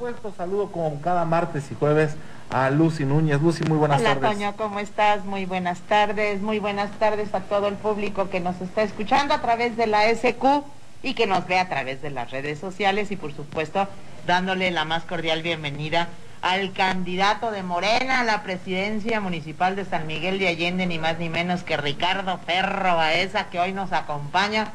supuesto, 0.00 0.32
saludo 0.34 0.72
como 0.72 0.98
cada 1.02 1.26
martes 1.26 1.70
y 1.70 1.74
jueves 1.74 2.16
a 2.48 2.70
Lucy 2.70 3.04
Núñez. 3.04 3.42
Lucy, 3.42 3.64
muy 3.64 3.76
buenas 3.76 4.00
Hola, 4.00 4.14
tardes. 4.14 4.30
Toño, 4.30 4.54
¿cómo 4.56 4.80
estás? 4.80 5.26
Muy 5.26 5.44
buenas 5.44 5.80
tardes. 5.80 6.40
Muy 6.40 6.58
buenas 6.58 6.90
tardes 6.98 7.34
a 7.34 7.40
todo 7.40 7.68
el 7.68 7.74
público 7.74 8.30
que 8.30 8.40
nos 8.40 8.58
está 8.62 8.82
escuchando 8.82 9.34
a 9.34 9.42
través 9.42 9.76
de 9.76 9.86
la 9.86 10.08
SQ 10.08 10.64
y 11.02 11.12
que 11.12 11.26
nos 11.26 11.46
ve 11.46 11.58
a 11.58 11.68
través 11.68 12.00
de 12.00 12.08
las 12.08 12.30
redes 12.30 12.58
sociales 12.58 13.10
y 13.10 13.16
por 13.16 13.34
supuesto 13.34 13.88
dándole 14.26 14.70
la 14.70 14.86
más 14.86 15.04
cordial 15.04 15.42
bienvenida 15.42 16.08
al 16.40 16.72
candidato 16.72 17.50
de 17.50 17.62
Morena 17.62 18.20
a 18.20 18.24
la 18.24 18.42
presidencia 18.42 19.20
municipal 19.20 19.76
de 19.76 19.84
San 19.84 20.06
Miguel 20.06 20.38
de 20.38 20.48
Allende, 20.48 20.86
ni 20.86 20.98
más 20.98 21.18
ni 21.18 21.28
menos 21.28 21.62
que 21.62 21.76
Ricardo 21.76 22.38
Ferro 22.38 22.96
Baeza, 22.96 23.50
que 23.50 23.60
hoy 23.60 23.72
nos 23.72 23.92
acompaña 23.92 24.72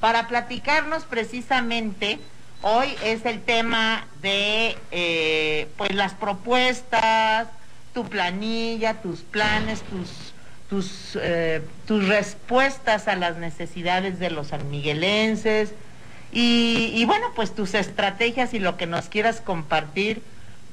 para 0.00 0.26
platicarnos 0.26 1.04
precisamente, 1.04 2.18
hoy 2.64 2.96
es 3.04 3.26
el 3.26 3.42
tema 3.42 4.06
de 4.22 4.76
eh, 4.90 5.68
pues 5.76 5.94
las 5.94 6.14
propuestas, 6.14 7.48
tu 7.92 8.08
planilla, 8.08 9.02
tus 9.02 9.20
planes, 9.20 9.82
tus, 9.82 10.34
tus, 10.70 11.18
eh, 11.20 11.60
tus 11.86 12.08
respuestas 12.08 13.06
a 13.06 13.16
las 13.16 13.36
necesidades 13.36 14.18
de 14.18 14.30
los 14.30 14.48
sanmiguelenses 14.48 15.74
y, 16.32 16.90
y 16.94 17.04
bueno, 17.04 17.26
pues 17.36 17.54
tus 17.54 17.74
estrategias 17.74 18.54
y 18.54 18.58
lo 18.58 18.78
que 18.78 18.86
nos 18.86 19.08
quieras 19.10 19.42
compartir 19.42 20.22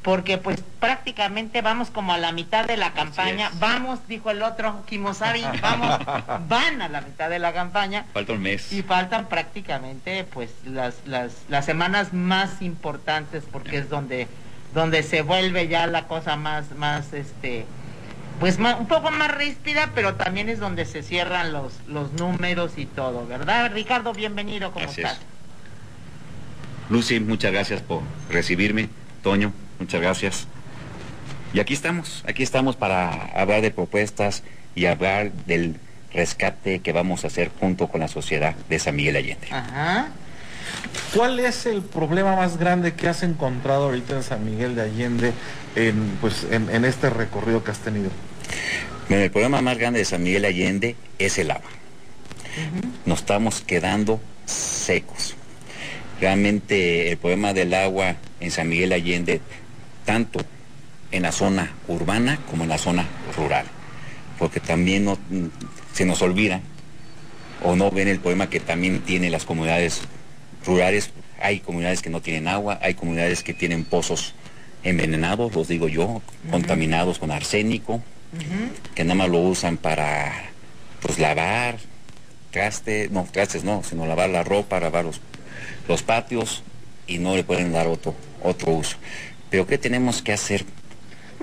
porque 0.01 0.37
pues 0.37 0.63
prácticamente 0.79 1.61
vamos 1.61 1.91
como 1.91 2.13
a 2.13 2.17
la 2.17 2.31
mitad 2.31 2.65
de 2.65 2.75
la 2.75 2.93
campaña, 2.93 3.51
vamos, 3.59 3.99
dijo 4.07 4.31
el 4.31 4.41
otro, 4.41 4.83
Kimosabi, 4.87 5.43
vamos, 5.61 5.99
van 6.47 6.81
a 6.81 6.89
la 6.89 7.01
mitad 7.01 7.29
de 7.29 7.39
la 7.39 7.53
campaña. 7.53 8.05
Falta 8.13 8.33
un 8.33 8.41
mes. 8.41 8.71
Y 8.73 8.81
faltan 8.81 9.27
prácticamente 9.27 10.23
pues 10.23 10.49
las, 10.65 10.95
las, 11.05 11.33
las 11.49 11.65
semanas 11.65 12.13
más 12.13 12.61
importantes 12.61 13.43
porque 13.51 13.77
es 13.77 13.89
donde, 13.89 14.27
donde 14.73 15.03
se 15.03 15.21
vuelve 15.21 15.67
ya 15.67 15.85
la 15.85 16.07
cosa 16.07 16.35
más, 16.35 16.71
más 16.75 17.13
este 17.13 17.65
pues 18.39 18.57
más, 18.57 18.79
un 18.79 18.87
poco 18.87 19.11
más 19.11 19.29
ríspida, 19.29 19.91
pero 19.93 20.15
también 20.15 20.49
es 20.49 20.59
donde 20.59 20.85
se 20.85 21.03
cierran 21.03 21.53
los, 21.53 21.73
los 21.87 22.13
números 22.13 22.71
y 22.77 22.87
todo, 22.87 23.27
¿verdad? 23.27 23.71
Ricardo, 23.71 24.13
bienvenido, 24.13 24.71
¿cómo 24.71 24.85
Gracias. 24.85 25.11
estás? 25.11 25.27
Lucy, 26.89 27.19
muchas 27.19 27.51
gracias 27.51 27.81
por 27.83 28.01
recibirme. 28.31 28.89
Toño, 29.21 29.53
muchas 29.81 30.01
gracias. 30.01 30.47
Y 31.53 31.59
aquí 31.59 31.73
estamos, 31.73 32.23
aquí 32.27 32.43
estamos 32.43 32.75
para 32.75 33.25
hablar 33.35 33.61
de 33.61 33.71
propuestas 33.71 34.43
y 34.73 34.85
hablar 34.85 35.31
del 35.47 35.75
rescate 36.13 36.79
que 36.79 36.93
vamos 36.93 37.23
a 37.23 37.27
hacer 37.27 37.51
junto 37.59 37.87
con 37.87 37.99
la 37.99 38.07
sociedad 38.07 38.55
de 38.69 38.79
San 38.79 38.95
Miguel 38.95 39.17
Allende. 39.17 39.47
Ajá. 39.51 40.09
¿Cuál 41.13 41.39
es 41.39 41.65
el 41.65 41.81
problema 41.81 42.35
más 42.35 42.57
grande 42.57 42.93
que 42.93 43.09
has 43.09 43.23
encontrado 43.23 43.85
ahorita 43.85 44.15
en 44.15 44.23
San 44.23 44.45
Miguel 44.45 44.75
de 44.75 44.83
Allende 44.83 45.33
en, 45.75 46.17
pues, 46.21 46.45
en, 46.49 46.69
en 46.69 46.85
este 46.85 47.09
recorrido 47.09 47.63
que 47.63 47.71
has 47.71 47.79
tenido? 47.79 48.09
Bueno, 49.09 49.23
el 49.23 49.31
problema 49.31 49.61
más 49.61 49.77
grande 49.77 49.99
de 49.99 50.05
San 50.05 50.23
Miguel 50.23 50.45
Allende 50.45 50.95
es 51.19 51.37
el 51.37 51.51
agua. 51.51 51.69
Nos 53.05 53.19
estamos 53.19 53.61
quedando 53.61 54.21
secos. 54.45 55.35
Realmente 56.21 57.11
el 57.11 57.17
problema 57.17 57.53
del 57.53 57.73
agua 57.73 58.15
en 58.39 58.51
San 58.51 58.69
Miguel 58.69 58.93
Allende, 58.93 59.41
tanto 60.05 60.39
en 61.11 61.23
la 61.23 61.31
zona 61.31 61.71
urbana 61.87 62.39
como 62.49 62.63
en 62.63 62.69
la 62.69 62.77
zona 62.77 63.05
rural, 63.35 63.65
porque 64.39 64.59
también 64.59 65.05
no- 65.05 65.17
se 65.93 66.05
nos 66.05 66.21
olvida 66.21 66.61
o 67.63 67.75
no 67.75 67.91
ven 67.91 68.07
el 68.07 68.19
problema 68.19 68.49
que 68.49 68.59
también 68.59 69.01
tienen 69.01 69.31
las 69.31 69.45
comunidades 69.45 70.01
rurales. 70.65 71.11
Hay 71.41 71.59
comunidades 71.59 72.01
que 72.01 72.09
no 72.09 72.21
tienen 72.21 72.47
agua, 72.47 72.79
hay 72.81 72.93
comunidades 72.93 73.43
que 73.43 73.53
tienen 73.53 73.83
pozos 73.83 74.33
envenenados, 74.83 75.53
los 75.53 75.67
digo 75.67 75.87
yo, 75.87 76.21
contaminados 76.49 77.19
con 77.19 77.29
arsénico, 77.31 78.01
que 78.95 79.03
nada 79.03 79.15
más 79.15 79.29
lo 79.29 79.39
usan 79.39 79.77
para 79.77 80.31
pues 81.01 81.19
lavar, 81.19 81.77
traste, 82.51 83.09
no, 83.11 83.27
trastes 83.31 83.63
no, 83.63 83.83
sino 83.83 84.05
lavar 84.05 84.29
la 84.29 84.43
ropa, 84.43 84.79
lavar 84.79 85.05
los, 85.05 85.19
los 85.87 86.01
patios 86.03 86.63
y 87.07 87.17
no 87.17 87.35
le 87.35 87.43
pueden 87.43 87.71
dar 87.73 87.87
otro, 87.87 88.15
otro 88.43 88.71
uso. 88.73 88.97
Pero 89.51 89.67
¿qué 89.67 89.77
tenemos 89.77 90.21
que 90.23 90.33
hacer 90.33 90.65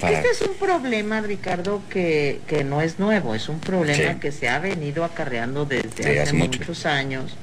para... 0.00 0.18
Este 0.20 0.30
es 0.30 0.40
un 0.48 0.56
problema, 0.56 1.20
Ricardo, 1.20 1.82
que, 1.90 2.40
que 2.48 2.64
no 2.64 2.80
es 2.80 2.98
nuevo, 2.98 3.34
es 3.34 3.48
un 3.48 3.60
problema 3.60 4.14
Sí. 4.14 4.18
que 4.18 4.32
se 4.32 4.48
ha 4.48 4.58
venido 4.58 5.04
acarreando 5.04 5.64
desde 5.66 5.90
Sí, 5.94 6.02
hace, 6.02 6.20
hace 6.22 6.32
mucho. 6.32 6.58
muchos 6.58 6.86
años 6.86 7.36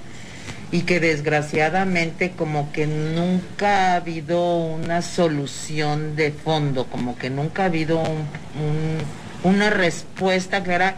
y 0.72 0.82
que 0.82 1.00
desgraciadamente 1.00 2.32
como 2.32 2.72
que 2.74 2.88
nunca 2.88 3.92
ha 3.94 3.96
habido 3.98 4.58
una 4.58 5.04
solución 5.04 6.16
de 6.16 6.32
fondo, 6.32 6.86
como 6.88 7.16
que 7.18 7.30
nunca 7.30 7.62
ha 7.64 7.66
habido 7.68 8.00
un- 8.00 8.26
un- 8.60 8.98
una 9.44 9.70
respuesta 9.70 10.64
clara, 10.64 10.96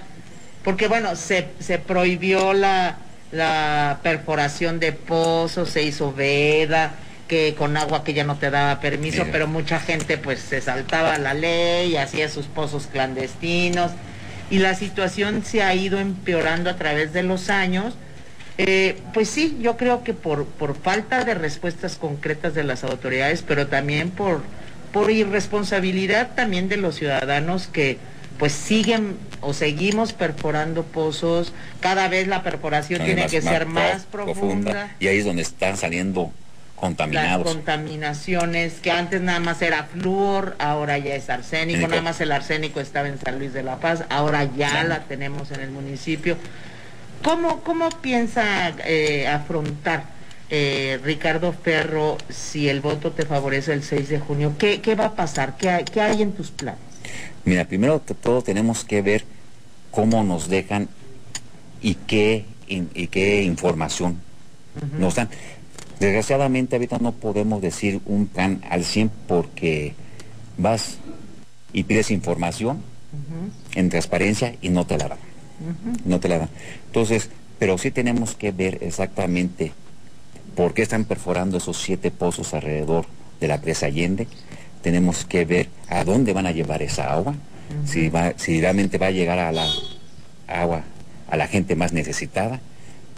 porque 0.64 0.88
bueno, 0.88 1.16
se, 1.18 1.50
se 1.60 1.78
prohibió 1.80 2.54
la, 2.54 2.98
la 3.34 4.00
perforación 4.02 4.80
de 4.80 4.94
pozos, 4.94 5.70
se 5.70 5.84
hizo 5.84 6.14
veda, 6.14 6.94
que 7.28 7.56
con 7.56 7.76
agua 7.78 8.04
que 8.04 8.14
ya 8.14 8.24
no 8.24 8.38
te 8.38 8.50
daba 8.50 8.80
permiso, 8.80 9.20
Mira. 9.24 9.32
pero 9.32 9.48
mucha 9.48 9.80
gente 9.80 10.18
pues 10.18 10.40
se 10.40 10.62
saltaba 10.62 11.18
la 11.18 11.34
ley, 11.34 11.96
hacía 11.98 12.30
sus 12.30 12.46
pozos 12.46 12.88
clandestinos 12.88 13.92
y 14.50 14.60
la 14.60 14.76
situación 14.76 15.44
se 15.44 15.62
ha 15.64 15.76
ido 15.76 16.00
empeorando 16.00 16.70
a 16.70 16.76
través 16.78 17.12
de 17.14 17.24
los 17.24 17.50
años. 17.50 17.96
Eh, 18.58 18.98
pues 19.14 19.30
sí, 19.30 19.58
yo 19.62 19.78
creo 19.78 20.04
que 20.04 20.14
por, 20.14 20.46
por 20.46 20.76
falta 20.76 21.24
de 21.24 21.34
respuestas 21.36 21.96
concretas 21.98 22.56
de 22.56 22.64
las 22.64 22.84
autoridades, 22.84 23.44
pero 23.48 23.68
también 23.68 24.10
por, 24.10 24.42
por 24.92 25.12
irresponsabilidad 25.12 26.30
también 26.36 26.70
de 26.70 26.78
los 26.78 26.96
ciudadanos 26.96 27.68
que 27.68 27.98
pues 28.40 28.54
siguen 28.54 29.18
o 29.42 29.54
seguimos 29.54 30.14
perforando 30.14 30.84
pozos, 30.84 31.54
cada 31.82 32.08
vez 32.08 32.28
la 32.28 32.44
perforación 32.44 33.04
tiene 33.04 33.26
que 33.28 33.42
ser 33.42 33.66
más 33.66 34.04
pro- 34.06 34.26
profunda 34.26 34.96
Y 35.00 35.08
ahí 35.08 35.18
es 35.18 35.26
donde 35.26 35.42
están 35.42 35.76
saliendo 35.76 36.32
las 36.78 36.82
contaminados. 36.82 37.54
contaminaciones, 37.54 38.74
que 38.76 38.92
antes 38.92 39.22
nada 39.22 39.40
más 39.40 39.62
era 39.62 39.86
flúor, 39.86 40.56
ahora 40.60 40.98
ya 40.98 41.16
es 41.16 41.30
arsénico, 41.30 41.88
nada 41.88 42.02
más 42.02 42.22
el 42.22 42.32
arsénico 42.32 42.80
estaba 42.80 43.08
en 43.08 43.20
San 43.20 43.40
Luis 43.40 43.54
de 43.54 43.64
la 43.64 43.80
Paz, 43.80 44.04
ahora 44.10 44.46
ya 44.56 44.84
la 44.84 45.04
tenemos 45.04 45.52
en 45.52 45.62
el 45.62 45.72
municipio. 45.72 46.38
¿Cómo, 47.24 47.62
cómo 47.62 47.90
piensa 47.90 48.70
eh, 48.86 49.28
afrontar 49.28 50.06
eh, 50.50 51.00
Ricardo 51.04 51.52
Ferro 51.52 52.18
si 52.30 52.70
el 52.70 52.80
voto 52.80 53.12
te 53.12 53.26
favorece 53.26 53.74
el 53.74 53.84
6 53.84 54.10
de 54.10 54.20
junio? 54.20 54.54
¿Qué, 54.60 54.80
qué 54.82 54.94
va 54.94 55.06
a 55.06 55.16
pasar? 55.16 55.58
¿Qué 55.58 55.70
hay, 55.70 55.84
qué 55.84 56.02
hay 56.02 56.22
en 56.22 56.34
tus 56.34 56.52
planes? 56.52 56.80
Mira, 57.44 57.66
primero 57.66 58.06
que 58.06 58.14
todo 58.14 58.44
tenemos 58.44 58.84
que 58.84 59.02
ver 59.02 59.26
cómo 59.90 60.24
nos 60.24 60.48
dejan 60.48 60.90
y 61.82 61.96
qué, 61.96 62.46
y 62.68 63.08
qué 63.08 63.42
información 63.42 64.22
nos 65.00 65.16
dan. 65.16 65.30
Desgraciadamente 66.00 66.76
ahorita 66.76 67.00
no 67.00 67.12
podemos 67.12 67.62
decir 67.62 68.02
un 68.06 68.28
plan 68.28 68.62
al 68.70 68.84
100 68.84 69.10
porque 69.28 69.94
vas 70.58 70.98
y 71.74 71.84
pides 71.84 72.12
información 72.12 72.82
en 73.74 73.90
transparencia 73.90 74.56
y 74.62 74.70
no 74.70 74.86
te 74.86 74.98
la 74.98 75.10
dan. 75.10 75.18
No 76.06 76.20
te 76.20 76.30
la 76.30 76.40
dan. 76.40 76.50
Entonces, 76.86 77.30
pero 77.58 77.78
sí 77.78 77.92
tenemos 77.92 78.36
que 78.36 78.52
ver 78.52 78.80
exactamente 78.82 79.72
por 80.56 80.74
qué 80.74 80.84
están 80.84 81.06
perforando 81.06 81.58
esos 81.58 81.78
siete 81.78 82.12
pozos 82.12 82.54
alrededor 82.54 83.06
de 83.40 83.48
la 83.48 83.62
presa 83.62 83.88
Allende. 83.88 84.28
Tenemos 84.82 85.26
que 85.26 85.46
ver 85.46 85.70
a 85.90 86.04
dónde 86.04 86.34
van 86.34 86.46
a 86.46 86.52
llevar 86.52 86.82
esa 86.82 87.12
agua, 87.12 87.36
si, 87.86 88.10
va, 88.10 88.34
si 88.38 88.62
realmente 88.62 88.98
va 88.98 89.08
a 89.08 89.12
llegar 89.12 89.40
a 89.40 89.52
la 89.52 89.68
agua 90.48 90.84
a 91.30 91.36
la 91.36 91.48
gente 91.48 91.76
más 91.76 91.92
necesitada, 91.92 92.62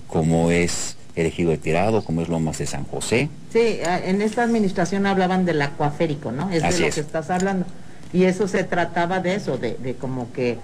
como 0.07 0.50
es 0.50 0.97
el 1.22 1.28
ejido 1.28 1.52
de 1.52 1.57
Tirado, 1.57 2.03
como 2.03 2.22
es 2.22 2.30
Lomas 2.30 2.57
de 2.57 2.66
San 2.66 2.84
José. 2.85 3.30
Sí, 3.52 3.80
en 3.84 4.22
esta 4.22 4.44
administración 4.44 5.06
hablaban 5.06 5.46
del 5.46 5.62
acuaférico, 5.62 6.31
¿no? 6.31 6.50
Es 6.50 6.63
Así 6.63 6.75
de 6.75 6.80
lo 6.81 6.88
es. 6.88 6.95
que 6.95 7.01
estás 7.01 7.30
hablando. 7.30 7.66
Y 8.13 8.24
eso 8.24 8.48
se 8.48 8.63
trataba 8.63 9.19
de 9.19 9.36
eso, 9.36 9.57
de, 9.57 9.75
de 9.75 9.95
como 9.95 10.31
que 10.33 10.57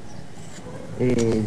eh, 1.00 1.42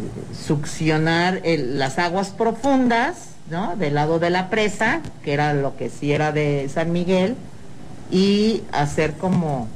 succionar 0.47 1.41
el- 1.45 1.79
las 1.79 1.99
aguas 1.99 2.29
profundas, 2.29 3.31
¿no? 3.51 3.77
Del 3.77 3.95
lado 3.95 4.19
de 4.19 4.31
la 4.31 4.51
presa, 4.51 5.01
que 5.25 5.33
era 5.33 5.55
lo 5.55 5.77
que 5.77 5.89
sí 5.91 6.13
era 6.13 6.33
de 6.33 6.69
San 6.73 6.93
Miguel, 6.93 7.35
y 8.11 8.63
hacer 8.73 9.15
como 9.15 9.69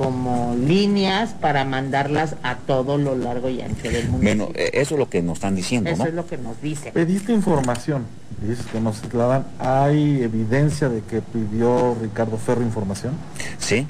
como 0.00 0.56
líneas 0.56 1.34
para 1.42 1.66
mandarlas 1.66 2.36
a 2.42 2.54
todo 2.56 2.96
lo 2.96 3.14
largo 3.16 3.50
y 3.50 3.60
ancho 3.60 3.90
del. 3.90 4.06
Bueno, 4.08 4.48
eh, 4.54 4.70
eso 4.72 4.94
es 4.94 4.98
lo 4.98 5.10
que 5.10 5.20
nos 5.20 5.34
están 5.36 5.54
diciendo, 5.54 5.90
eso 5.90 6.04
¿no? 6.04 6.08
es 6.08 6.14
lo 6.14 6.26
que 6.26 6.38
nos 6.38 6.58
dice. 6.62 6.90
Pediste 6.90 7.34
información, 7.34 8.06
dices 8.40 8.64
que 8.72 8.80
no 8.80 8.94
se 8.94 9.14
la 9.14 9.26
dan. 9.26 9.46
¿Hay 9.58 10.22
evidencia 10.22 10.88
de 10.88 11.02
que 11.02 11.20
pidió 11.20 11.94
Ricardo 12.00 12.38
Ferro 12.38 12.62
información? 12.62 13.12
Sí. 13.58 13.86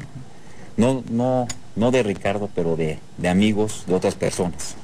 No, 0.77 1.05
no, 1.11 1.47
no 1.77 1.91
de 1.93 2.03
Ricardo, 2.03 2.51
pero 2.57 2.75
de, 2.75 2.99
de 3.19 3.29
amigos, 3.29 3.85
de 3.87 3.95
otras 3.95 4.17
personas. 4.17 4.75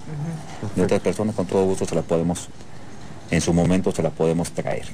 De 0.77 0.83
otras 0.85 1.01
personas 1.01 1.35
con 1.35 1.47
todo 1.47 1.65
gusto 1.65 1.87
se 1.87 1.97
la 1.97 2.03
podemos, 2.03 2.47
en 3.33 3.41
su 3.41 3.53
momento 3.53 3.91
se 3.91 4.03
la 4.05 4.11
podemos 4.11 4.53
traer. 4.53 4.85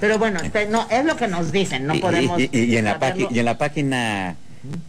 Pero 0.00 0.18
bueno, 0.18 0.38
este, 0.40 0.66
no, 0.68 0.86
es 0.90 1.02
lo 1.06 1.16
que 1.16 1.28
nos 1.28 1.50
dicen, 1.50 1.86
no 1.86 1.94
Y- 1.94 2.00
podemos... 2.00 2.38
y, 2.38 2.50
y 2.52 2.76
en 2.76 2.84
la 2.84 2.92
saberlo. 2.92 3.24
página 3.24 3.28
y 3.36 3.38
en 3.38 3.44
la 3.46 3.56
página 3.58 4.36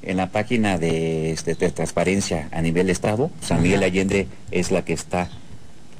en 0.01 0.17
la 0.17 0.27
página 0.29 0.77
de, 0.77 1.31
este, 1.31 1.55
de 1.55 1.69
transparencia 1.71 2.47
a 2.51 2.61
nivel 2.61 2.89
estado 2.89 3.29
San 3.41 3.61
Miguel. 3.61 3.83
Allende 3.83 4.27
es 4.51 4.71
la 4.71 4.83
que 4.83 4.93
está 4.93 5.29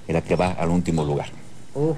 la 0.08 0.22
que 0.22 0.36
va 0.36 0.52
al 0.52 0.70
último 0.70 1.04
lugar 1.06 1.28
Uf. 1.76 1.96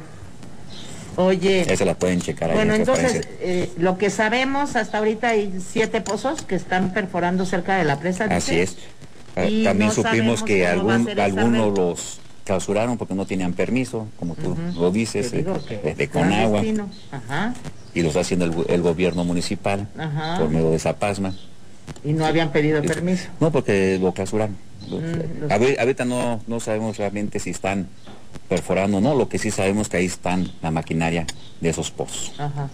Oye, 1.17 1.61
esa 1.71 1.85
la 1.85 1.95
pueden 1.95 2.21
checar 2.21 2.49
ahí 2.51 2.55
bueno, 2.55 2.73
en 2.73 2.81
entonces, 2.81 3.27
eh, 3.41 3.69
lo 3.77 3.97
que 3.97 4.09
sabemos 4.09 4.75
hasta 4.75 4.97
ahorita 4.97 5.29
hay 5.29 5.53
siete 5.65 6.01
pozos 6.01 6.41
que 6.41 6.55
están 6.55 6.93
perforando 6.93 7.45
cerca 7.45 7.77
de 7.77 7.83
la 7.83 7.99
presa. 7.99 8.25
así 8.25 8.59
es 8.59 8.77
Ah, 9.35 9.45
Y 9.45 9.63
también 9.63 9.87
no 9.89 9.93
supimos 9.93 10.43
que 10.43 10.67
algún, 10.67 11.07
algunos 11.19 11.77
los 11.77 12.19
clausuraron 12.43 12.97
porque 12.97 13.13
no 13.13 13.25
tenían 13.25 13.53
permiso 13.53 14.07
como 14.19 14.35
tú 14.35 14.57
lo 14.75 14.91
dices 14.91 15.31
eh, 15.31 15.45
desde 15.83 16.07
gran 16.07 16.29
Conagua. 16.29 16.63
Ajá. 17.11 17.53
y 17.93 18.01
lo 18.01 18.09
está 18.09 18.21
haciendo 18.21 18.45
el, 18.45 18.53
el 18.67 18.81
gobierno 18.81 19.23
municipal 19.23 19.87
Ajá. 19.97 20.37
por 20.39 20.49
medio 20.49 20.71
de 20.71 20.79
Zapasma 20.79 21.33
Y 22.03 22.13
no 22.13 22.25
habían 22.25 22.51
pedido 22.51 22.81
permiso. 22.81 23.27
No, 23.39 23.51
porque 23.51 23.97
lo 24.01 24.11
clausuraron. 24.13 24.55
Mm, 24.87 25.41
los- 25.41 25.77
ahorita 25.79 26.05
no, 26.05 26.41
no 26.47 26.59
sabemos 26.59 26.97
realmente 26.97 27.39
si 27.39 27.51
están 27.51 27.87
perforando 28.49 28.97
o 28.97 29.01
no, 29.01 29.15
lo 29.15 29.29
que 29.29 29.37
sí 29.37 29.51
sabemos 29.51 29.89
que 29.89 29.97
ahí 29.97 30.05
están 30.05 30.51
la 30.61 30.71
maquinaria 30.71 31.25
de 31.61 31.69
esos 31.69 31.91
pozos, 31.91 32.33
Ajá. 32.37 32.69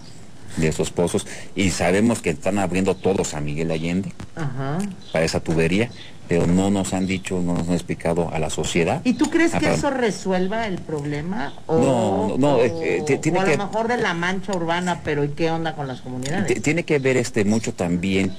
de 0.56 0.68
esos 0.68 0.90
pozos, 0.92 1.28
y 1.56 1.70
sabemos 1.72 2.22
que 2.22 2.32
están 2.32 2.58
abriendo 2.58 2.96
todos 2.96 3.34
a 3.34 3.42
Miguel 3.42 3.72
Allende 3.72 4.14
Ajá. 4.36 4.80
para 5.12 5.26
esa 5.26 5.40
tubería, 5.40 5.90
pero 6.28 6.48
no 6.48 6.70
nos 6.72 6.94
han 6.94 7.06
dicho, 7.06 7.42
no 7.42 7.54
nos 7.54 7.68
han 7.68 7.74
explicado 7.76 8.30
a 8.34 8.40
la 8.40 8.50
sociedad. 8.50 9.02
¿Y 9.04 9.14
tú 9.14 9.30
crees 9.30 9.52
que 9.52 9.68
Ajá. 9.68 9.74
eso 9.76 9.90
resuelva 9.92 10.66
el 10.68 10.80
problema? 10.80 11.54
O, 11.68 11.78
No, 11.78 12.28
no, 12.30 12.38
no, 12.38 12.56
o- 12.56 12.64
eh, 12.64 13.04
eh, 13.08 13.18
tiene 13.18 13.40
o 13.40 13.42
a 13.42 13.46
que- 13.46 13.58
lo 13.58 13.66
mejor 13.68 13.88
de 13.88 13.98
la 13.98 14.14
mancha 14.14 14.56
urbana, 14.56 15.02
pero 15.04 15.24
¿y 15.24 15.30
qué 15.30 15.52
onda 15.52 15.76
con 15.76 15.88
las 15.88 16.02
comunidades? 16.02 16.62
Tiene 16.62 16.84
que 16.84 16.98
ver 17.00 17.18
este 17.18 17.46
mucho 17.46 17.74
también 17.74 18.34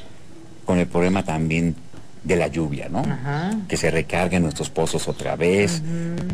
con 0.68 0.78
el 0.78 0.86
problema 0.86 1.22
también 1.24 1.74
de 2.24 2.36
la 2.36 2.48
lluvia, 2.48 2.90
¿no? 2.90 2.98
Ajá. 2.98 3.52
Que 3.68 3.78
se 3.78 3.90
recarguen 3.90 4.42
nuestros 4.42 4.68
pozos 4.68 5.08
otra 5.08 5.34
vez, 5.34 5.80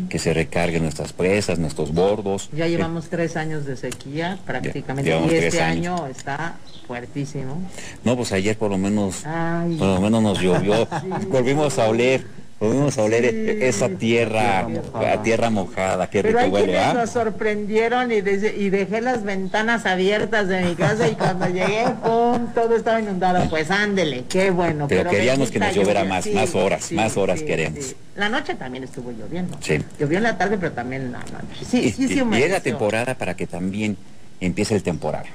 que 0.09 0.19
se 0.19 0.33
recarguen 0.33 0.83
nuestras 0.83 1.13
presas, 1.13 1.57
nuestros 1.57 1.93
bordos. 1.93 2.49
Ya 2.51 2.65
Eh, 2.65 2.71
llevamos 2.71 3.07
tres 3.07 3.37
años 3.37 3.65
de 3.65 3.77
sequía 3.77 4.37
prácticamente 4.45 5.09
y 5.09 5.35
este 5.37 5.61
años. 5.61 6.01
año 6.01 6.07
está 6.07 6.55
fuertísimo. 6.85 7.61
No, 8.03 8.17
pues 8.17 8.33
ayer 8.33 8.57
por 8.57 8.71
lo 8.71 8.77
menos, 8.77 9.25
Ay. 9.25 9.77
por 9.77 9.87
lo 9.87 10.01
menos 10.01 10.21
nos 10.21 10.41
llovió. 10.41 10.85
Volvimos 11.29 11.79
a 11.79 11.87
oler, 11.87 12.25
volvimos 12.59 12.97
a 12.97 13.03
oler 13.03 13.23
Sí. 13.29 13.35
e- 13.35 13.67
esa 13.67 13.89
tierra, 13.89 14.65
Tierra 14.65 14.69
mojada. 14.69 15.11
a 15.13 15.23
tierra 15.23 15.49
mojada, 15.49 16.09
qué 16.09 16.21
Pero 16.21 16.29
rico 16.39 16.39
hay 16.45 16.49
huele, 16.51 16.65
quienes 16.73 16.83
¿ah? 16.87 16.93
nos 16.93 17.09
sorprendieron 17.09 18.11
y, 18.11 18.21
de- 18.21 18.55
y 18.57 18.69
dejé 18.69 19.01
las 19.01 19.23
ventanas 19.23 19.85
abiertas 19.85 20.47
de 20.47 20.61
mi 20.61 20.75
casa 20.75 21.07
y 21.07 21.15
cuando 21.15 21.47
llegué, 21.47 21.83
¡pum! 22.03 22.47
todo 22.53 22.75
estaba 22.75 22.99
inundado. 23.01 23.47
Pues 23.49 23.69
ándele, 23.71 24.23
qué 24.29 24.51
bueno. 24.51 24.87
Pero 24.87 25.09
queríamos 25.09 25.51
que 25.51 25.59
nos 25.59 25.75
lloviera 25.75 26.01
lluvia. 26.03 26.13
más, 26.15 26.27
más 26.27 26.55
horas, 26.55 26.91
más 26.93 27.17
horas 27.17 27.41
queremos. 27.43 27.83
sí. 27.85 27.95
La 28.15 28.29
noche 28.29 28.55
también 28.55 28.85
estuvo 28.85 29.11
lloviendo. 29.11 29.57
Sí. 29.59 29.77
Llovió 29.99 30.17
en 30.19 30.23
la 30.23 30.37
tarde, 30.37 30.57
pero 30.57 30.71
también 30.71 31.01
en 31.03 31.11
la 31.11 31.19
noche. 31.19 31.65
Sí, 31.69 31.79
y, 31.79 31.91
sí, 31.91 32.07
sí, 32.07 32.23
y- 32.31 32.35
y 32.37 32.43
es 32.43 32.51
la 32.51 32.61
temporada 32.61 33.15
para 33.15 33.35
que 33.35 33.45
también 33.45 33.97
empiece 34.39 34.73
el 34.75 34.83
temporal, 34.83 35.25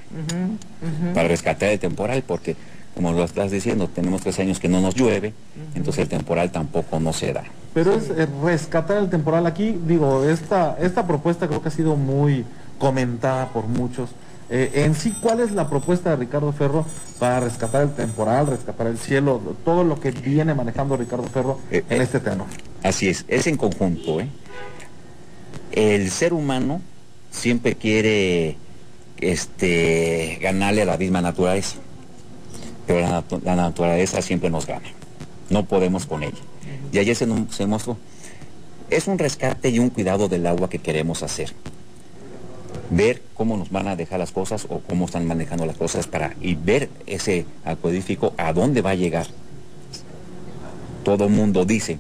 para 1.14 1.28
rescatar 1.28 1.68
el 1.70 1.78
temporal, 1.78 2.22
porque 2.26 2.56
como 3.00 3.14
lo 3.14 3.24
estás 3.24 3.50
diciendo, 3.50 3.88
tenemos 3.88 4.20
tres 4.20 4.38
años 4.40 4.60
que 4.60 4.68
no 4.68 4.82
nos 4.82 4.94
llueve, 4.94 5.32
entonces 5.74 6.02
el 6.02 6.08
temporal 6.10 6.52
tampoco 6.52 7.00
no 7.00 7.14
se 7.14 7.32
da. 7.32 7.44
Pero 7.72 7.94
es 7.94 8.10
eh, 8.10 8.28
rescatar 8.44 8.98
el 8.98 9.08
temporal 9.08 9.46
aquí, 9.46 9.74
digo, 9.86 10.24
esta, 10.28 10.76
esta 10.78 11.06
propuesta 11.06 11.48
creo 11.48 11.62
que 11.62 11.68
ha 11.68 11.72
sido 11.72 11.96
muy 11.96 12.44
comentada 12.78 13.48
por 13.54 13.68
muchos. 13.68 14.10
Eh, 14.50 14.82
en 14.84 14.94
sí, 14.94 15.14
¿cuál 15.22 15.40
es 15.40 15.52
la 15.52 15.70
propuesta 15.70 16.10
de 16.10 16.16
Ricardo 16.16 16.52
Ferro 16.52 16.84
para 17.18 17.40
rescatar 17.40 17.84
el 17.84 17.94
temporal, 17.94 18.48
rescatar 18.48 18.86
el 18.88 18.98
cielo, 18.98 19.40
todo 19.64 19.82
lo 19.82 19.98
que 19.98 20.10
viene 20.10 20.52
manejando 20.52 20.98
Ricardo 20.98 21.24
Ferro 21.24 21.58
Eh, 21.70 21.82
en 21.88 22.02
eh. 22.02 22.04
este 22.04 22.20
tenor? 22.20 22.48
Así 22.82 23.08
es, 23.08 23.24
es 23.28 23.46
en 23.46 23.56
conjunto. 23.56 24.20
¿eh? 24.20 24.28
El 25.72 26.10
ser 26.10 26.34
humano 26.34 26.82
siempre 27.30 27.76
quiere 27.76 28.58
este, 29.16 30.38
ganarle 30.42 30.82
a 30.82 30.84
la 30.84 30.98
misma 30.98 31.22
naturaleza, 31.22 31.76
pero 32.90 33.02
la, 33.02 33.22
natu- 33.22 33.40
la 33.44 33.54
naturaleza 33.54 34.20
siempre 34.20 34.50
nos 34.50 34.66
gana. 34.66 34.88
No 35.48 35.64
podemos 35.64 36.06
con 36.06 36.24
ella. 36.24 36.38
Y 36.90 36.98
ayer 36.98 37.14
se, 37.14 37.24
se 37.50 37.66
mostró. 37.66 37.96
Es 38.90 39.06
un 39.06 39.16
rescate 39.16 39.68
y 39.68 39.78
un 39.78 39.90
cuidado 39.90 40.28
del 40.28 40.44
agua 40.44 40.68
que 40.68 40.80
queremos 40.80 41.22
hacer. 41.22 41.52
Ver 42.90 43.22
cómo 43.34 43.56
nos 43.56 43.70
van 43.70 43.86
a 43.86 43.94
dejar 43.94 44.18
las 44.18 44.32
cosas 44.32 44.66
o 44.68 44.80
cómo 44.80 45.04
están 45.04 45.24
manejando 45.28 45.66
las 45.66 45.76
cosas 45.76 46.08
para 46.08 46.34
y 46.40 46.56
ver 46.56 46.90
ese 47.06 47.46
acuedífico 47.64 48.32
a 48.36 48.52
dónde 48.52 48.82
va 48.82 48.90
a 48.90 48.94
llegar 48.96 49.28
todo 51.04 51.28
mundo 51.28 51.64
dice 51.64 51.98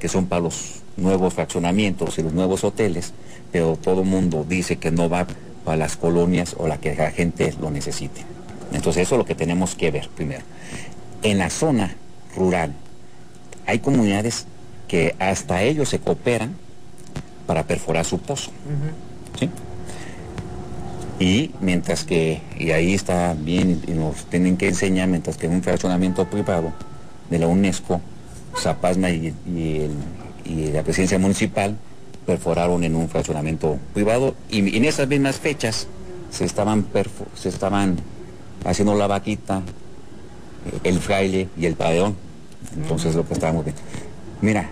que 0.00 0.08
son 0.08 0.26
para 0.26 0.42
los 0.42 0.82
nuevos 0.96 1.34
fraccionamientos 1.34 2.18
y 2.18 2.22
los 2.22 2.32
nuevos 2.34 2.64
hoteles, 2.64 3.12
pero 3.52 3.78
todo 3.80 4.02
mundo 4.04 4.44
dice 4.46 4.76
que 4.76 4.90
no 4.90 5.08
va 5.08 5.26
para 5.64 5.76
las 5.78 5.96
colonias 5.96 6.54
o 6.58 6.66
la 6.66 6.78
que 6.78 6.94
la 6.94 7.10
gente 7.12 7.54
lo 7.60 7.70
necesite. 7.70 8.22
Entonces 8.72 9.02
eso 9.02 9.14
es 9.14 9.18
lo 9.18 9.24
que 9.24 9.34
tenemos 9.34 9.74
que 9.74 9.90
ver 9.90 10.08
primero. 10.14 10.42
En 11.22 11.38
la 11.38 11.50
zona 11.50 11.94
rural 12.36 12.72
hay 13.66 13.78
comunidades 13.80 14.46
que 14.88 15.14
hasta 15.18 15.62
ellos 15.62 15.88
se 15.88 15.98
cooperan 15.98 16.54
para 17.46 17.64
perforar 17.64 18.04
su 18.04 18.18
pozo. 18.18 18.50
¿sí? 19.38 19.48
Y 21.20 21.50
mientras 21.60 22.04
que, 22.04 22.40
y 22.58 22.70
ahí 22.72 22.94
está 22.94 23.34
bien, 23.38 23.80
y 23.86 23.92
nos 23.92 24.24
tienen 24.26 24.56
que 24.56 24.68
enseñar, 24.68 25.08
mientras 25.08 25.36
que 25.36 25.46
en 25.46 25.52
un 25.54 25.62
fraccionamiento 25.62 26.26
privado 26.28 26.72
de 27.30 27.38
la 27.38 27.46
UNESCO, 27.46 28.00
Zapasma 28.58 29.10
y, 29.10 29.32
y 29.46 29.76
el- 29.80 29.90
y 30.44 30.72
la 30.72 30.82
presidencia 30.82 31.18
municipal 31.20 31.76
perforaron 32.26 32.82
en 32.82 32.96
un 32.96 33.08
fraccionamiento 33.08 33.78
privado 33.94 34.34
y 34.50 34.76
en 34.76 34.84
esas 34.84 35.06
mismas 35.06 35.36
fechas 35.36 35.86
se 36.30 36.44
estaban, 36.44 36.84
se 37.36 37.48
estaban 37.48 37.96
haciendo 38.64 38.94
la 38.94 39.06
vaquita, 39.06 39.62
el 40.84 40.98
fraile 41.00 41.48
y 41.56 41.66
el 41.66 41.74
padeón. 41.74 42.16
Entonces 42.76 43.14
lo 43.14 43.26
que 43.26 43.34
estábamos 43.34 43.64
viendo. 43.64 43.82
Mira, 44.40 44.70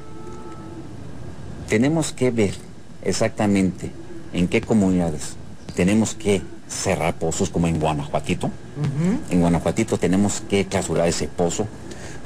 tenemos 1.68 2.12
que 2.12 2.30
ver 2.30 2.54
exactamente 3.02 3.90
en 4.32 4.48
qué 4.48 4.60
comunidades 4.60 5.36
tenemos 5.70 6.14
que 6.14 6.42
cerrar 6.68 7.14
pozos 7.14 7.48
como 7.48 7.66
en 7.66 7.80
Guanajuatito. 7.80 8.50
En 9.30 9.40
Guanajuatito 9.40 9.98
tenemos 9.98 10.42
que 10.42 10.66
clausurar 10.66 11.08
ese 11.08 11.26
pozo. 11.26 11.66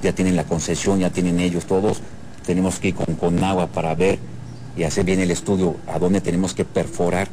Ya 0.02 0.12
tienen 0.12 0.36
la 0.36 0.44
concesión, 0.44 0.98
ya 0.98 1.10
tienen 1.10 1.40
ellos 1.40 1.64
todos. 1.64 2.00
Tenemos 2.44 2.78
que 2.78 2.88
ir 2.88 2.94
con, 2.94 3.14
con 3.14 3.42
agua 3.42 3.68
para 3.68 3.94
ver 3.94 4.18
y 4.76 4.82
hacer 4.82 5.04
bien 5.04 5.20
el 5.20 5.30
estudio 5.30 5.76
a 5.86 5.98
dónde 5.98 6.20
tenemos 6.20 6.52
que 6.52 6.64
perforar. 6.64 7.28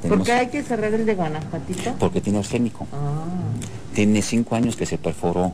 ¿Por 0.00 0.10
Tenemos- 0.10 0.26
qué 0.26 0.32
hay 0.32 0.46
que 0.48 0.62
cerrar 0.62 0.92
el 0.94 1.04
de 1.04 1.14
Guanajuatito? 1.14 1.94
Porque 1.98 2.20
tiene 2.20 2.38
arsénico. 2.38 2.86
Ah. 2.92 3.24
Tiene 3.94 4.22
cinco 4.22 4.54
años 4.54 4.76
que 4.76 4.86
se 4.86 4.96
perforó. 4.98 5.52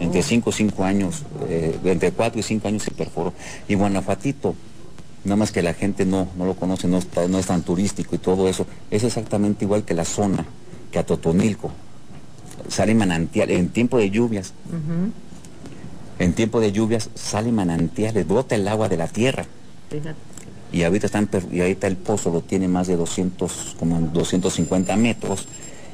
Entre 0.00 0.22
cinco 0.22 0.50
y 0.50 0.52
cinco 0.54 0.84
años, 0.84 1.22
eh, 1.48 1.78
entre 1.84 2.12
cuatro 2.12 2.40
y 2.40 2.42
cinco 2.42 2.68
años 2.68 2.82
se 2.82 2.90
perforó. 2.92 3.34
Y 3.68 3.74
Guanajuatito, 3.74 4.54
nada 5.24 5.36
más 5.36 5.52
que 5.52 5.62
la 5.62 5.74
gente 5.74 6.06
no, 6.06 6.28
no 6.38 6.46
lo 6.46 6.54
conoce, 6.54 6.88
no, 6.88 6.98
está- 6.98 7.28
no 7.28 7.38
es 7.38 7.46
tan 7.46 7.62
turístico 7.62 8.14
y 8.14 8.18
todo 8.18 8.48
eso, 8.48 8.66
es 8.90 9.04
exactamente 9.04 9.64
igual 9.64 9.84
que 9.84 9.94
la 9.94 10.04
zona, 10.04 10.46
que 10.90 10.98
a 10.98 11.04
Totonilco. 11.04 11.70
Sale 12.68 12.94
manantial, 12.94 13.50
en 13.50 13.68
tiempo 13.68 13.98
de 13.98 14.10
lluvias, 14.10 14.54
en 16.18 16.32
tiempo 16.34 16.60
de 16.60 16.72
lluvias 16.72 17.10
sale 17.14 17.52
manantiales, 17.52 18.26
brota 18.26 18.54
el 18.54 18.66
agua 18.68 18.88
de 18.88 18.96
la 18.96 19.08
tierra. 19.08 19.44
Fíjate. 19.90 20.14
Y 20.72 20.84
ahorita, 20.84 21.06
están, 21.06 21.28
y 21.52 21.60
ahorita 21.60 21.86
el 21.86 21.96
pozo 21.96 22.30
lo 22.30 22.40
tiene 22.40 22.66
más 22.66 22.86
de 22.86 22.96
200, 22.96 23.76
como 23.78 24.00
250 24.00 24.96
metros 24.96 25.46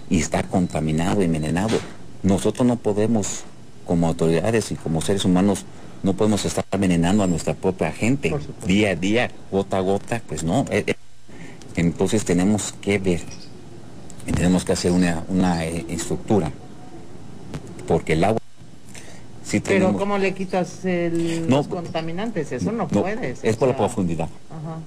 y 0.08 0.20
está 0.20 0.44
contaminado, 0.44 1.20
envenenado. 1.20 1.76
Nosotros 2.22 2.66
no 2.66 2.76
podemos, 2.76 3.42
como 3.86 4.06
autoridades 4.06 4.70
y 4.70 4.76
como 4.76 5.00
seres 5.00 5.24
humanos, 5.24 5.64
no 6.02 6.12
podemos 6.14 6.44
estar 6.44 6.64
envenenando 6.70 7.24
a 7.24 7.26
nuestra 7.26 7.54
propia 7.54 7.90
gente 7.92 8.32
día 8.66 8.90
a 8.90 8.94
día, 8.94 9.30
gota 9.50 9.78
a 9.78 9.80
gota, 9.80 10.22
pues 10.28 10.44
no. 10.44 10.64
Eh, 10.70 10.84
eh, 10.86 10.94
Entonces 11.74 12.24
tenemos 12.24 12.72
que 12.80 12.98
ver, 12.98 13.20
y 14.26 14.32
tenemos 14.32 14.64
que 14.64 14.72
hacer 14.72 14.92
una, 14.92 15.24
una 15.28 15.64
eh, 15.64 15.86
estructura, 15.88 16.52
porque 17.86 18.12
el 18.12 18.24
agua... 18.24 18.37
Sí 19.48 19.60
Pero 19.60 19.78
tenemos- 19.86 19.98
¿cómo 20.00 20.18
le 20.18 20.34
quitas 20.34 20.84
el- 20.84 21.48
No, 21.48 21.56
los 21.58 21.68
contaminantes? 21.68 22.52
Eso 22.52 22.70
no, 22.70 22.86
no, 22.92 23.02
puedes. 23.02 23.42
es 23.42 23.56
por 23.56 23.68
la 23.68 23.76
profundidad. 23.76 24.28
Ajá. 24.50 24.78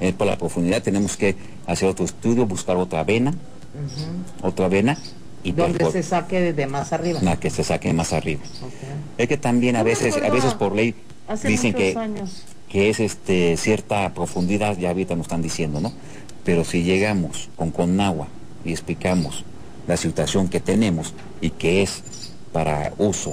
es 0.00 0.12
por 0.12 0.26
la 0.26 0.36
profundidad, 0.36 0.82
tenemos 0.82 1.16
que 1.16 1.34
hacer 1.66 1.88
otro 1.88 2.04
estudio, 2.04 2.44
buscar 2.46 2.76
otra 2.76 3.04
vena, 3.04 3.32
otra 4.42 4.68
vena 4.68 4.98
y 5.42 5.52
Donde 5.52 5.90
se 5.90 6.02
saque 6.02 6.40
de, 6.40 6.52
de 6.52 6.66
más 6.66 6.92
arriba. 6.92 7.20
la 7.22 7.36
que 7.38 7.48
se 7.48 7.64
saque 7.64 7.92
más 7.94 8.12
arriba. 8.12 8.42
Es 9.16 9.28
que 9.28 9.36
también 9.38 9.76
a 9.76 9.82
veces, 9.82 10.16
a 10.16 10.28
veces 10.30 10.52
por 10.54 10.74
ley 10.74 10.94
Hace 11.28 11.48
dicen 11.48 11.72
que, 11.72 11.96
años. 11.96 12.42
que 12.68 12.90
es 12.90 13.00
este 13.00 13.56
cierta 13.56 14.12
profundidad, 14.12 14.76
ya 14.76 14.88
ahorita 14.90 15.14
nos 15.16 15.24
están 15.26 15.40
diciendo, 15.42 15.80
¿no? 15.80 15.92
Pero 16.44 16.64
si 16.64 16.82
llegamos 16.82 17.48
con 17.56 17.70
con 17.70 17.98
agua 18.00 18.28
y 18.64 18.72
explicamos 18.72 19.44
la 19.86 19.96
situación 19.96 20.48
que 20.48 20.60
tenemos 20.60 21.14
y 21.40 21.50
que 21.50 21.82
es 21.82 22.02
para 22.52 22.92
uso 22.98 23.32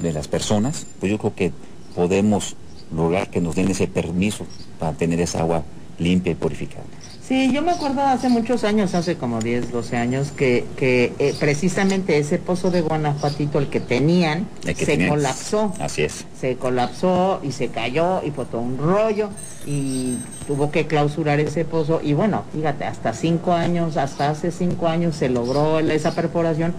de 0.00 0.12
las 0.12 0.28
personas, 0.28 0.86
pues 1.00 1.10
yo 1.10 1.18
creo 1.18 1.34
que 1.34 1.52
podemos 1.94 2.56
lograr 2.94 3.30
que 3.30 3.40
nos 3.40 3.54
den 3.54 3.70
ese 3.70 3.86
permiso 3.86 4.46
para 4.78 4.92
tener 4.92 5.20
esa 5.20 5.40
agua 5.40 5.64
limpia 5.98 6.32
y 6.32 6.34
purificada. 6.34 6.84
Sí, 7.26 7.50
yo 7.54 7.62
me 7.62 7.72
acuerdo 7.72 8.02
hace 8.02 8.28
muchos 8.28 8.64
años, 8.64 8.94
hace 8.94 9.16
como 9.16 9.40
10, 9.40 9.72
12 9.72 9.96
años, 9.96 10.30
que, 10.30 10.66
que 10.76 11.14
eh, 11.18 11.34
precisamente 11.40 12.18
ese 12.18 12.36
pozo 12.36 12.70
de 12.70 12.82
Guanajuatito, 12.82 13.58
el 13.58 13.68
que 13.68 13.80
tenían, 13.80 14.46
se 14.76 15.08
colapsó. 15.08 15.72
Así 15.80 16.02
es. 16.02 16.26
Se 16.38 16.56
colapsó 16.56 17.40
y 17.42 17.52
se 17.52 17.68
cayó 17.68 18.22
y 18.22 18.30
fue 18.30 18.44
todo 18.44 18.60
un 18.60 18.76
rollo 18.76 19.30
y 19.64 20.18
tuvo 20.46 20.70
que 20.70 20.86
clausurar 20.86 21.40
ese 21.40 21.64
pozo. 21.64 22.02
Y 22.02 22.12
bueno, 22.12 22.44
fíjate, 22.52 22.84
hasta 22.84 23.14
cinco 23.14 23.54
años, 23.54 23.96
hasta 23.96 24.28
hace 24.28 24.50
cinco 24.50 24.86
años 24.88 25.16
se 25.16 25.30
logró 25.30 25.78
esa 25.78 26.14
perforación 26.14 26.74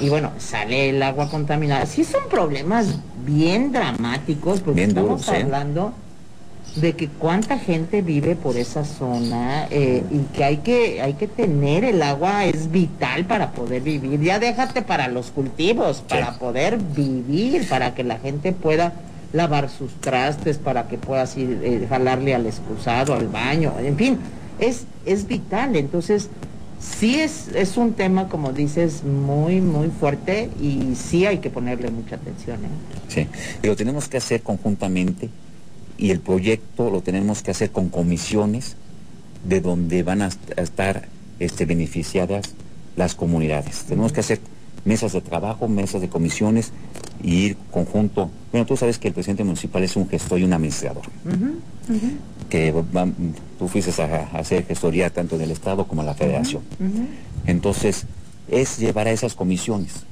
y 0.00 0.08
bueno, 0.08 0.32
sale 0.38 0.90
el 0.90 1.02
agua 1.02 1.28
contaminada. 1.28 1.86
Sí 1.86 2.04
son 2.04 2.28
problemas 2.28 2.98
bien 3.24 3.72
dramáticos 3.72 4.60
porque 4.60 4.84
estamos 4.84 5.28
¿eh? 5.28 5.42
hablando 5.42 5.92
de 6.76 6.94
que 6.94 7.08
cuánta 7.08 7.58
gente 7.58 8.02
vive 8.02 8.36
por 8.36 8.56
esa 8.56 8.84
zona 8.84 9.66
eh, 9.70 10.02
y 10.10 10.18
que 10.36 10.44
hay 10.44 10.56
que 10.58 11.00
hay 11.00 11.14
que 11.14 11.26
tener 11.26 11.84
el 11.84 12.02
agua 12.02 12.44
es 12.44 12.70
vital 12.70 13.24
para 13.24 13.52
poder 13.52 13.82
vivir 13.82 14.20
ya 14.20 14.38
déjate 14.38 14.82
para 14.82 15.08
los 15.08 15.30
cultivos 15.30 16.02
para 16.06 16.38
poder 16.38 16.76
vivir 16.76 17.66
para 17.68 17.94
que 17.94 18.04
la 18.04 18.18
gente 18.18 18.52
pueda 18.52 18.92
lavar 19.32 19.70
sus 19.70 19.92
trastes 20.00 20.58
para 20.58 20.86
que 20.86 20.98
pueda 20.98 21.22
así 21.22 21.48
eh, 21.62 21.86
jalarle 21.88 22.34
al 22.34 22.44
excusado 22.44 23.14
al 23.14 23.28
baño 23.28 23.72
en 23.78 23.96
fin 23.96 24.18
es 24.58 24.84
es 25.06 25.26
vital 25.26 25.76
entonces 25.76 26.28
sí 26.98 27.16
es 27.16 27.48
es 27.54 27.76
un 27.76 27.94
tema 27.94 28.28
como 28.28 28.52
dices 28.52 29.02
muy 29.04 29.60
muy 29.60 29.88
fuerte 29.88 30.50
y 30.60 30.94
sí 30.94 31.26
hay 31.26 31.38
que 31.38 31.50
ponerle 31.50 31.90
mucha 31.90 32.16
atención 32.16 32.58
¿eh? 32.64 32.68
sí 33.08 33.26
y 33.62 33.66
lo 33.66 33.76
tenemos 33.76 34.08
que 34.08 34.18
hacer 34.18 34.42
conjuntamente 34.42 35.30
y 35.98 36.10
el 36.10 36.20
proyecto 36.20 36.90
lo 36.90 37.00
tenemos 37.00 37.42
que 37.42 37.50
hacer 37.50 37.70
con 37.70 37.88
comisiones 37.88 38.76
de 39.44 39.60
donde 39.60 40.02
van 40.02 40.22
a 40.22 40.30
estar 40.56 41.08
este, 41.38 41.64
beneficiadas 41.64 42.54
las 42.96 43.14
comunidades. 43.14 43.84
Tenemos 43.84 44.12
que 44.12 44.20
hacer 44.20 44.40
mesas 44.86 45.12
de 45.12 45.20
trabajo, 45.20 45.68
mesas 45.68 46.00
de 46.00 46.08
comisiones 46.08 46.72
y 47.22 47.34
ir 47.34 47.56
conjunto. 47.70 48.30
Bueno, 48.52 48.66
tú 48.66 48.76
sabes 48.76 48.98
que 48.98 49.08
el 49.08 49.14
presidente 49.14 49.44
municipal 49.44 49.84
es 49.84 49.96
un 49.96 50.08
gestor 50.08 50.38
y 50.38 50.44
un 50.44 50.52
administrador. 50.54 51.04
Que 52.48 52.72
tú 53.58 53.68
fuiste 53.68 54.02
a, 54.02 54.38
hacer 54.38 54.64
gestoría 54.64 55.10
tanto 55.10 55.36
en 55.36 55.42
el 55.42 55.50
Estado 55.50 55.86
como 55.86 56.00
en 56.00 56.06
la 56.06 56.14
Federación. 56.14 56.62
Entonces, 57.46 58.06
es 58.48 58.78
llevar 58.78 59.08
a 59.08 59.10
esas 59.10 59.34
comisiones 59.34 60.06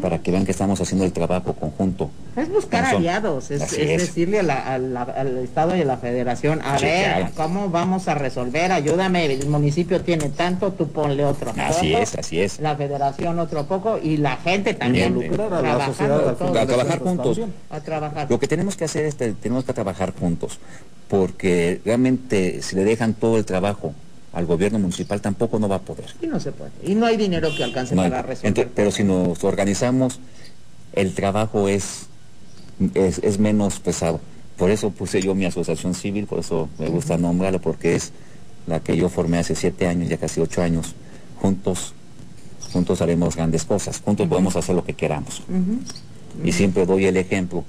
para 0.00 0.20
que 0.20 0.30
vean 0.30 0.44
que 0.44 0.52
estamos 0.52 0.80
haciendo 0.80 1.04
el 1.04 1.12
trabajo 1.12 1.52
conjunto. 1.52 2.10
Es 2.36 2.48
buscar 2.48 2.84
aliados, 2.84 3.50
es, 3.50 3.60
decirle 3.70 4.38
al 4.40 5.38
Estado 5.38 5.76
y 5.76 5.82
a 5.82 5.84
la 5.84 5.96
Federación, 5.96 6.60
a 6.62 6.78
ver, 6.78 7.30
¿cómo 7.36 7.68
vamos 7.70 8.06
a 8.06 8.14
resolver? 8.14 8.70
Ayúdame, 8.70 9.26
el 9.26 9.48
municipio 9.48 10.00
tiene 10.00 10.28
tanto, 10.28 10.72
tú 10.72 10.88
ponle 10.88 11.24
otro. 11.24 11.52
Así 11.56 11.92
es, 11.92 12.14
así 12.14 12.40
es. 12.40 12.60
La 12.60 12.76
Federación 12.76 13.38
otro 13.38 13.66
poco 13.66 13.98
y 13.98 14.16
la 14.16 14.36
gente 14.36 14.74
también. 14.74 15.18
a, 15.40 15.62
la 15.62 15.86
sociedad, 15.86 16.28
a 16.28 16.66
trabajar 16.66 16.98
juntos. 17.00 17.40
A 17.70 17.80
trabajar. 17.80 18.30
Lo 18.30 18.38
que 18.38 18.46
tenemos 18.46 18.76
que 18.76 18.84
hacer 18.84 19.04
es, 19.04 19.16
tenemos 19.16 19.64
que 19.64 19.72
trabajar 19.72 20.14
juntos, 20.18 20.60
porque 21.08 21.80
realmente 21.84 22.62
si 22.62 22.76
le 22.76 22.84
dejan 22.84 23.14
todo 23.14 23.38
el 23.38 23.44
trabajo 23.44 23.92
al 24.34 24.46
gobierno 24.46 24.78
municipal 24.78 25.20
tampoco 25.20 25.58
no 25.58 25.68
va 25.68 25.76
a 25.76 25.80
poder. 25.80 26.06
Y 26.20 26.26
no 26.26 26.40
se 26.40 26.52
puede. 26.52 26.72
Y 26.82 26.94
no 26.94 27.06
hay 27.06 27.16
dinero 27.16 27.48
que 27.56 27.64
alcance 27.64 27.94
para 27.94 28.22
resolver. 28.22 28.68
pero 28.74 28.90
si 28.90 29.04
nos 29.04 29.42
organizamos, 29.44 30.18
el 30.92 31.14
trabajo 31.14 31.68
es, 31.68 32.06
es, 32.94 33.38
menos 33.38 33.78
pesado. 33.78 34.20
Por 34.56 34.70
eso 34.70 34.90
puse 34.90 35.22
yo 35.22 35.34
mi 35.34 35.44
asociación 35.44 35.94
civil, 35.94 36.26
por 36.26 36.40
eso 36.40 36.68
me 36.78 36.88
gusta 36.88 37.16
nombrarlo, 37.16 37.60
porque 37.60 37.94
es 37.94 38.12
la 38.66 38.80
que 38.80 38.96
yo 38.96 39.08
formé 39.08 39.38
hace 39.38 39.54
siete 39.54 39.86
años, 39.86 40.08
ya 40.08 40.16
casi 40.16 40.40
ocho 40.40 40.62
años. 40.62 40.94
Juntos, 41.40 41.94
juntos 42.72 43.00
haremos 43.02 43.36
grandes 43.36 43.64
cosas, 43.64 44.00
juntos 44.04 44.26
podemos 44.28 44.56
hacer 44.56 44.74
lo 44.74 44.84
que 44.84 44.94
queramos. 44.94 45.42
Y 46.44 46.52
siempre 46.52 46.86
doy 46.86 47.06
el 47.06 47.16
ejemplo 47.16 47.64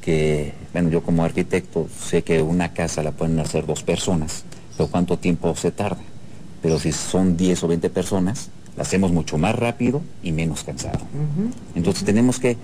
que, 0.00 0.54
bueno, 0.72 0.88
yo 0.88 1.02
como 1.02 1.24
arquitecto 1.24 1.86
sé 2.08 2.22
que 2.22 2.40
una 2.42 2.72
casa 2.72 3.02
la 3.02 3.12
pueden 3.12 3.38
hacer 3.40 3.66
dos 3.66 3.82
personas 3.82 4.44
cuánto 4.88 5.18
tiempo 5.18 5.54
se 5.56 5.70
tarda. 5.70 6.00
Pero 6.62 6.78
si 6.78 6.92
son 6.92 7.36
10 7.36 7.64
o 7.64 7.68
20 7.68 7.90
personas, 7.90 8.50
la 8.76 8.82
hacemos 8.82 9.12
mucho 9.12 9.38
más 9.38 9.54
rápido 9.54 10.00
y 10.22 10.32
menos 10.32 10.64
cansado. 10.64 11.00
Entonces 11.74 12.04
tenemos 12.04 12.38
que 12.38 12.56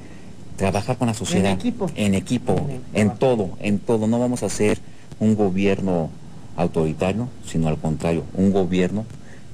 trabajar 0.57 0.97
con 0.97 1.09
la 1.09 1.15
sociedad. 1.15 1.53
En 1.53 1.59
equipo. 1.59 1.91
En 1.95 2.15
equipo, 2.15 2.69
en, 2.95 3.15
todo, 3.17 3.51
en 3.61 3.79
todo. 3.79 4.07
No 4.07 4.19
vamos 4.19 4.43
a 4.43 4.47
hacer 4.47 4.79
un 5.21 5.35
gobierno 5.35 6.11
autoritario, 6.57 7.29
sino 7.47 7.69
al 7.69 7.79
contrario, 7.79 8.25
un 8.35 8.53
gobierno 8.53 9.05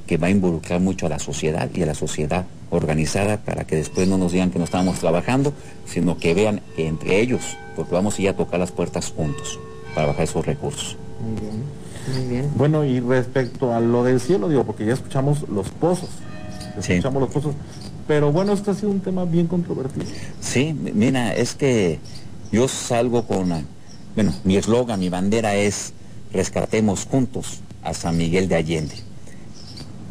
que 0.07 0.17
va 0.17 0.29
a 0.29 0.31
involucrar 0.31 0.81
mucho 0.81 1.07
a 1.07 1.09
la 1.09 1.19
sociedad 1.19 1.71
y 1.75 1.83
a 1.83 1.87
la 1.87 1.95
sociedad 1.95 2.45
organizada 2.71 3.39
para 3.39 3.65
que 3.65 3.77
después 3.77 4.09
no 4.09 4.19
nos 4.19 4.33
digan 4.33 4.51
que 4.51 4.59
no 4.59 4.65
estamos 4.65 4.99
trabajando, 4.99 5.53
sino 5.87 6.19
que 6.19 6.35
vean 6.35 6.61
que 6.77 6.87
entre 6.87 7.21
ellos, 7.21 7.57
porque 7.77 7.95
vamos 7.95 8.19
a 8.19 8.23
ir 8.23 8.29
a 8.29 8.37
tocar 8.37 8.61
las 8.61 8.73
puertas 8.73 9.11
juntos 9.11 9.59
para 9.95 10.09
bajar 10.09 10.25
esos 10.25 10.45
recursos. 10.45 10.97
Muy 11.23 11.41
bien. 11.41 11.84
Bueno, 12.57 12.85
y 12.85 13.01
respecto 13.01 13.73
a 13.73 13.81
lo 13.81 14.05
del 14.05 14.21
cielo, 14.21 14.49
digo, 14.49 14.65
porque 14.65 14.85
ya 14.85 14.95
escuchamos 14.95 15.49
los 15.49 15.71
pozos. 15.71 16.11
Escuchamos 16.79 17.23
los 17.23 17.31
pozos. 17.31 17.55
Pero 18.07 18.33
bueno, 18.33 18.53
esto 18.53 18.71
ha 18.73 18.75
sido 18.75 18.91
un 18.91 19.01
tema 19.01 19.25
bien 19.25 19.47
controvertido. 19.47 20.07
Sí, 20.41 20.75
mira, 20.75 21.35
es 21.35 21.55
que 21.55 21.99
yo 22.53 22.69
salgo 22.69 23.27
con, 23.27 23.67
bueno, 24.15 24.35
mi 24.45 24.57
eslogan, 24.57 25.01
mi 25.01 25.09
bandera 25.09 25.55
es 25.55 25.95
rescatemos 26.33 27.07
juntos 27.07 27.61
a 27.83 27.95
San 27.95 28.17
Miguel 28.17 28.49
de 28.49 28.57
Allende. 28.57 28.95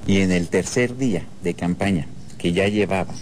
Y 0.07 0.21
en 0.21 0.31
el 0.31 0.47
tercer 0.47 0.97
día 0.97 1.25
de 1.43 1.53
campaña, 1.53 2.07
que 2.37 2.53
ya 2.53 2.67
llevaba 2.67 3.13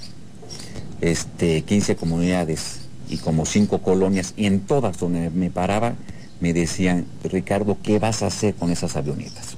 este, 1.02 1.64
15 1.64 1.96
comunidades 1.96 2.82
y 3.10 3.18
como 3.18 3.46
5 3.46 3.80
colonias, 3.80 4.34
y 4.38 4.46
en 4.46 4.62
todas 4.62 4.98
donde 4.98 5.30
me 5.30 5.50
paraba, 5.50 5.96
me 6.42 6.54
decían, 6.54 7.06
Ricardo, 7.24 7.78
¿qué 7.82 8.00
vas 8.00 8.24
a 8.24 8.28
hacer 8.28 8.56
con 8.56 8.72
esas 8.72 8.96
avionetas? 8.98 9.56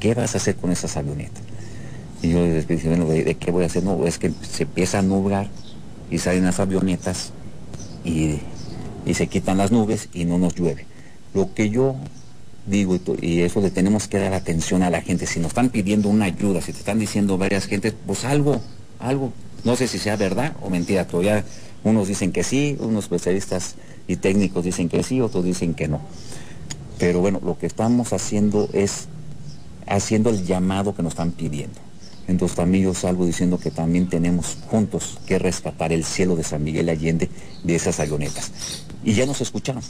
¿Qué 0.00 0.14
vas 0.14 0.34
a 0.34 0.38
hacer 0.38 0.56
con 0.56 0.72
esas 0.72 0.96
avionetas? 0.96 1.42
Y 2.22 2.30
yo 2.30 2.42
les 2.42 2.66
dije, 2.66 2.88
bueno, 2.88 3.04
¿de, 3.06 3.34
qué 3.34 3.50
voy 3.50 3.62
a 3.62 3.66
hacer? 3.66 3.84
No, 3.84 4.06
es 4.06 4.18
que 4.18 4.32
se 4.40 4.62
empieza 4.62 5.00
a 5.00 5.02
nublar 5.02 5.48
y 6.10 6.18
salen 6.18 6.44
las 6.44 6.58
avionetas 6.58 7.32
y, 8.04 8.40
se 9.12 9.26
quitan 9.26 9.58
las 9.58 9.70
nubes 9.70 10.08
y 10.14 10.24
no 10.24 10.38
nos 10.38 10.54
llueve. 10.54 10.86
Lo 11.34 11.52
que 11.52 11.68
yo 11.68 11.94
digo, 12.66 12.98
y 13.20 13.42
eso 13.42 13.60
le 13.60 13.70
tenemos 13.70 14.08
que 14.08 14.18
dar 14.18 14.32
atención 14.32 14.82
a 14.82 14.88
la 14.88 15.02
gente, 15.02 15.26
si 15.26 15.40
nos 15.40 15.48
están 15.48 15.68
pidiendo 15.68 16.08
una 16.08 16.24
ayuda, 16.24 16.62
si 16.62 16.72
te 16.72 16.78
están 16.78 16.98
diciendo 16.98 17.36
varias 17.36 17.66
gentes, 17.66 17.92
pues 18.06 18.24
algo, 18.24 18.62
algo, 18.98 19.34
no 19.62 19.76
sé 19.76 19.88
si 19.88 19.98
sea 19.98 20.16
verdad 20.16 20.56
o 20.62 20.70
mentira, 20.70 21.06
todavía 21.06 21.44
unos 21.82 22.08
dicen 22.08 22.32
que 22.32 22.42
sí, 22.42 22.78
unos 22.80 23.04
especialistas 23.04 23.74
y 24.06 24.16
técnicos 24.16 24.64
dicen 24.64 24.88
que 24.88 25.02
sí, 25.02 25.20
otros 25.20 25.44
dicen 25.44 25.74
que 25.74 25.88
no. 25.88 26.00
Pero 26.98 27.20
bueno, 27.20 27.40
lo 27.44 27.58
que 27.58 27.66
estamos 27.66 28.12
haciendo 28.12 28.68
es 28.72 29.08
haciendo 29.86 30.30
el 30.30 30.44
llamado 30.44 30.94
que 30.94 31.02
nos 31.02 31.12
están 31.12 31.32
pidiendo. 31.32 31.78
Entonces 32.26 32.56
también 32.56 32.84
yo 32.84 32.94
salgo 32.94 33.26
diciendo 33.26 33.58
que 33.58 33.70
también 33.70 34.08
tenemos 34.08 34.56
juntos 34.68 35.18
que 35.26 35.38
rescatar 35.38 35.92
el 35.92 36.04
cielo 36.04 36.36
de 36.36 36.44
San 36.44 36.64
Miguel 36.64 36.88
Allende 36.88 37.28
de 37.62 37.74
esas 37.74 38.00
avionetas. 38.00 38.50
Y 39.02 39.12
ya 39.12 39.26
nos 39.26 39.40
escucharon, 39.40 39.82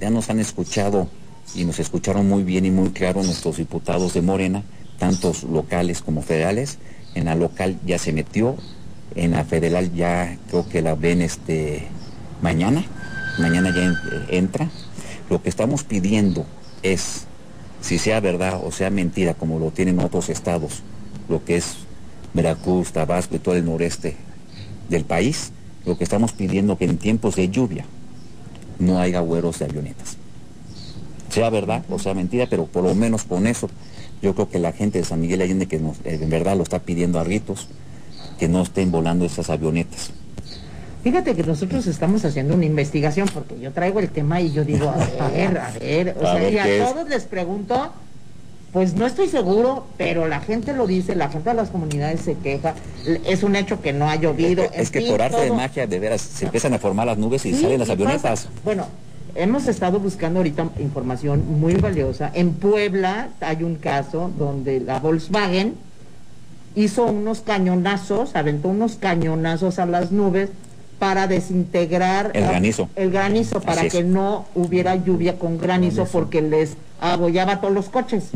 ya 0.00 0.08
nos 0.08 0.30
han 0.30 0.40
escuchado 0.40 1.08
y 1.54 1.64
nos 1.64 1.78
escucharon 1.78 2.26
muy 2.28 2.44
bien 2.44 2.64
y 2.64 2.70
muy 2.70 2.90
claro 2.90 3.22
nuestros 3.22 3.58
diputados 3.58 4.14
de 4.14 4.22
Morena, 4.22 4.62
tantos 4.98 5.42
locales 5.42 6.00
como 6.00 6.22
federales. 6.22 6.78
En 7.14 7.26
la 7.26 7.34
local 7.34 7.78
ya 7.84 7.98
se 7.98 8.12
metió, 8.12 8.56
en 9.14 9.32
la 9.32 9.44
federal 9.44 9.92
ya 9.92 10.38
creo 10.48 10.66
que 10.66 10.80
la 10.80 10.94
ven 10.94 11.20
este 11.20 11.88
mañana 12.40 12.86
mañana 13.38 13.70
ya 13.74 13.94
entra. 14.28 14.70
Lo 15.30 15.42
que 15.42 15.48
estamos 15.48 15.84
pidiendo 15.84 16.44
es, 16.82 17.24
si 17.80 17.98
sea 17.98 18.20
verdad 18.20 18.60
o 18.64 18.70
sea 18.70 18.90
mentira, 18.90 19.34
como 19.34 19.58
lo 19.58 19.70
tienen 19.70 19.98
otros 19.98 20.28
estados, 20.28 20.82
lo 21.28 21.44
que 21.44 21.56
es 21.56 21.76
Veracruz, 22.34 22.92
Tabasco 22.92 23.36
y 23.36 23.38
todo 23.38 23.54
el 23.54 23.64
noreste 23.64 24.16
del 24.88 25.04
país, 25.04 25.52
lo 25.86 25.96
que 25.96 26.04
estamos 26.04 26.32
pidiendo 26.32 26.78
que 26.78 26.84
en 26.84 26.98
tiempos 26.98 27.36
de 27.36 27.48
lluvia 27.48 27.84
no 28.78 28.98
haya 28.98 29.18
agüeros 29.18 29.58
de 29.58 29.66
avionetas. 29.66 30.16
Sea 31.30 31.48
verdad 31.50 31.82
o 31.88 31.98
sea 31.98 32.14
mentira, 32.14 32.46
pero 32.48 32.66
por 32.66 32.84
lo 32.84 32.94
menos 32.94 33.24
con 33.24 33.46
eso 33.46 33.68
yo 34.20 34.34
creo 34.34 34.48
que 34.48 34.58
la 34.58 34.72
gente 34.72 34.98
de 34.98 35.04
San 35.04 35.20
Miguel 35.20 35.42
Allende 35.42 35.66
que 35.66 35.78
nos, 35.78 35.96
en 36.04 36.30
verdad 36.30 36.56
lo 36.56 36.62
está 36.62 36.78
pidiendo 36.80 37.18
a 37.18 37.24
gritos, 37.24 37.68
que 38.38 38.48
no 38.48 38.62
estén 38.62 38.90
volando 38.90 39.24
esas 39.24 39.50
avionetas. 39.50 40.12
Fíjate 41.02 41.34
que 41.34 41.42
nosotros 41.42 41.86
estamos 41.86 42.24
haciendo 42.24 42.54
una 42.54 42.64
investigación 42.64 43.28
porque 43.32 43.58
yo 43.60 43.72
traigo 43.72 43.98
el 43.98 44.08
tema 44.08 44.40
y 44.40 44.52
yo 44.52 44.64
digo, 44.64 44.88
a 44.88 45.28
ver, 45.30 45.58
a 45.58 45.70
ver, 45.72 46.16
o 46.18 46.20
sea, 46.20 46.48
y 46.48 46.58
a 46.58 46.84
todos 46.86 47.08
les 47.08 47.24
pregunto 47.24 47.90
Pues 48.72 48.94
no 48.94 49.04
estoy 49.04 49.28
seguro, 49.28 49.84
pero 49.98 50.28
la 50.28 50.40
gente 50.40 50.72
lo 50.72 50.86
dice, 50.86 51.14
la 51.14 51.28
gente 51.28 51.50
de 51.50 51.56
las 51.56 51.68
comunidades 51.68 52.20
se 52.22 52.36
queja. 52.36 52.74
Es 53.26 53.42
un 53.42 53.54
hecho 53.54 53.82
que 53.82 53.92
no 53.92 54.08
ha 54.08 54.16
llovido. 54.16 54.64
Es 54.74 54.90
que 54.90 55.02
por 55.02 55.20
arte 55.20 55.42
de 55.42 55.50
magia, 55.50 55.86
de 55.86 55.98
veras, 55.98 56.22
se 56.22 56.46
empiezan 56.46 56.72
a 56.72 56.78
formar 56.78 57.06
las 57.06 57.18
nubes 57.18 57.44
y 57.44 57.52
salen 57.52 57.80
las 57.80 57.90
avionetas. 57.90 58.48
Bueno, 58.64 58.86
hemos 59.34 59.68
estado 59.68 60.00
buscando 60.00 60.38
ahorita 60.38 60.70
información 60.78 61.60
muy 61.60 61.74
valiosa. 61.74 62.30
En 62.32 62.54
Puebla 62.54 63.28
hay 63.40 63.62
un 63.62 63.74
caso 63.74 64.30
donde 64.38 64.80
la 64.80 65.00
Volkswagen 65.00 65.74
hizo 66.74 67.04
unos 67.04 67.40
cañonazos, 67.40 68.34
aventó 68.36 68.68
unos 68.68 68.96
cañonazos 68.96 69.78
a 69.80 69.84
las 69.84 70.12
nubes 70.12 70.48
para 71.02 71.26
desintegrar 71.26 72.30
el 72.32 72.44
granizo, 72.44 72.88
el 72.94 73.10
granizo 73.10 73.60
para 73.60 73.88
que 73.88 74.04
no 74.04 74.46
hubiera 74.54 74.94
lluvia 74.94 75.36
con 75.36 75.58
granizo, 75.58 76.04
porque 76.04 76.40
les 76.40 76.76
abollaba 77.00 77.60
todos 77.60 77.74
los 77.74 77.88
coches. 77.88 78.30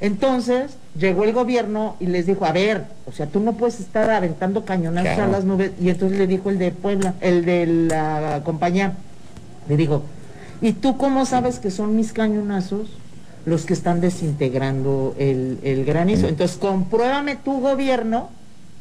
Entonces 0.00 0.76
llegó 0.96 1.24
el 1.24 1.32
gobierno 1.32 1.96
y 1.98 2.06
les 2.06 2.26
dijo, 2.26 2.44
a 2.44 2.52
ver, 2.52 2.84
o 3.06 3.12
sea, 3.12 3.26
tú 3.26 3.40
no 3.40 3.54
puedes 3.54 3.80
estar 3.80 4.08
aventando 4.08 4.64
cañonazos 4.64 5.18
a 5.18 5.26
las 5.26 5.44
nubes. 5.44 5.72
Y 5.80 5.90
entonces 5.90 6.16
le 6.16 6.28
dijo 6.28 6.48
el 6.50 6.60
de 6.60 6.70
Puebla, 6.70 7.14
el 7.20 7.44
de 7.44 7.66
la 7.66 8.42
compañía, 8.44 8.92
le 9.68 9.76
dijo, 9.76 10.04
¿y 10.62 10.74
tú 10.74 10.96
cómo 10.96 11.26
sabes 11.26 11.58
que 11.58 11.72
son 11.72 11.96
mis 11.96 12.12
cañonazos? 12.12 12.86
los 13.46 13.64
que 13.64 13.72
están 13.72 14.02
desintegrando 14.02 15.14
el, 15.18 15.84
granizo. 15.86 16.28
Entonces, 16.28 16.58
compruébame 16.58 17.36
tu 17.36 17.58
gobierno 17.58 18.28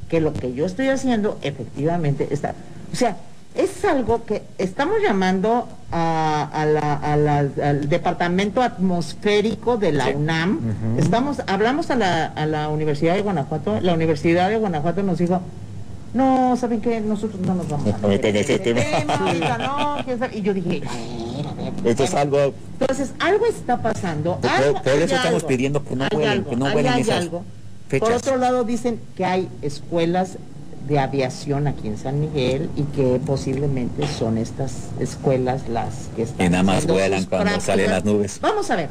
que 0.10 0.20
lo 0.20 0.34
que 0.34 0.54
yo 0.54 0.66
estoy 0.66 0.90
haciendo 0.90 1.40
efectivamente 1.42 2.28
está. 2.30 2.56
O 2.92 2.96
sea, 2.96 3.18
es 3.56 3.84
algo 3.84 4.26
que 4.26 4.44
estamos 4.58 5.02
llamando 5.02 5.68
al 5.92 7.90
departamento 7.90 8.62
atmosférico 8.62 9.78
de 9.78 9.92
la 9.92 10.10
UNAM. 10.10 10.60
Estamos, 10.98 11.42
hablamos 11.48 11.90
a 11.90 11.96
la, 11.96 12.70
Universidad 12.70 13.16
de 13.16 13.22
Guanajuato. 13.22 13.80
La 13.82 13.94
Universidad 13.94 14.50
de 14.50 14.58
Guanajuato 14.58 15.04
nos 15.04 15.18
dijo, 15.18 15.42
no, 16.14 16.56
¿saben 16.58 16.82
qué? 16.82 17.02
Nosotros 17.02 17.42
no 17.42 17.56
nos 17.56 17.68
vamos 17.68 17.94
a 17.94 17.98
meter 18.08 18.36
en 18.36 18.42
ese 18.42 18.60
tema. 18.60 18.82
no, 19.58 19.98
y 20.32 20.42
yo 20.42 20.54
dije, 20.54 20.82
Entonces 21.84 22.14
algo... 22.14 22.54
Entonces, 22.80 23.14
algo 23.20 23.46
está 23.46 23.82
pasando. 23.82 24.40
Por, 24.40 24.94
eso 24.94 25.16
estamos 25.16 25.44
pidiendo 25.44 25.84
que 25.84 25.96
no 25.96 26.08
vuelen, 26.12 26.46
que 26.46 26.56
no 26.56 26.72
vuelen 26.72 26.94
esas 26.94 27.24
algo. 27.24 27.44
Por 28.00 28.12
otro 28.12 28.38
lado, 28.38 28.64
dicen 28.64 29.02
que 29.18 29.26
hay 29.26 29.50
escuelas 29.64 30.38
de 30.88 31.00
aviación 31.00 31.68
aquí 31.68 31.88
en 31.88 31.98
San 31.98 32.20
Miguel 32.20 32.70
y 32.76 32.84
que 32.84 33.20
posiblemente 33.26 34.08
son 34.08 34.38
estas 34.38 34.90
escuelas 35.00 35.68
las 35.70 36.10
que 36.16 36.24
están. 36.24 36.46
Y 36.46 36.50
nada 36.50 36.64
más 36.64 36.88
vuelan 36.88 37.26
cuando 37.26 37.60
salen 37.60 37.92
las 37.92 38.06
nubes. 38.06 38.40
Vamos 38.42 38.70
a 38.72 38.76
ver. 38.76 38.90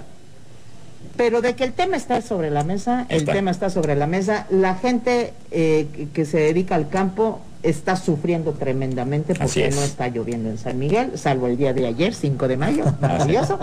Pero 1.16 1.40
de 1.42 1.54
que 1.54 1.64
el 1.64 1.72
tema 1.72 1.96
está 1.96 2.22
sobre 2.22 2.50
la 2.50 2.62
mesa, 2.62 3.06
el 3.08 3.24
tema 3.24 3.50
está 3.50 3.70
sobre 3.70 3.96
la 3.96 4.06
mesa. 4.06 4.46
La 4.50 4.76
gente 4.76 5.32
eh, 5.50 6.08
que 6.12 6.24
se 6.24 6.38
dedica 6.38 6.76
al 6.76 6.88
campo 6.88 7.40
está 7.64 7.96
sufriendo 7.96 8.52
tremendamente 8.52 9.34
porque 9.34 9.70
no 9.70 9.82
está 9.82 10.08
lloviendo 10.08 10.48
en 10.48 10.58
San 10.58 10.78
Miguel, 10.78 11.18
salvo 11.18 11.48
el 11.48 11.56
día 11.56 11.72
de 11.72 11.86
ayer, 11.86 12.14
5 12.14 12.46
de 12.46 12.56
mayo, 12.56 12.84
maravilloso. 13.00 13.58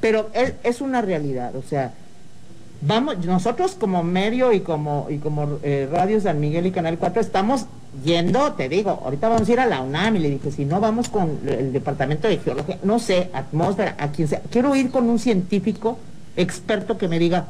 Pero 0.00 0.30
es, 0.32 0.54
es 0.62 0.80
una 0.80 1.02
realidad, 1.02 1.54
o 1.56 1.62
sea, 1.62 1.92
vamos, 2.80 3.24
nosotros 3.24 3.76
como 3.78 4.02
medio 4.02 4.52
y 4.52 4.60
como, 4.60 5.06
y 5.10 5.18
como 5.18 5.58
eh, 5.62 5.88
Radio 5.90 6.20
San 6.20 6.40
Miguel 6.40 6.66
y 6.66 6.70
Canal 6.70 6.98
4 6.98 7.20
estamos 7.20 7.66
yendo, 8.04 8.52
te 8.52 8.68
digo, 8.68 9.00
ahorita 9.04 9.28
vamos 9.28 9.48
a 9.48 9.52
ir 9.52 9.60
a 9.60 9.66
la 9.66 9.80
UNAM 9.80 10.16
y 10.16 10.18
le 10.20 10.30
dije, 10.30 10.50
si 10.52 10.64
no 10.64 10.80
vamos 10.80 11.08
con 11.08 11.38
el 11.46 11.72
Departamento 11.72 12.28
de 12.28 12.38
Geología, 12.38 12.78
no 12.82 12.98
sé, 12.98 13.30
atmósfera, 13.32 13.96
a 13.98 14.12
quien 14.12 14.28
sea, 14.28 14.42
quiero 14.50 14.74
ir 14.76 14.90
con 14.90 15.08
un 15.08 15.18
científico 15.18 15.98
experto 16.36 16.98
que 16.98 17.08
me 17.08 17.18
diga, 17.18 17.46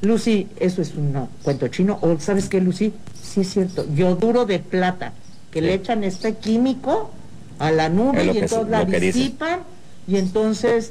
Lucy, 0.00 0.48
eso 0.58 0.82
es 0.82 0.94
un 0.94 1.28
cuento 1.42 1.68
chino, 1.68 1.98
o 2.00 2.18
¿sabes 2.18 2.48
qué, 2.48 2.60
Lucy? 2.60 2.92
Sí 3.22 3.42
es 3.42 3.50
cierto, 3.50 3.84
yoduro 3.94 4.46
de 4.46 4.58
plata, 4.58 5.12
que 5.50 5.60
le 5.60 5.74
echan 5.74 6.02
este 6.02 6.34
químico 6.34 7.10
a 7.58 7.70
la 7.70 7.88
nube 7.88 8.24
y 8.24 8.38
entonces 8.38 8.68
la 8.68 8.84
disipan 8.84 9.60
y 10.08 10.16
entonces 10.16 10.90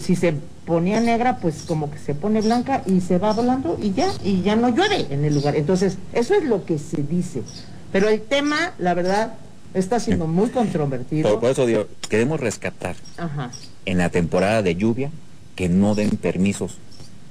si 0.00 0.16
se 0.16 0.34
ponía 0.66 1.00
negra, 1.00 1.38
pues 1.38 1.62
como 1.66 1.90
que 1.90 1.98
se 1.98 2.14
pone 2.14 2.40
blanca 2.42 2.82
y 2.84 3.00
se 3.00 3.18
va 3.18 3.32
volando 3.32 3.78
y 3.80 3.92
ya, 3.92 4.12
y 4.22 4.42
ya 4.42 4.56
no 4.56 4.68
llueve 4.68 5.06
en 5.10 5.24
el 5.24 5.34
lugar. 5.34 5.56
Entonces, 5.56 5.96
eso 6.12 6.34
es 6.34 6.44
lo 6.44 6.66
que 6.66 6.78
se 6.78 7.02
dice. 7.02 7.42
Pero 7.92 8.08
el 8.08 8.20
tema, 8.20 8.72
la 8.78 8.92
verdad, 8.92 9.34
está 9.72 10.00
siendo 10.00 10.26
muy 10.26 10.50
controvertido. 10.50 11.40
Por, 11.40 11.50
eso 11.50 11.64
digo, 11.64 11.86
queremos 12.08 12.40
rescatar 12.40 12.96
en 13.86 13.98
la 13.98 14.10
temporada 14.10 14.62
de 14.62 14.74
lluvia 14.74 15.10
que 15.54 15.68
no 15.68 15.94
den 15.94 16.10
permisos 16.10 16.78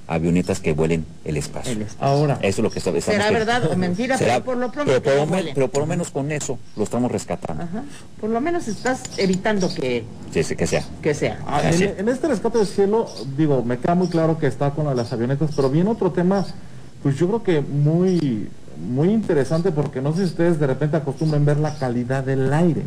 avionetas 0.08 0.60
que 0.60 0.74
vuelen 0.74 1.06
el 1.24 1.38
espacio. 1.38 1.76
Ahora, 2.00 2.38
eso 2.41 2.62
es 2.62 2.63
lo 2.63 2.70
que 2.70 2.80
está, 2.80 2.91
¿Será 3.02 3.32
verdad 3.32 3.72
o 3.72 3.76
mentira? 3.76 4.18
pero 4.18 4.44
por 4.44 4.58
lo 4.58 4.72
pronto 4.72 4.91
pero 5.02 5.70
por, 5.70 5.82
lo 5.82 5.88
menos 5.88 6.12
con 6.12 6.32
eso 6.32 6.60
lo 6.76 6.84
estamos 6.84 7.12
rescatando. 7.12 7.68
Por 8.20 8.30
lo 8.30 8.41
menos 8.41 8.68
estás 8.68 9.02
evitando 9.18 9.74
que, 9.74 10.04
que 10.32 10.68
sea. 10.68 10.84
Que 11.02 11.13
sea. 11.13 11.39
Ah, 11.48 11.62
en, 11.72 12.08
este 12.08 12.28
rescate 12.28 12.60
del 12.60 12.68
cielo, 12.68 13.10
digo, 13.38 13.63
me 13.63 13.78
queda 13.80 13.96
muy 13.96 14.08
claro 14.08 14.38
que 14.38 14.48
está 14.48 14.72
con 14.72 14.94
las 14.96 15.12
avionetas, 15.13 15.52
pero 15.56 15.70
viene 15.70 15.89
otro 15.89 16.12
tema, 16.12 16.46
pues 17.02 17.18
yo 17.18 17.28
creo 17.28 17.44
que 17.44 17.62
muy 17.62 18.50
muy 18.78 19.10
interesante 19.10 19.72
porque 19.72 20.02
no 20.02 20.12
sé 20.12 20.20
si 20.20 20.26
ustedes 20.26 20.60
de 20.60 20.68
repente 20.68 20.98
acostumbran 20.98 21.46
ver 21.46 21.58
la 21.58 21.76
calidad 21.76 22.24
del 22.24 22.52
aire. 22.54 22.84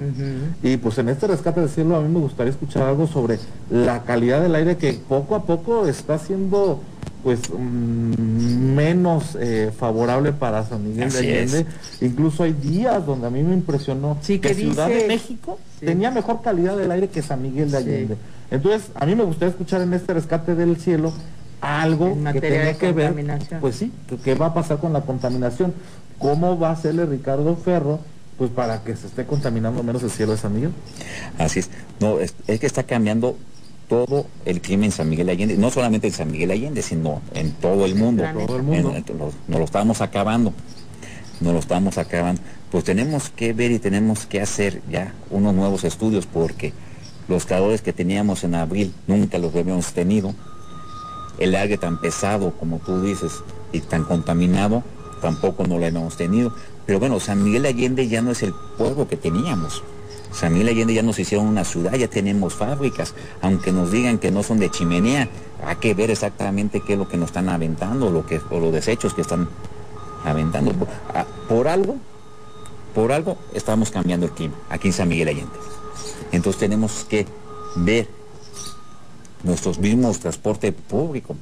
Y 0.63 0.77
pues 0.77 0.99
en 0.99 1.09
este 1.09 1.27
rescate 1.27 1.61
del 1.61 1.69
cielo 1.69 1.97
a 1.97 2.01
mí 2.01 2.09
me 2.13 2.21
gustaría 2.21 2.53
escuchar 2.53 2.85
algo 2.85 3.07
sobre 3.07 3.39
la 3.71 4.03
calidad 4.03 4.41
del 4.43 4.55
aire 4.55 4.77
que 4.77 4.93
poco 4.93 5.35
a 5.35 5.45
poco 5.45 5.87
está 5.87 6.19
siendo 6.19 6.81
pues 7.23 7.41
mm, 7.51 8.75
menos 8.75 9.37
eh, 9.41 9.73
favorable 9.77 10.33
para 10.33 10.65
San 10.65 10.89
Miguel 10.89 11.13
de 11.13 11.19
Allende. 11.19 11.67
Incluso 12.01 12.45
hay 12.45 12.53
días 12.53 13.05
donde 13.05 13.27
a 13.27 13.31
mí 13.31 13.43
me 13.43 13.55
impresionó 13.55 14.19
que, 14.25 14.55
Ciudad 14.55 14.89
de 14.89 15.07
México 15.07 15.59
tenía 15.81 16.11
mejor 16.11 16.43
calidad 16.43 16.77
del 16.77 16.91
aire 16.91 17.09
que 17.09 17.23
San 17.23 17.43
Miguel 17.43 17.71
de 17.71 17.77
Allende. 17.77 18.17
Entonces, 18.51 18.91
a 18.95 19.05
mí 19.05 19.15
me 19.15 19.25
gustaría 19.25 19.51
escuchar 19.51 19.83
en 19.83 19.93
este 19.93 20.15
rescate 20.15 20.55
del 20.55 20.77
cielo 20.79 21.13
algo 21.61 22.17
que 22.33 22.41
tenga 22.41 22.75
que 22.75 22.93
ver, 22.93 23.15
pues 23.61 23.77
sí, 23.77 23.93
qué 24.25 24.35
va 24.35 24.47
a 24.47 24.55
pasar 24.55 24.79
con 24.79 24.93
la 24.93 25.03
contaminación, 25.03 25.75
cómo 26.19 26.59
va 26.59 26.71
a 26.71 26.73
hacerle 26.73 27.07
Ricardo 27.07 27.57
Ferro 27.57 28.01
pues 28.37 28.51
para 28.51 28.85
que 28.85 28.95
se 28.95 29.09
esté 29.09 29.27
contaminando 29.27 29.83
menos 29.83 30.03
el 30.05 30.11
cielo 30.11 30.33
de 30.33 30.39
San 30.39 30.55
Miguel. 30.55 30.71
Así 31.39 31.59
es, 31.59 31.71
no, 31.99 32.21
es, 32.21 32.35
que 32.47 32.67
está 32.67 32.85
cambiando 32.85 33.37
todo 33.89 34.27
el 34.45 34.61
clima 34.61 34.85
en 34.85 34.93
San 34.93 35.09
Miguel 35.09 35.29
Allende, 35.29 35.57
no 35.57 35.71
solamente 35.71 36.07
en 36.07 36.13
San 36.13 36.31
Miguel 36.31 36.53
Allende, 36.53 36.83
sino 36.83 37.21
en 37.35 37.53
todo 37.53 37.85
el 37.85 37.97
mundo. 37.97 38.23
Todo 38.33 38.57
el 38.57 38.63
mundo. 38.63 38.95
nos 39.49 39.59
lo 39.59 39.65
estamos 39.65 40.01
acabando, 40.01 40.53
nos 41.41 41.53
lo 41.53 41.59
estamos 41.59 41.99
acabando. 41.99 42.41
Pues 42.71 42.85
tenemos 42.85 43.31
que 43.31 43.53
ver 43.53 43.73
y 43.73 43.81
tenemos 43.81 44.27
que 44.27 44.41
hacer 44.41 44.83
ya 44.89 45.15
unos 45.31 45.55
nuevos 45.55 45.83
estudios 45.83 46.27
porque 46.27 46.73
los 47.27 47.45
calores 47.45 47.83
que 47.83 47.93
teníamos 47.93 48.45
en 48.45 48.55
abril 48.55 48.95
nunca 49.09 49.39
los 49.39 49.55
habíamos 49.55 49.93
tenido 49.93 50.35
el 51.39 51.55
aire 51.55 51.79
tan 51.79 52.01
pesado 52.01 52.53
como 52.53 52.79
tú 52.79 53.01
dices 53.01 53.43
y 53.73 53.81
tan 53.81 54.05
contaminado 54.05 54.83
tampoco 55.21 55.67
no 55.67 55.79
lo 55.79 55.87
hemos 55.87 56.17
tenido. 56.17 56.53
Pero 56.87 56.99
bueno, 56.99 57.21
San 57.21 57.43
Miguel 57.43 57.67
Allende 57.67 58.09
ya 58.09 58.23
no 58.23 58.31
es 58.31 58.43
el 58.43 58.55
pueblo 58.77 59.09
que 59.09 59.17
teníamos. 59.17 59.83
San 60.33 60.53
Miguel 60.53 60.69
Allende 60.69 60.95
ya 60.95 61.03
nos 61.03 61.19
hicieron 61.19 61.47
una 61.47 61.65
ciudad, 61.65 61.95
ya 61.95 62.09
tenemos 62.09 62.55
fábricas, 62.55 63.15
aunque 63.41 63.73
nos 63.73 63.91
digan 63.91 64.19
que 64.19 64.31
no 64.31 64.43
son 64.43 64.59
de 64.59 64.71
chimenea, 64.71 65.29
hay 65.65 65.77
que 65.77 65.95
ver 65.95 66.11
exactamente 66.11 66.81
qué 66.81 66.95
es 66.95 66.99
lo 66.99 67.09
que 67.09 67.17
nos 67.17 67.31
están 67.31 67.49
aventando, 67.49 68.11
lo 68.11 68.27
que, 68.27 68.41
o 68.51 68.61
los 68.61 68.73
desechos 68.73 69.15
que 69.15 69.23
están 69.23 69.49
aventando. 70.25 70.73
Por, 70.73 70.89
ah, 71.15 71.27
por 71.49 71.69
algo, 71.69 71.97
por 72.95 73.13
algo 73.13 73.39
estamos 73.55 73.91
cambiando 73.91 74.27
el 74.27 74.33
clima 74.33 74.55
aquí 74.69 74.89
en 74.89 74.95
San 74.95 75.09
Miguel 75.09 75.29
Allende. 75.29 75.53
Entonces 76.31 76.61
tenemos 76.61 77.07
que 77.09 77.27
ver 77.77 78.09
nuestros 79.43 79.79
mismos 79.79 80.19
transporte 80.19 80.73
público. 80.73 81.37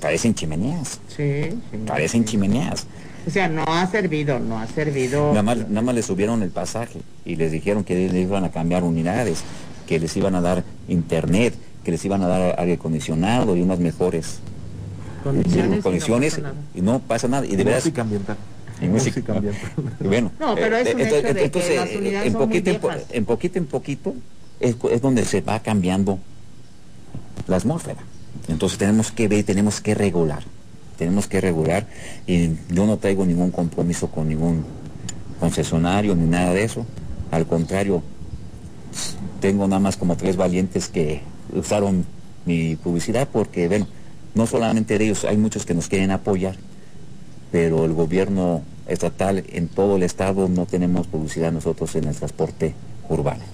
Parecen 0.00 0.34
chimeneas. 0.34 0.98
Sí, 1.08 1.58
Parecen 1.86 2.24
chimeneas. 2.24 2.86
O 3.26 3.30
sea, 3.30 3.48
no 3.48 3.64
ha 3.66 3.86
servido, 3.86 4.40
no 4.40 4.58
ha 4.58 4.66
servido. 4.66 5.28
Nada 5.28 5.42
más, 5.42 5.58
nada 5.68 5.82
más 5.82 5.94
les 5.94 6.06
subieron 6.06 6.42
el 6.42 6.50
pasaje 6.50 7.00
y 7.24 7.36
les 7.36 7.52
dijeron 7.52 7.84
que 7.84 7.94
les 7.94 8.14
iban 8.14 8.44
a 8.44 8.50
cambiar 8.50 8.82
unidades, 8.82 9.44
que 9.86 10.00
les 10.00 10.16
iban 10.16 10.34
a 10.34 10.40
dar 10.40 10.64
internet, 10.88 11.54
que 11.84 11.92
les 11.92 12.04
iban 12.04 12.22
a 12.22 12.26
dar 12.26 12.58
aire 12.58 12.74
acondicionado 12.74 13.56
y 13.56 13.62
unas 13.62 13.78
mejores 13.78 14.40
condiciones, 15.22 16.40
y, 16.74 16.82
no 16.82 16.98
pasa 16.98 17.28
nada. 17.28 17.46
Y 17.46 17.54
de 17.54 17.64
música 17.64 18.02
ambiental. 18.02 18.36
Y 18.80 18.86
música 18.86 19.34
ambiental. 19.34 19.70
bueno, 20.00 20.32
no, 20.40 20.56
pero 20.56 20.76
es 20.76 20.92
un 20.92 21.00
entonces, 21.00 21.24
hecho 21.24 21.34
de 21.34 21.50
que 21.50 21.76
las 21.76 21.94
unidades 21.94 22.26
en, 22.26 22.32
poquito, 22.32 22.70
en, 23.10 23.24
poquito 23.24 23.58
en 23.58 23.66
poquito 23.66 24.14
es, 24.58 24.74
es 24.90 25.00
donde 25.00 25.24
se 25.24 25.42
va 25.42 25.60
cambiando 25.60 26.18
la 27.46 27.56
atmósfera. 27.56 28.00
Entonces 28.48 28.78
tenemos 28.78 29.12
que 29.12 29.28
ver, 29.28 29.44
tenemos 29.44 29.80
que 29.80 29.94
regular, 29.94 30.42
tenemos 30.98 31.26
que 31.26 31.40
regular 31.40 31.86
y 32.26 32.50
yo 32.70 32.86
no 32.86 32.96
traigo 32.96 33.24
ningún 33.24 33.50
compromiso 33.50 34.08
con 34.08 34.28
ningún 34.28 34.64
concesionario 35.38 36.14
ni 36.14 36.26
nada 36.26 36.52
de 36.52 36.64
eso. 36.64 36.86
Al 37.30 37.46
contrario, 37.46 38.02
tengo 39.40 39.66
nada 39.66 39.80
más 39.80 39.96
como 39.96 40.16
tres 40.16 40.36
valientes 40.36 40.88
que 40.88 41.22
usaron 41.54 42.04
mi 42.46 42.76
publicidad 42.76 43.28
porque, 43.32 43.68
bueno, 43.68 43.86
no 44.34 44.46
solamente 44.46 44.98
de 44.98 45.04
ellos, 45.04 45.24
hay 45.24 45.36
muchos 45.36 45.66
que 45.66 45.74
nos 45.74 45.88
quieren 45.88 46.10
apoyar, 46.10 46.56
pero 47.50 47.84
el 47.84 47.92
gobierno 47.92 48.62
estatal 48.86 49.44
en 49.52 49.68
todo 49.68 49.96
el 49.96 50.02
estado 50.02 50.48
no 50.48 50.66
tenemos 50.66 51.06
publicidad 51.06 51.52
nosotros 51.52 51.94
en 51.96 52.04
el 52.04 52.14
transporte 52.14 52.74
urbano, 53.08 53.44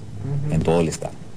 en 0.51 0.61
todo 0.62 0.81
el 0.81 0.88
estado. 0.88 1.28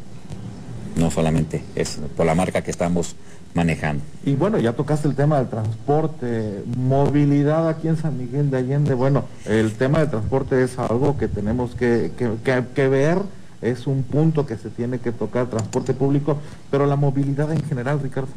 No 0.95 1.11
solamente 1.11 1.63
es 1.75 1.99
por 2.15 2.25
la 2.25 2.35
marca 2.35 2.61
que 2.61 2.71
estamos 2.71 3.15
manejando. 3.53 4.03
Y 4.25 4.35
bueno, 4.35 4.59
ya 4.59 4.73
tocaste 4.73 5.07
el 5.07 5.15
tema 5.15 5.37
del 5.39 5.47
transporte, 5.47 6.63
movilidad 6.77 7.67
aquí 7.67 7.87
en 7.87 7.97
San 7.97 8.17
Miguel 8.17 8.49
de 8.49 8.57
Allende. 8.57 8.93
Bueno, 8.93 9.25
el 9.45 9.73
tema 9.73 9.99
del 9.99 10.09
transporte 10.09 10.63
es 10.63 10.77
algo 10.79 11.17
que 11.17 11.27
tenemos 11.27 11.75
que, 11.75 12.11
que, 12.15 12.87
ver, 12.87 13.19
es 13.61 13.87
un 13.87 14.03
punto 14.03 14.45
que 14.45 14.57
se 14.57 14.69
tiene 14.69 14.99
que 14.99 15.11
tocar, 15.11 15.47
transporte 15.47 15.93
público, 15.93 16.37
pero 16.69 16.85
la 16.85 16.95
movilidad 16.95 17.51
en 17.51 17.63
general, 17.63 17.99
Ricardo. 18.01 18.29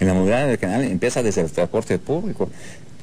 En 0.00 0.06
la 0.06 0.14
movilidad 0.14 0.50
en 0.50 0.58
general 0.58 0.82
empieza 0.84 1.22
desde 1.22 1.42
el 1.42 1.50
transporte 1.50 1.98
público. 1.98 2.48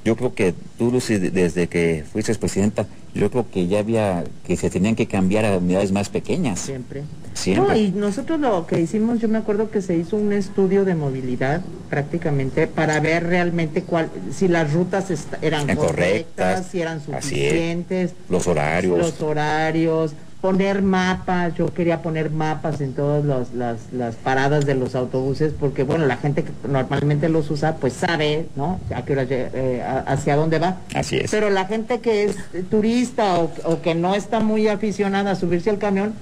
Yo 0.06 0.16
creo 0.16 0.36
que 0.36 0.54
tú, 0.78 0.92
Lucy, 0.92 1.18
desde 1.18 1.68
que 1.68 2.04
fuiste 2.10 2.36
presidenta, 2.36 2.86
yo 3.16 3.32
creo 3.32 3.50
que 3.50 3.66
ya 3.66 3.80
había, 3.80 4.24
que 4.46 4.56
se 4.56 4.70
tenían 4.70 4.96
que 4.96 5.08
cambiar 5.08 5.46
a 5.46 5.58
unidades 5.58 5.92
más 5.92 6.10
pequeñas. 6.10 6.60
Siempre. 6.60 7.02
Siempre. 7.34 7.68
No, 7.68 7.76
y 7.76 7.90
nosotros 7.90 8.40
lo 8.40 8.68
que 8.68 8.80
hicimos, 8.80 9.20
yo 9.20 9.28
me 9.28 9.40
acuerdo 9.40 9.72
que 9.72 9.82
se 9.82 9.98
hizo 9.98 10.16
un 10.16 10.32
estudio 10.32 10.86
de 10.86 10.94
movilidad 10.94 11.62
prácticamente 11.90 12.68
para 12.68 13.00
ver 13.00 13.26
realmente 13.26 13.82
cuál, 13.82 14.12
si 14.32 14.48
las 14.48 14.72
rutas 14.74 15.08
eran 15.42 15.76
correctas, 15.76 16.68
si 16.72 16.82
eran 16.82 17.04
suficientes. 17.04 18.14
Los 18.30 18.48
horarios. 18.48 19.00
Los 19.00 19.20
horarios, 19.22 20.14
poner 20.42 20.82
mapas, 20.82 21.56
yo 21.56 21.74
quería 21.74 22.02
poner 22.02 22.30
mapas 22.30 22.82
en 22.82 22.94
todas 22.94 23.26
las, 23.54 23.84
las, 23.92 24.16
paradas 24.16 24.66
de 24.66 24.76
los 24.76 24.94
autobuses, 24.96 25.54
porque 25.60 25.84
bueno, 25.84 26.06
la 26.06 26.18
gente 26.18 26.44
que 26.44 26.52
normalmente 26.68 27.30
los 27.30 27.50
usa, 27.50 27.78
pues 27.78 27.94
sabe, 27.94 28.48
¿no? 28.56 28.80
A 28.94 29.04
qué 29.04 29.14
hora, 29.14 29.26
eh, 29.28 29.84
hacia 30.06 30.36
dónde 30.36 30.60
va. 30.60 30.78
Así 30.94 31.18
es. 31.18 31.32
Pero 31.32 31.50
la 31.50 31.66
gente 31.66 32.00
que 32.00 32.26
es 32.26 32.36
turista 32.70 33.40
o, 33.40 33.82
que 33.82 33.96
no 33.96 34.14
está 34.14 34.40
muy 34.40 34.68
aficionada 34.68 35.32
a 35.32 35.36
subirse 35.36 35.70
al 35.70 35.80
camión, 35.80 36.14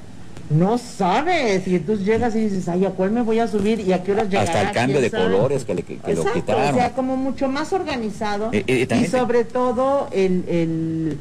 no 0.49 0.78
sabe. 0.78 1.62
Y 1.65 1.76
entonces 1.76 2.06
llegas 2.06 2.36
y 2.36 2.41
dices, 2.41 2.69
ay, 2.69 2.86
¿a 2.86 2.91
cuál 2.91 3.12
me 3.12 3.21
voy 3.21 3.39
a 3.39 3.47
subir 3.47 3.80
y 3.82 3.91
a 3.93 4.04
qué 4.04 4.13
hora 4.13 4.23
llegará? 4.23 4.43
Hasta 4.43 4.62
el 4.62 4.71
cambio 4.71 5.02
de 5.02 5.12
colores 5.12 5.65
que, 5.65 5.76
le, 5.76 5.84
que 5.84 6.13
lo 6.13 6.32
quitaron. 6.32 6.76
O 6.76 6.78
sea, 6.78 6.91
como 6.91 7.17
mucho 7.17 7.49
más 7.49 7.73
organizado. 7.73 8.49
Eh, 8.54 8.63
eh, 8.67 8.88
y 9.02 9.06
sobre 9.06 9.43
todo 9.43 10.08
el 10.12 10.45
el 10.47 11.17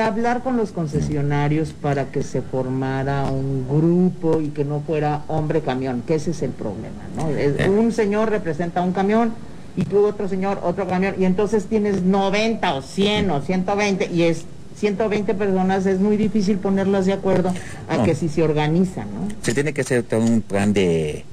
hablar 0.00 0.42
con 0.42 0.56
los 0.56 0.70
concesionarios 0.70 1.72
para 1.72 2.06
que 2.06 2.22
se 2.22 2.40
formara 2.40 3.24
un 3.30 3.66
grupo 3.68 4.40
y 4.40 4.48
que 4.48 4.64
no 4.64 4.80
fuera 4.80 5.24
hombre 5.28 5.60
camión, 5.60 6.02
que 6.06 6.14
ese 6.14 6.30
es 6.30 6.42
el 6.42 6.50
problema, 6.50 7.02
¿no? 7.16 7.26
Un 7.72 7.92
señor 7.92 8.30
representa 8.30 8.82
un 8.82 8.92
camión 8.92 9.32
y 9.76 9.84
tú 9.84 10.06
otro 10.06 10.28
señor 10.28 10.60
otro 10.62 10.86
camión 10.86 11.14
y 11.18 11.24
entonces 11.24 11.66
tienes 11.66 12.02
90 12.02 12.74
o 12.74 12.82
100 12.82 13.30
o 13.30 13.40
120 13.40 14.10
y 14.12 14.22
es 14.22 14.44
120 14.76 15.34
personas 15.34 15.86
es 15.86 15.98
muy 15.98 16.16
difícil 16.16 16.58
ponerlas 16.58 17.06
de 17.06 17.14
acuerdo 17.14 17.52
a 17.88 18.04
que 18.04 18.14
si 18.14 18.28
se 18.28 18.42
organizan, 18.42 19.08
¿no? 19.14 19.28
Se 19.42 19.54
tiene 19.54 19.72
que 19.72 19.82
hacer 19.82 20.02
todo 20.02 20.20
un 20.20 20.42
plan 20.42 20.72
de, 20.72 21.24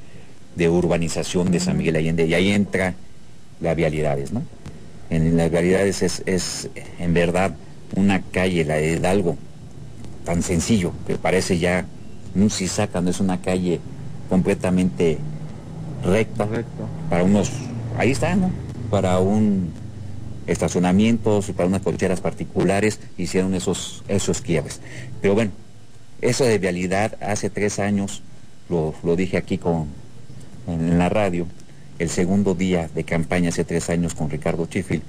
urbanización 0.57 1.51
de 1.51 1.59
San 1.59 1.77
Miguel 1.77 1.95
Allende 1.95 2.25
y 2.25 2.33
ahí 2.33 2.51
entra 2.51 2.95
las 3.61 3.75
vialidades, 3.75 4.31
¿no? 4.31 4.41
En 5.09 5.37
las 5.37 5.49
vialidades 5.49 6.03
es, 6.03 6.21
es 6.25 6.69
en 6.99 7.13
verdad 7.13 7.53
una 7.95 8.21
calle, 8.21 8.65
la 8.65 8.75
de 8.75 8.93
Hidalgo, 8.93 9.37
tan 10.25 10.43
sencillo, 10.43 10.93
que 11.07 11.15
parece 11.15 11.57
ya 11.59 11.85
un 12.35 12.49
saca, 12.49 13.01
no 13.01 13.09
es 13.09 13.19
una 13.19 13.41
calle 13.41 13.79
completamente 14.29 15.17
recta, 16.03 16.47
para 17.09 17.23
unos, 17.23 17.51
ahí 17.97 18.11
está, 18.11 18.35
¿no? 18.35 18.51
Para 18.89 19.19
un 19.19 19.71
estacionamiento, 20.47 21.41
para 21.55 21.67
unas 21.67 21.81
cocheras 21.81 22.21
particulares, 22.21 22.99
hicieron 23.17 23.53
esos, 23.53 24.03
esos 24.07 24.41
quiebres. 24.41 24.81
Pero 25.21 25.35
bueno, 25.35 25.51
eso 26.21 26.43
de 26.45 26.57
vialidad, 26.57 27.17
hace 27.21 27.49
tres 27.49 27.79
años, 27.79 28.21
lo, 28.69 28.93
dije 29.15 29.37
aquí 29.37 29.57
con, 29.57 29.87
en 30.67 30.97
la 30.97 31.09
radio, 31.09 31.47
el 31.97 32.09
segundo 32.09 32.55
día 32.55 32.89
de 32.93 33.03
campaña 33.03 33.49
hace 33.49 33.63
tres 33.63 33.89
años 33.89 34.15
con 34.15 34.29
Ricardo 34.29 34.65
Chifil, 34.65 35.01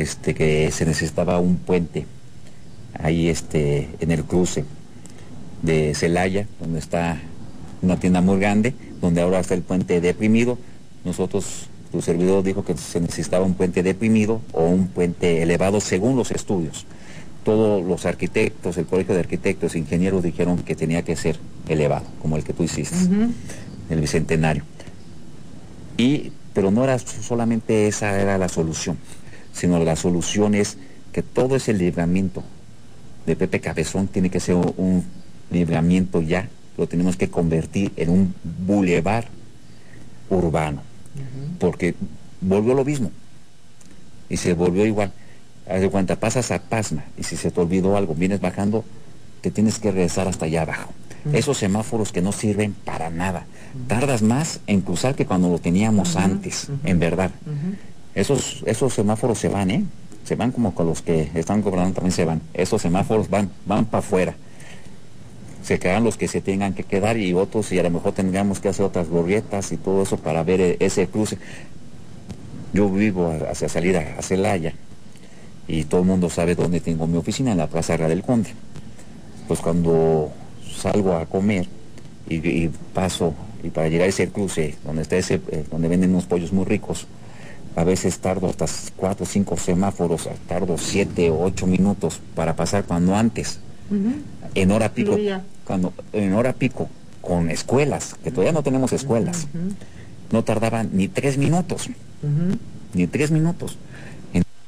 este, 0.00 0.34
que 0.34 0.70
se 0.70 0.84
necesitaba 0.84 1.38
un 1.38 1.56
puente 1.56 2.06
ahí 2.98 3.28
este, 3.28 3.88
en 4.00 4.10
el 4.10 4.24
cruce 4.24 4.64
de 5.62 5.94
Celaya, 5.94 6.46
donde 6.60 6.78
está 6.78 7.20
una 7.82 7.98
tienda 7.98 8.20
muy 8.20 8.38
grande, 8.38 8.74
donde 9.00 9.22
ahora 9.22 9.40
está 9.40 9.54
el 9.54 9.62
puente 9.62 10.00
deprimido. 10.00 10.58
Nosotros, 11.04 11.68
tu 11.92 12.02
servidor 12.02 12.42
dijo 12.44 12.64
que 12.64 12.76
se 12.76 13.00
necesitaba 13.00 13.44
un 13.44 13.54
puente 13.54 13.82
deprimido 13.82 14.40
o 14.52 14.66
un 14.66 14.88
puente 14.88 15.42
elevado 15.42 15.80
según 15.80 16.16
los 16.16 16.30
estudios. 16.30 16.84
Todos 17.44 17.82
los 17.82 18.06
arquitectos, 18.06 18.76
el 18.76 18.86
Colegio 18.86 19.14
de 19.14 19.20
Arquitectos 19.20 19.74
e 19.74 19.78
Ingenieros 19.78 20.22
dijeron 20.22 20.58
que 20.58 20.74
tenía 20.74 21.02
que 21.02 21.16
ser 21.16 21.38
elevado, 21.68 22.04
como 22.20 22.36
el 22.36 22.44
que 22.44 22.52
tú 22.52 22.64
hiciste, 22.64 22.96
el 23.88 24.00
Bicentenario. 24.00 24.64
Y, 25.96 26.32
pero 26.52 26.70
no 26.70 26.84
era 26.84 26.98
solamente 26.98 27.86
esa 27.86 28.20
era 28.20 28.36
la 28.36 28.48
solución 28.48 28.98
sino 29.56 29.82
la 29.82 29.96
solución 29.96 30.54
es 30.54 30.76
que 31.12 31.22
todo 31.22 31.56
ese 31.56 31.72
libramiento 31.72 32.44
de 33.24 33.36
Pepe 33.36 33.60
Cabezón 33.60 34.06
tiene 34.06 34.28
que 34.30 34.38
ser 34.38 34.54
un 34.54 35.04
libramiento 35.50 36.20
ya, 36.20 36.48
lo 36.76 36.86
tenemos 36.86 37.16
que 37.16 37.30
convertir 37.30 37.92
en 37.96 38.10
un 38.10 38.34
bulevar 38.66 39.26
urbano, 40.28 40.82
porque 41.58 41.94
volvió 42.40 42.74
lo 42.74 42.84
mismo 42.84 43.10
y 44.28 44.36
se 44.36 44.52
volvió 44.52 44.84
igual. 44.84 45.12
Haz 45.68 45.80
de 45.80 45.88
cuenta, 45.88 46.16
pasas 46.16 46.50
a 46.50 46.60
Pasma 46.60 47.04
y 47.16 47.22
si 47.22 47.36
se 47.36 47.50
te 47.50 47.60
olvidó 47.60 47.96
algo, 47.96 48.14
vienes 48.14 48.40
bajando, 48.40 48.84
te 49.40 49.50
tienes 49.50 49.78
que 49.78 49.90
regresar 49.90 50.28
hasta 50.28 50.44
allá 50.44 50.62
abajo. 50.62 50.92
Esos 51.32 51.58
semáforos 51.58 52.12
que 52.12 52.22
no 52.22 52.30
sirven 52.30 52.72
para 52.72 53.10
nada. 53.10 53.46
Tardas 53.88 54.22
más 54.22 54.60
en 54.68 54.80
cruzar 54.80 55.16
que 55.16 55.26
cuando 55.26 55.48
lo 55.48 55.58
teníamos 55.58 56.14
antes, 56.14 56.68
en 56.84 57.00
verdad. 57.00 57.32
Esos, 58.16 58.62
esos 58.64 58.94
semáforos 58.94 59.38
se 59.38 59.48
van, 59.48 59.70
¿eh? 59.70 59.84
Se 60.24 60.36
van 60.36 60.50
como 60.50 60.74
con 60.74 60.86
los 60.86 61.02
que 61.02 61.30
están 61.34 61.60
cobrando 61.60 61.94
también 61.94 62.12
se 62.12 62.24
van. 62.24 62.40
Esos 62.54 62.80
semáforos 62.80 63.28
van, 63.28 63.50
van 63.66 63.84
para 63.84 63.98
afuera. 63.98 64.34
Se 65.62 65.78
quedan 65.78 66.02
los 66.02 66.16
que 66.16 66.26
se 66.26 66.40
tengan 66.40 66.72
que 66.72 66.82
quedar 66.82 67.18
y 67.18 67.34
otros, 67.34 67.70
y 67.72 67.78
a 67.78 67.82
lo 67.82 67.90
mejor 67.90 68.12
tengamos 68.12 68.58
que 68.58 68.70
hacer 68.70 68.86
otras 68.86 69.08
gorrietas 69.08 69.70
y 69.70 69.76
todo 69.76 70.02
eso 70.02 70.16
para 70.16 70.42
ver 70.42 70.60
e, 70.62 70.76
ese 70.80 71.06
cruce. 71.08 71.36
Yo 72.72 72.88
vivo 72.88 73.32
hacia 73.50 73.68
salir 73.68 73.98
a 73.98 74.22
Celaya 74.22 74.72
y 75.68 75.84
todo 75.84 76.00
el 76.00 76.06
mundo 76.06 76.30
sabe 76.30 76.54
dónde 76.54 76.80
tengo 76.80 77.06
mi 77.06 77.18
oficina, 77.18 77.52
en 77.52 77.58
la 77.58 77.66
Plaza 77.66 77.98
del 77.98 78.22
Conde. 78.22 78.50
Pues 79.46 79.60
cuando 79.60 80.32
salgo 80.74 81.12
a 81.14 81.26
comer 81.26 81.66
y, 82.28 82.68
paso, 82.94 83.34
y 83.62 83.68
para 83.68 83.88
llegar 83.88 84.06
a 84.06 84.08
ese 84.08 84.28
cruce, 84.30 84.74
donde 84.84 85.02
está 85.02 85.16
ese, 85.16 85.40
eh, 85.50 85.64
donde 85.70 85.88
venden 85.88 86.10
unos 86.10 86.24
pollos 86.24 86.52
muy 86.52 86.64
ricos, 86.64 87.06
a 87.76 87.84
veces 87.84 88.18
tardo 88.18 88.48
hasta 88.48 88.66
cuatro 88.96 89.24
o 89.24 89.28
cinco 89.28 89.56
semáforos, 89.58 90.28
tardo 90.48 90.78
siete 90.78 91.30
o 91.30 91.42
ocho 91.42 91.66
minutos 91.66 92.20
para 92.34 92.56
pasar 92.56 92.84
cuando 92.84 93.14
antes, 93.14 93.60
en 94.54 94.70
hora 94.72 94.92
pico, 94.92 95.16
cuando 95.64 95.92
en 96.12 96.32
hora 96.32 96.54
pico, 96.54 96.88
con 97.20 97.50
escuelas, 97.50 98.16
que 98.24 98.30
todavía 98.30 98.52
no 98.52 98.62
tenemos 98.62 98.92
escuelas, 98.92 99.46
no 100.32 100.42
tardaban 100.42 100.90
ni 100.94 101.08
tres 101.08 101.36
minutos, 101.36 101.90
ni 102.94 103.06
tres 103.06 103.30
minutos. 103.30 103.76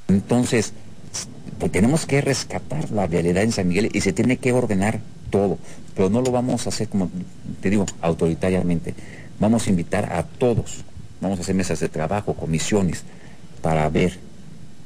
Entonces, 0.09 0.75
pues 1.59 1.73
tenemos 1.73 2.05
que 2.05 2.21
rescatar 2.21 2.91
la 2.91 3.07
realidad 3.07 3.43
en 3.43 3.53
San 3.53 3.69
Miguel 3.69 3.91
y 3.93 4.01
se 4.03 4.13
tiene 4.13 4.37
que 4.37 4.53
ordenar 4.53 5.01
todo, 5.31 5.59
pero 5.95 6.11
no 6.11 6.21
lo 6.21 6.31
vamos 6.31 6.67
a 6.67 6.69
hacer 6.69 6.89
como, 6.89 7.11
te 7.61 7.71
digo, 7.71 7.87
autoritariamente. 8.03 8.95
Vamos 9.41 9.67
a 9.67 9.71
invitar 9.71 10.13
a 10.13 10.25
todos, 10.25 10.85
vamos 11.21 11.39
a 11.39 11.43
hacer 11.43 11.55
mesas 11.55 11.81
de 11.81 11.89
trabajo, 11.89 12.35
comisiones, 12.35 13.05
para 13.63 13.89
ver 13.89 14.19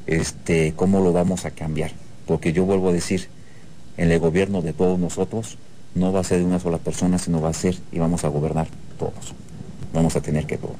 este, 0.06 0.72
cómo 0.76 1.00
lo 1.00 1.12
vamos 1.12 1.44
a 1.44 1.50
cambiar. 1.50 1.92
Porque 2.26 2.52
yo 2.52 2.64
vuelvo 2.64 2.90
a 2.90 2.92
decir, 2.92 3.28
en 3.96 4.10
el 4.10 4.18
gobierno 4.18 4.62
de 4.62 4.72
todos 4.72 4.98
nosotros 4.98 5.58
no 5.94 6.12
va 6.12 6.20
a 6.20 6.24
ser 6.24 6.38
de 6.38 6.44
una 6.44 6.58
sola 6.58 6.78
persona, 6.78 7.18
sino 7.18 7.40
va 7.40 7.50
a 7.50 7.52
ser 7.52 7.76
y 7.90 7.98
vamos 7.98 8.24
a 8.24 8.28
gobernar 8.28 8.68
todos. 8.98 9.34
Vamos 9.92 10.16
a 10.16 10.20
tener 10.20 10.46
que 10.46 10.56
todo. 10.56 10.74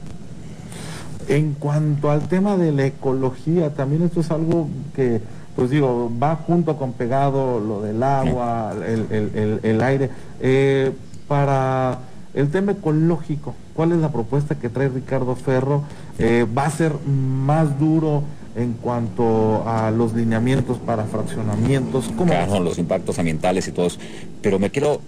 En 1.29 1.55
cuanto 1.55 2.11
al 2.11 2.29
tema 2.29 2.57
de 2.57 2.73
la 2.73 2.87
ecología, 2.87 3.75
también 3.75 4.03
esto 4.03 4.21
es 4.21 4.31
algo 4.31 4.69
que, 4.95 5.21
pues 5.55 5.71
digo, 5.71 6.11
va 6.21 6.37
junto 6.37 6.77
con 6.77 6.93
pegado 6.93 7.61
lo 7.61 7.83
del 7.83 8.03
agua, 8.03 8.75
el, 8.75 9.83
aire. 9.83 10.11
Eh, 10.41 10.93
para 11.29 11.99
el 12.35 12.51
tema 12.51 12.73
ecológico, 12.73 13.55
¿cuál 13.75 13.93
es 13.93 13.99
la 13.99 14.11
propuesta 14.11 14.55
que 14.55 14.69
trae 14.69 14.89
Ricardo 14.89 15.37
Ferro? 15.37 15.85
Eh, 16.19 16.47
¿Va 16.57 16.67
a 16.67 16.71
ser 16.71 16.93
más 17.07 17.79
duro 17.79 18.23
en 18.57 18.75
cuanto 18.75 19.67
a 19.67 19.91
los 19.91 20.15
lineamientos 20.15 20.79
para 20.79 21.05
fraccionamientos? 21.05 22.07
¿Cómo 22.17 22.33
claro, 22.33 22.61
los 22.61 22.79
impactos 22.79 23.19
ambientales 23.19 23.69
y 23.69 23.73
todos. 23.73 23.99
Pero 24.41 24.59
me 24.59 24.71
quiero, 24.71 25.01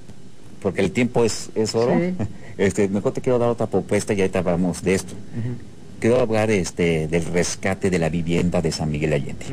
porque 0.63 0.81
el 0.81 0.93
tiempo 0.93 1.25
es, 1.25 1.51
es 1.55 1.75
oro, 1.75 1.95
este, 2.59 2.89
mejor 2.89 3.13
te 3.13 3.21
quiero 3.21 3.39
dar 3.39 3.49
otra 3.49 3.67
propuesta 3.67 4.13
y 4.13 4.21
ahorita 4.21 4.41
hablamos 4.41 4.83
de 4.83 4.95
esto. 4.95 5.15
quiero 6.01 6.21
hablar 6.21 6.51
este, 6.51 7.09
del 7.09 7.25
rescate 7.25 7.91
de 7.91 7.99
la 7.99 8.09
vivienda 8.09 8.61
de 8.61 8.73
San 8.73 8.91
Miguel 8.91 9.13
Allende. 9.13 9.47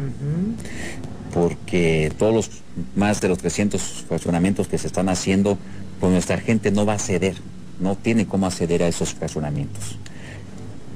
Porque 1.33 2.11
todos 2.17 2.33
los 2.33 2.49
más 2.95 3.21
de 3.21 3.29
los 3.29 3.37
300 3.37 3.81
fraccionamientos 4.09 4.67
que 4.67 4.77
se 4.77 4.87
están 4.87 5.07
haciendo, 5.07 5.57
pues 6.01 6.11
nuestra 6.11 6.37
gente 6.37 6.71
no 6.71 6.85
va 6.85 6.95
a 6.95 6.99
ceder, 6.99 7.35
no 7.81 7.97
tiene 7.97 8.25
cómo 8.25 8.45
acceder 8.45 8.83
a 8.83 8.87
esos 8.87 9.13
fraccionamientos. 9.13 9.97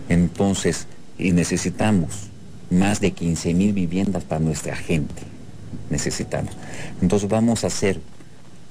Entonces, 0.07 0.87
y 1.17 1.31
necesitamos 1.31 2.27
más 2.69 2.99
de 2.99 3.11
15 3.11 3.53
mil 3.53 3.73
viviendas 3.73 4.23
para 4.23 4.39
nuestra 4.39 4.75
gente. 4.75 5.23
Necesitamos. 5.89 6.53
Entonces 7.01 7.29
vamos 7.29 7.63
a 7.63 7.67
hacer 7.67 7.99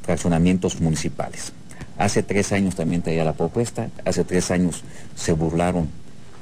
fraccionamientos 0.02 0.80
municipales. 0.80 1.52
Hace 1.96 2.22
tres 2.22 2.52
años 2.52 2.74
también 2.74 3.02
traía 3.02 3.24
la 3.24 3.34
propuesta, 3.34 3.88
hace 4.04 4.24
tres 4.24 4.50
años 4.50 4.82
se 5.14 5.32
burlaron 5.32 5.88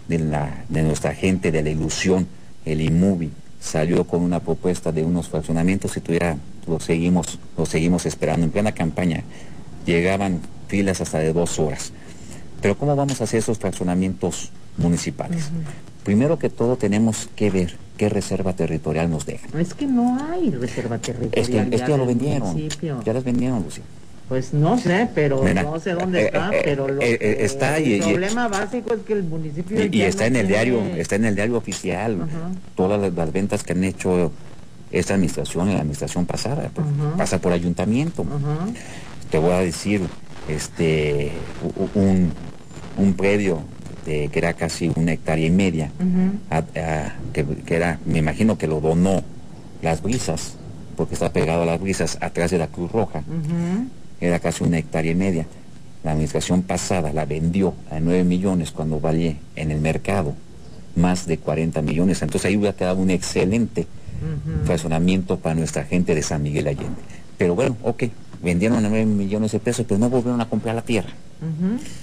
de, 0.09 0.19
la, 0.19 0.65
de 0.69 0.83
nuestra 0.83 1.15
gente, 1.15 1.53
de 1.53 1.63
la 1.63 1.71
ilusión, 1.71 2.27
el 2.65 2.81
IMUBI 2.81 3.31
salió 3.61 4.05
con 4.05 4.23
una 4.23 4.41
propuesta 4.41 4.91
de 4.93 5.05
unos 5.05 5.29
fraccionamientos 5.29 5.97
y 5.97 6.01
todavía 6.01 6.37
lo 6.67 6.81
seguimos, 6.81 7.39
lo 7.57 7.67
seguimos 7.67 8.07
esperando. 8.07 8.45
En 8.45 8.51
plena 8.51 8.73
campaña 8.73 9.23
llegaban 9.87 10.41
filas 10.73 11.03
hasta 11.03 11.19
de 11.19 11.35
dos 11.35 11.59
horas. 11.59 11.93
Pero 12.63 12.79
¿cómo 12.79 12.97
vamos 12.97 13.21
a 13.21 13.25
hacer 13.25 13.41
esos 13.41 13.59
fraccionamientos 13.59 14.51
municipales? 14.79 15.51
Primero 16.03 16.39
que 16.39 16.49
todo 16.49 16.77
tenemos 16.77 17.29
que 17.37 17.51
ver 17.51 17.77
qué 17.99 18.09
reserva 18.09 18.55
territorial 18.55 19.11
nos 19.11 19.27
dejan. 19.27 19.51
Es 19.61 19.75
que 19.75 19.87
no 19.87 20.19
hay 20.25 20.51
reserva 20.51 20.97
territorial. 20.97 21.33
Es 21.35 21.49
que, 21.49 21.77
ya 21.77 21.97
lo 21.99 22.07
vendieron. 22.07 22.57
Ya 23.05 23.13
las 23.13 23.23
vendieron, 23.23 23.63
Lucía. 23.63 23.85
Pues 24.31 24.55
no 24.55 24.79
sé, 24.79 25.11
pero 25.15 25.45
no 25.45 25.79
sé 25.79 25.93
dónde 25.93 26.23
eh, 26.23 26.27
está, 26.29 26.51
eh, 26.55 26.63
pero 26.65 26.89
lo 26.89 27.03
eh, 27.03 27.45
está 27.45 27.77
el 27.77 28.01
problema 28.01 28.49
básico 28.49 28.95
es 28.95 29.03
que 29.03 29.13
el 29.13 29.25
municipio 29.25 29.77
y, 29.85 30.01
está 30.01 30.25
en 30.25 30.37
el 30.37 30.49
diario, 30.49 30.81
está 30.97 31.17
en 31.17 31.27
el 31.27 31.35
diario 31.35 31.59
oficial. 31.59 32.17
Todas 32.75 32.99
las, 32.99 33.33
ventas 33.33 33.63
que 33.63 33.75
han 33.75 33.85
hecho 33.85 34.33
esta 34.91 35.13
administración 35.15 35.69
y 35.69 35.73
la 35.75 35.81
administración 35.81 36.25
pasada, 36.25 36.71
pues, 36.73 36.87
pasa 37.19 37.43
por 37.43 37.53
ayuntamiento. 37.53 38.25
Te 39.31 39.37
voy 39.37 39.53
a 39.53 39.59
decir, 39.59 40.01
este, 40.49 41.33
un, 41.95 42.33
un 42.97 43.15
predio 43.15 43.63
de, 44.07 44.29
que 44.29 44.39
era 44.39 44.55
casi 44.55 44.91
una 44.97 45.13
hectárea 45.13 45.47
y 45.47 45.51
media, 45.51 45.91
que, 47.33 47.45
que, 47.65 47.77
era, 47.77 47.99
me 48.05 48.19
imagino 48.19 48.59
que 48.59 48.67
lo 48.67 48.81
donó 48.81 49.23
las 49.81 50.03
brisas, 50.03 50.57
porque 50.97 51.15
está 51.15 51.33
pegado 51.33 51.63
a 51.63 51.67
las 51.67 51.81
brisas 51.81 52.19
atrás 52.21 52.51
de 52.51 52.59
la 52.59 52.67
Cruz 52.67 52.91
Roja 52.93 53.23
era 54.23 54.39
casi 54.39 54.63
una 54.65 54.79
hectárea 54.79 55.13
y 55.13 55.17
media. 55.17 55.47
La 56.05 56.13
administración 56.13 56.63
pasada 56.63 57.13
la 57.13 57.27
vendió 57.27 57.75
a 57.91 58.01
9 58.01 58.25
millones 58.25 58.71
cuando 58.71 59.01
valía 59.01 59.37
en 59.57 59.71
el 59.71 59.81
mercado 59.81 60.35
más 60.95 61.27
de 61.27 61.39
40 61.39 61.83
millones. 61.83 62.23
Entonces 62.23 62.49
ahí 62.49 62.57
hubiera 62.57 62.77
quedado 62.77 62.99
un 62.99 63.11
excelente 63.11 63.87
razonamiento 64.67 65.39
para 65.39 65.57
nuestra 65.57 65.85
gente 65.85 66.15
de 66.15 66.23
San 66.23 66.43
Miguel 66.43 66.69
Allende. 66.69 67.01
Pero 67.37 67.57
bueno, 67.57 67.77
ok, 67.83 68.05
vendieron 68.43 68.79
a 68.79 68.89
9 68.89 69.07
millones 69.07 69.53
de 69.53 69.61
pesos, 69.61 69.87
pero 69.89 69.99
no 69.99 70.11
volvieron 70.11 70.41
a 70.41 70.49
comprar 70.49 70.75
la 70.75 70.83
tierra. 70.83 71.11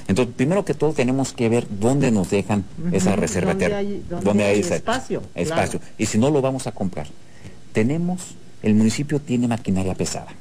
Entonces, 0.08 0.36
primero 0.36 0.66
que 0.66 0.74
todo 0.74 0.92
tenemos 0.92 1.32
que 1.32 1.48
ver 1.48 1.66
dónde 1.70 2.12
nos 2.12 2.30
dejan 2.30 2.66
esa 2.92 3.16
reserva 3.16 3.56
tierra. 3.56 3.82
¿Dónde, 4.22 4.44
hay, 4.44 4.60
espacio? 4.60 5.24
Espacio. 5.34 5.80
Y 5.98 6.06
si 6.08 6.18
no 6.18 6.30
lo 6.30 6.42
vamos 6.42 6.68
a 6.68 6.74
comprar. 6.74 7.08
Tenemos, 7.72 8.36
el 8.64 8.74
municipio 8.76 9.20
tiene 9.20 9.48
maquinaria 9.48 9.96
pesada. 9.96 10.34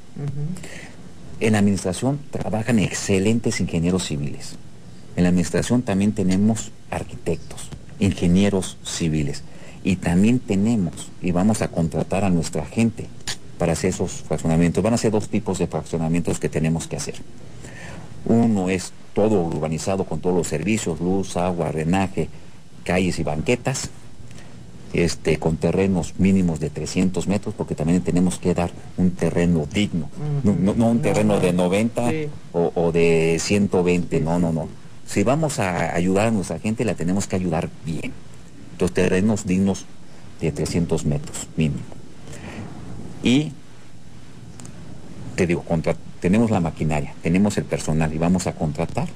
En 1.39 1.53
la 1.53 1.59
administración 1.59 2.19
trabajan 2.31 2.79
excelentes 2.79 3.61
ingenieros 3.61 4.05
civiles. 4.05 4.55
En 5.15 5.23
la 5.23 5.29
administración 5.29 5.81
también 5.81 6.11
tenemos 6.11 6.71
arquitectos, 6.91 7.69
ingenieros 7.99 8.77
civiles. 8.83 9.43
Y 9.81 9.95
también 9.95 10.39
tenemos 10.39 11.09
y 11.21 11.31
vamos 11.31 11.61
a 11.61 11.69
contratar 11.69 12.25
a 12.25 12.29
nuestra 12.29 12.65
gente 12.65 13.07
para 13.59 13.73
hacer 13.73 13.91
esos 13.91 14.11
fraccionamientos. 14.11 14.83
Van 14.83 14.95
a 14.95 14.97
ser 14.97 15.11
dos 15.11 15.29
tipos 15.29 15.59
de 15.59 15.67
fraccionamientos 15.67 16.39
que 16.39 16.49
tenemos 16.49 16.87
que 16.87 16.95
hacer. 16.95 17.15
Uno 18.25 18.69
es 18.69 18.91
todo 19.13 19.41
urbanizado 19.41 20.05
con 20.05 20.19
todos 20.19 20.35
los 20.35 20.47
servicios, 20.47 20.99
luz, 20.99 21.37
agua, 21.37 21.71
drenaje, 21.71 22.29
calles 22.83 23.19
y 23.19 23.23
banquetas 23.23 23.91
este, 24.93 25.37
con 25.37 25.57
terrenos 25.57 26.15
mínimos 26.17 26.59
de 26.59 26.69
300 26.69 27.27
metros, 27.27 27.53
porque 27.55 27.75
también 27.75 28.01
tenemos 28.01 28.39
que 28.39 28.53
dar 28.53 28.71
un 28.97 29.11
terreno 29.11 29.67
digno, 29.71 30.09
no, 30.43 30.87
un 30.87 31.01
terreno 31.01 31.39
de 31.39 31.53
90 31.53 32.11
o, 32.53 32.91
de 32.91 33.37
120, 33.39 34.19
no, 34.21 34.39
no, 34.39 34.51
no. 34.51 34.67
Si 35.05 35.23
vamos 35.23 35.59
a 35.59 35.95
ayudar 35.95 36.27
a 36.27 36.31
nuestra 36.31 36.59
gente, 36.59 36.85
la 36.85 36.95
tenemos 36.95 37.27
que 37.27 37.35
ayudar 37.35 37.69
bien. 37.85 38.13
Los 38.79 38.91
terrenos 38.91 39.45
dignos 39.45 39.85
de 40.39 40.51
300 40.51 41.05
metros 41.05 41.47
mínimo. 41.55 41.98
Y, 43.23 43.51
te 45.35 45.47
digo, 45.47 45.63
tenemos 46.19 46.51
la 46.51 46.59
maquinaria, 46.59 47.13
tenemos 47.21 47.57
el 47.57 47.65
personal 47.65 48.13
y 48.13 48.17
vamos 48.17 48.47
a 48.47 48.53
contratar. 48.53 49.07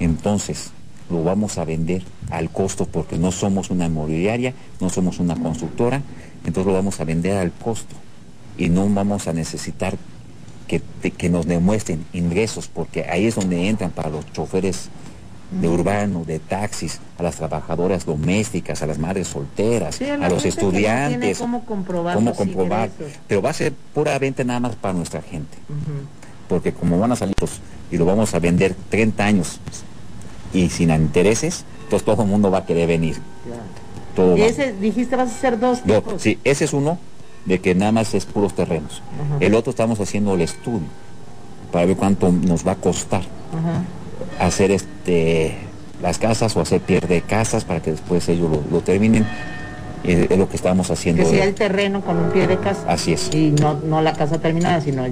Entonces, 0.00 0.70
lo 1.10 1.22
vamos 1.22 1.58
a 1.58 1.64
vender 1.64 2.02
al 2.30 2.50
costo 2.50 2.86
porque 2.86 3.18
no 3.18 3.32
somos 3.32 3.70
una 3.70 3.86
inmobiliaria, 3.86 4.54
no 4.80 4.88
somos 4.90 5.18
una 5.18 5.36
constructora, 5.36 6.02
entonces 6.44 6.66
lo 6.66 6.72
vamos 6.72 7.00
a 7.00 7.04
vender 7.04 7.36
al 7.36 7.52
costo 7.52 7.94
y 8.56 8.68
no 8.68 8.88
vamos 8.88 9.28
a 9.28 9.32
necesitar 9.32 9.96
que, 10.66 10.80
que 11.10 11.28
nos 11.28 11.46
demuestren 11.46 12.04
ingresos 12.12 12.68
porque 12.68 13.04
ahí 13.04 13.26
es 13.26 13.34
donde 13.34 13.68
entran 13.68 13.90
para 13.90 14.10
los 14.10 14.30
choferes 14.32 14.88
de 15.50 15.68
urbano, 15.68 16.24
de 16.24 16.38
taxis, 16.38 17.00
a 17.18 17.22
las 17.22 17.36
trabajadoras 17.36 18.06
domésticas, 18.06 18.82
a 18.82 18.86
las 18.86 18.98
madres 18.98 19.28
solteras, 19.28 20.00
a, 20.00 20.28
los 20.28 20.44
estudiantes. 20.44 21.38
cómo 21.38 21.64
comprobar. 21.64 22.16
Cómo 22.16 22.34
comprobar. 22.34 22.90
Pero 23.28 23.42
va 23.42 23.50
a 23.50 23.52
ser 23.52 23.72
pura 23.72 24.18
venta 24.18 24.42
nada 24.44 24.60
más 24.60 24.76
para 24.76 24.94
nuestra 24.94 25.22
gente. 25.22 25.56
Porque 26.48 26.72
como 26.72 26.98
van 26.98 27.12
a 27.12 27.16
salir 27.16 27.34
y 27.90 27.96
lo 27.96 28.04
vamos 28.04 28.34
a 28.34 28.38
vender 28.38 28.74
30 28.90 29.24
años 29.24 29.60
y 30.52 30.68
sin 30.70 30.90
intereses, 30.90 31.64
entonces 31.84 32.04
todo 32.04 32.22
el 32.22 32.28
mundo 32.28 32.50
va 32.50 32.58
a 32.58 32.66
querer 32.66 32.88
venir. 32.88 33.16
¿Y 34.36 34.42
ese, 34.42 34.72
dijiste, 34.72 35.16
vas 35.16 35.30
a 35.30 35.34
hacer 35.34 35.58
dos 35.58 35.82
tipos? 35.82 36.22
sí, 36.22 36.38
ese 36.44 36.64
es 36.64 36.72
uno 36.72 36.98
de 37.44 37.60
que 37.60 37.74
nada 37.74 37.92
más 37.92 38.14
es 38.14 38.24
puros 38.24 38.54
terrenos. 38.54 39.02
El 39.40 39.54
otro 39.54 39.70
estamos 39.70 40.00
haciendo 40.00 40.34
el 40.34 40.42
estudio 40.42 40.86
para 41.72 41.86
ver 41.86 41.96
cuánto 41.96 42.30
nos 42.30 42.66
va 42.66 42.72
a 42.72 42.76
costar 42.76 43.22
hacer 44.38 44.70
este 44.70 45.56
las 46.02 46.18
casas 46.18 46.56
o 46.56 46.60
hacer 46.60 46.80
pierde 46.80 47.22
casas 47.22 47.64
para 47.64 47.80
que 47.80 47.92
después 47.92 48.28
ellos 48.28 48.50
lo 48.70 48.80
terminen 48.80 49.26
es 50.04 50.38
lo 50.38 50.48
que 50.48 50.56
estamos 50.56 50.90
haciendo. 50.90 51.22
Que 51.22 51.30
sea 51.30 51.44
el 51.44 51.54
terreno 51.54 52.02
con 52.02 52.18
un 52.18 52.30
pie 52.30 52.46
de 52.46 52.58
casa. 52.58 52.84
Así 52.86 53.12
es. 53.12 53.30
Y 53.32 53.50
no, 53.50 53.80
no 53.84 54.02
la 54.02 54.12
casa 54.12 54.38
terminada, 54.38 54.80
sino 54.80 55.04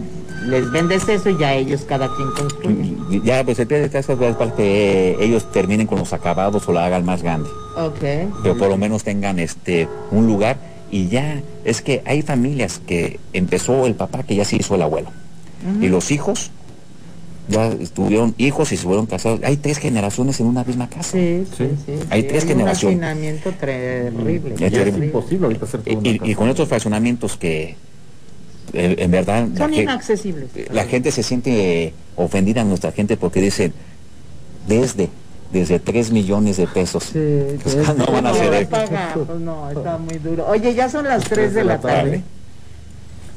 les 0.46 0.70
vendes 0.70 1.08
eso 1.08 1.30
y 1.30 1.38
ya 1.38 1.54
ellos 1.54 1.82
cada 1.82 2.08
quien 2.14 2.30
construye. 2.32 3.20
Ya, 3.24 3.42
pues 3.44 3.58
el 3.58 3.66
pie 3.66 3.80
de 3.80 3.90
casa 3.90 4.12
es 4.12 4.36
para 4.36 4.54
que 4.54 5.16
ellos 5.20 5.50
terminen 5.50 5.86
con 5.86 5.98
los 5.98 6.12
acabados 6.12 6.68
o 6.68 6.72
la 6.72 6.84
hagan 6.84 7.04
más 7.04 7.22
grande. 7.22 7.48
Ok. 7.76 8.32
Pero 8.42 8.56
por 8.58 8.68
lo 8.68 8.76
menos 8.76 9.02
tengan 9.02 9.38
este 9.38 9.88
un 10.10 10.26
lugar 10.26 10.58
y 10.90 11.08
ya, 11.08 11.40
es 11.64 11.80
que 11.80 12.02
hay 12.04 12.20
familias 12.20 12.80
que 12.86 13.18
empezó 13.32 13.86
el 13.86 13.94
papá 13.94 14.24
que 14.24 14.34
ya 14.34 14.44
se 14.44 14.56
hizo 14.56 14.74
el 14.74 14.82
abuelo. 14.82 15.08
Y 15.80 15.86
los 15.86 16.10
hijos 16.10 16.50
ya 17.48 17.70
tuvieron 17.94 18.34
hijos 18.38 18.72
y 18.72 18.76
se 18.76 18.84
fueron 18.84 19.06
casados. 19.06 19.40
Hay 19.42 19.56
tres 19.56 19.78
generaciones 19.78 20.38
en 20.40 20.46
una 20.46 20.64
misma 20.64 20.88
casa. 20.88 21.12
Sí, 21.12 21.44
sí, 21.56 21.68
sí. 21.84 21.92
Hay 22.10 22.24
tres 22.24 22.44
generaciones. 22.44 22.96
Un 22.96 23.00
fraccionamiento 23.00 23.50
terrible. 23.52 24.54
es 24.58 24.96
imposible 24.96 25.46
ahorita 25.46 25.64
hacer 25.64 25.82
todo 25.82 26.00
y, 26.02 26.20
y, 26.22 26.34
con 26.34 26.48
estos 26.48 26.68
fraccionamientos 26.68 27.36
que 27.36 27.76
eh, 28.72 28.96
en 28.98 29.10
verdad 29.10 29.48
son 29.56 29.70
la 29.72 29.82
inaccesibles. 29.82 30.50
la 30.70 30.84
gente 30.84 31.10
se 31.10 31.22
siente 31.22 31.92
ofendida 32.16 32.64
nuestra 32.64 32.92
gente 32.92 33.16
porque 33.16 33.40
dicen 33.40 33.72
desde 34.68 35.10
desde 35.52 35.78
3 35.78 36.12
millones 36.12 36.56
de 36.56 36.66
pesos. 36.66 37.04
Sí, 37.12 37.18
no 37.96 38.06
van 38.06 38.26
a 38.26 38.30
hacer 38.30 38.66
pues 38.68 39.40
no, 39.40 39.70
está 39.70 39.98
muy 39.98 40.18
duro. 40.18 40.46
Oye, 40.48 40.74
ya 40.74 40.88
son 40.88 41.04
las 41.04 41.24
3 41.24 41.54
de 41.54 41.64
la 41.64 41.78
tarde. 41.78 42.22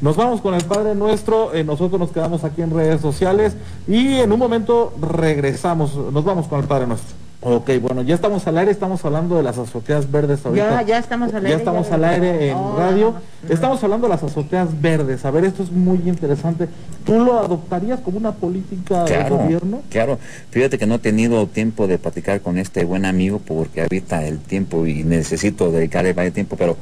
Nos 0.05 0.17
vamos 0.17 0.39
con 0.39 0.53
el 0.53 0.63
Padre 0.63 0.93
Nuestro, 0.93 1.51
eh, 1.55 1.63
nosotros 1.63 1.99
nos 1.99 2.11
quedamos 2.11 2.43
aquí 2.43 2.61
en 2.61 2.69
redes 2.69 3.01
sociales 3.01 3.55
y 3.87 4.17
en 4.17 4.31
un 4.31 4.37
momento 4.37 4.93
regresamos, 5.01 5.95
nos 5.95 6.23
vamos 6.23 6.45
con 6.45 6.59
el 6.59 6.67
Padre 6.67 6.85
Nuestro. 6.85 7.15
Ok, 7.41 7.71
bueno, 7.81 8.03
ya 8.03 8.13
estamos 8.13 8.45
al 8.45 8.59
aire, 8.59 8.71
estamos 8.71 9.03
hablando 9.03 9.35
de 9.35 9.41
las 9.41 9.57
azoteas 9.57 10.11
verdes 10.11 10.45
ahorita. 10.45 10.81
Ya, 10.81 10.81
ya 10.83 10.97
estamos 10.99 11.29
al 11.33 11.37
aire. 11.37 11.49
Ya 11.49 11.55
estamos 11.55 11.91
al 11.91 12.03
aire 12.03 12.51
en 12.51 12.57
radio. 12.77 13.15
Estamos 13.49 13.83
hablando 13.83 14.05
de 14.05 14.13
las 14.13 14.21
azoteas 14.21 14.79
verdes. 14.79 15.25
A 15.25 15.31
ver, 15.31 15.43
esto 15.43 15.63
es 15.63 15.71
muy 15.71 15.97
interesante. 16.05 16.67
¿Tú 17.03 17.23
lo 17.23 17.39
adoptarías 17.39 17.99
como 17.99 18.19
una 18.19 18.33
política 18.33 19.05
de 19.05 19.27
gobierno? 19.27 19.81
Claro, 19.89 20.19
fíjate 20.51 20.77
que 20.77 20.85
no 20.85 20.95
he 20.95 20.99
tenido 20.99 21.47
tiempo 21.47 21.87
de 21.87 21.97
platicar 21.97 22.41
con 22.41 22.59
este 22.59 22.85
buen 22.85 23.05
amigo 23.05 23.41
porque 23.43 23.81
ahorita 23.81 24.23
el 24.23 24.37
tiempo 24.37 24.85
y 24.85 25.03
necesito 25.03 25.71
dedicarle 25.71 26.13
varios 26.13 26.35
tiempo, 26.35 26.55
pero 26.57 26.77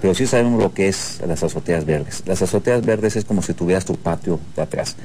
pero 0.00 0.14
sí 0.14 0.26
sabemos 0.26 0.62
lo 0.62 0.72
que 0.72 0.88
es 0.88 1.20
las 1.26 1.42
azoteas 1.42 1.84
verdes. 1.84 2.22
Las 2.26 2.42
azoteas 2.42 2.84
verdes 2.84 3.16
es 3.16 3.24
como 3.24 3.42
si 3.42 3.54
tuvieras 3.54 3.84
tu 3.84 3.96
patio 3.96 4.40
de 4.56 4.62
atrás, 4.62 4.96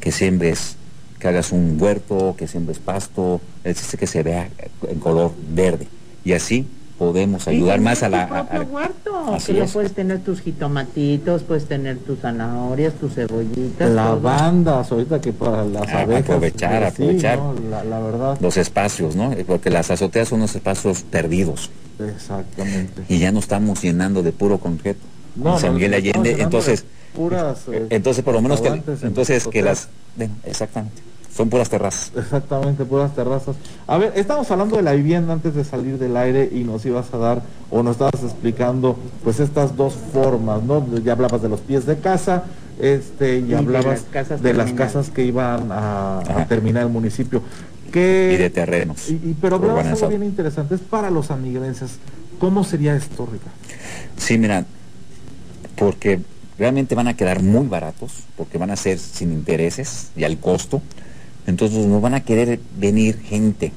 que 0.00 0.12
siembres, 0.12 0.76
que 1.18 1.28
hagas 1.28 1.52
un 1.52 1.76
huerto, 1.80 2.34
que 2.36 2.46
siembres 2.46 2.78
pasto, 2.78 3.40
es 3.64 3.96
que 3.96 4.06
se 4.06 4.22
vea 4.22 4.50
en 4.88 5.00
color 5.00 5.32
verde. 5.50 5.88
Y 6.24 6.32
así 6.32 6.66
podemos 6.98 7.46
ayudar 7.48 7.80
más 7.80 8.02
a 8.02 8.08
la... 8.08 8.26
Tu 8.26 8.34
propio 8.34 8.62
huerto, 8.62 9.36
que 9.44 9.52
lo 9.52 9.66
puedes 9.66 9.92
tener 9.92 10.20
tus 10.20 10.40
jitomatitos, 10.40 11.42
puedes 11.42 11.66
tener 11.66 11.98
tus 11.98 12.20
zanahorias, 12.20 12.94
tus 12.94 13.14
cebollitas. 13.14 13.90
Lavandas, 13.90 14.90
ahorita 14.92 15.20
que 15.20 15.32
para 15.32 15.64
las 15.64 15.88
ah, 15.88 16.02
abejas. 16.02 16.24
Aprovechar, 16.24 16.80
pues, 16.80 16.92
aprovechar. 16.92 17.38
la, 17.88 18.00
verdad. 18.00 18.38
Los 18.40 18.56
espacios, 18.56 19.16
¿no? 19.16 19.32
Porque 19.46 19.70
las 19.70 19.90
azoteas 19.90 20.28
son 20.28 20.40
unos 20.40 20.54
espacios 20.54 21.02
perdidos. 21.02 21.70
Exactamente. 21.98 23.02
Y 23.08 23.18
ya 23.18 23.32
no 23.32 23.40
estamos 23.40 23.82
llenando 23.82 24.22
de 24.22 24.32
puro 24.32 24.58
concreto. 24.58 25.00
No, 25.36 25.58
San 25.58 25.74
Miguel 25.74 25.94
Allende, 25.94 26.36
entonces... 26.40 26.84
Puras, 27.14 27.62
eh, 27.70 27.86
entonces, 27.90 28.24
por 28.24 28.34
lo 28.34 28.42
menos 28.42 28.60
que... 28.60 28.68
Entonces, 29.02 29.46
que 29.48 29.62
las... 29.62 29.88
exactamente. 30.44 31.02
Son 31.34 31.50
puras 31.50 31.68
terrazas. 31.68 32.12
Exactamente, 32.16 32.84
puras 32.84 33.12
terrazas. 33.12 33.56
A 33.88 33.98
ver, 33.98 34.12
estamos 34.14 34.48
hablando 34.52 34.76
de 34.76 34.82
la 34.82 34.92
vivienda 34.92 35.32
antes 35.32 35.54
de 35.54 35.64
salir 35.64 35.98
del 35.98 36.16
aire 36.16 36.48
y 36.52 36.62
nos 36.62 36.86
ibas 36.86 37.12
a 37.12 37.18
dar 37.18 37.42
o 37.70 37.82
nos 37.82 37.92
estabas 37.92 38.22
explicando 38.22 38.96
pues 39.24 39.40
estas 39.40 39.76
dos 39.76 39.94
formas, 40.12 40.62
¿no? 40.62 40.86
Ya 40.98 41.12
hablabas 41.12 41.42
de 41.42 41.48
los 41.48 41.60
pies 41.60 41.86
de 41.86 41.98
casa, 41.98 42.44
este, 42.80 43.40
y, 43.40 43.52
hablabas 43.52 44.04
de 44.42 44.54
las 44.54 44.72
casas, 44.74 45.10
que 45.10 45.24
iban 45.24 45.70
a, 45.72 46.46
terminar 46.48 46.84
el 46.84 46.90
municipio. 46.90 47.42
y 47.88 47.98
de 47.98 48.50
terrenos. 48.50 49.10
Y, 49.10 49.36
pero 49.40 49.56
hablabas 49.56 49.86
algo 49.86 50.08
bien 50.08 50.22
interesante, 50.22 50.76
es 50.76 50.82
para 50.82 51.10
los 51.10 51.32
amiguerenses. 51.32 51.98
¿Cómo 52.38 52.62
sería 52.62 52.94
esto, 52.94 53.26
Rica? 53.26 53.50
Sí, 54.16 54.38
mira, 54.38 54.64
porque 55.76 56.20
realmente 56.58 56.94
van 56.94 57.08
a 57.08 57.14
quedar 57.16 57.42
muy 57.42 57.66
baratos, 57.66 58.12
porque 58.36 58.56
van 58.56 58.70
a 58.70 58.76
ser 58.76 59.00
sin 59.00 59.32
intereses 59.32 60.10
y 60.16 60.22
al 60.22 60.38
costo. 60.38 60.80
Entonces 61.46 61.86
no 61.86 62.00
van 62.00 62.14
a 62.14 62.24
querer 62.24 62.58
venir 62.78 63.20
gente 63.20 63.72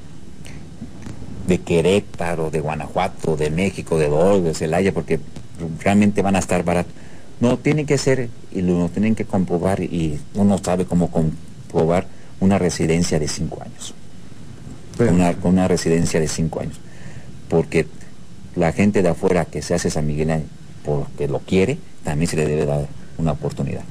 de 1.46 1.58
Querétaro, 1.58 2.50
de 2.50 2.60
Guanajuato, 2.60 3.36
de 3.36 3.50
México, 3.50 3.98
de 3.98 4.08
Dol, 4.08 4.44
de 4.44 4.54
Celaya, 4.54 4.92
porque 4.92 5.18
realmente 5.80 6.22
van 6.22 6.36
a 6.36 6.38
estar 6.38 6.62
baratos. 6.64 6.92
No, 7.40 7.58
tiene 7.58 7.84
que 7.86 7.98
ser, 7.98 8.28
y 8.52 8.62
lo 8.62 8.88
tienen 8.88 9.14
que 9.14 9.24
comprobar, 9.24 9.80
y 9.80 10.18
uno 10.34 10.58
sabe 10.58 10.84
cómo 10.84 11.10
comprobar 11.10 12.06
una 12.40 12.58
residencia 12.58 13.18
de 13.18 13.28
cinco 13.28 13.62
años. 13.62 13.94
Una, 14.98 15.34
una 15.42 15.68
residencia 15.68 16.20
de 16.20 16.28
cinco 16.28 16.60
años. 16.60 16.80
Porque 17.48 17.86
la 18.56 18.72
gente 18.72 19.02
de 19.02 19.08
afuera 19.08 19.44
que 19.44 19.62
se 19.62 19.74
hace 19.74 19.90
San 19.90 20.06
Miguel 20.06 20.42
porque 20.84 21.28
lo 21.28 21.38
quiere, 21.40 21.78
también 22.02 22.28
se 22.28 22.36
le 22.36 22.46
debe 22.46 22.66
dar 22.66 22.88
una 23.18 23.32
oportunidad. 23.32 23.82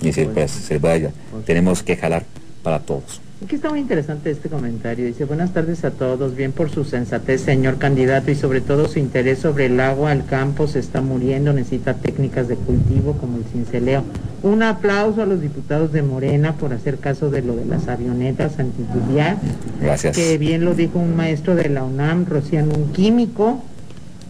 y 0.00 0.12
si, 0.12 0.24
pues, 0.26 0.50
se 0.50 0.78
vaya, 0.78 1.10
tenemos 1.46 1.82
que 1.82 1.96
jalar 1.96 2.24
para 2.64 2.80
todos. 2.80 3.20
Aquí 3.44 3.56
está 3.56 3.68
muy 3.68 3.80
interesante 3.80 4.30
este 4.30 4.48
comentario. 4.48 5.04
Dice, 5.04 5.26
buenas 5.26 5.52
tardes 5.52 5.84
a 5.84 5.90
todos, 5.90 6.34
bien 6.34 6.52
por 6.52 6.70
su 6.70 6.84
sensatez, 6.84 7.42
señor 7.42 7.76
candidato, 7.76 8.30
y 8.30 8.34
sobre 8.34 8.62
todo 8.62 8.88
su 8.88 8.98
interés 8.98 9.40
sobre 9.40 9.66
el 9.66 9.78
agua, 9.80 10.12
el 10.12 10.24
campo 10.24 10.66
se 10.66 10.78
está 10.78 11.02
muriendo, 11.02 11.52
necesita 11.52 11.92
técnicas 11.92 12.48
de 12.48 12.56
cultivo 12.56 13.12
como 13.18 13.36
el 13.36 13.44
cinceleo. 13.44 14.02
Un 14.42 14.62
aplauso 14.62 15.20
a 15.20 15.26
los 15.26 15.42
diputados 15.42 15.92
de 15.92 16.02
Morena 16.02 16.54
por 16.54 16.72
hacer 16.72 16.98
caso 16.98 17.30
de 17.30 17.42
lo 17.42 17.54
de 17.54 17.66
las 17.66 17.86
avionetas 17.86 18.58
antidiluvias. 18.58 19.36
Gracias. 19.80 20.16
Que 20.16 20.38
bien 20.38 20.64
lo 20.64 20.74
dijo 20.74 20.98
un 20.98 21.14
maestro 21.14 21.54
de 21.54 21.68
la 21.68 21.84
UNAM, 21.84 22.24
rocian 22.24 22.74
un 22.74 22.92
químico. 22.92 23.62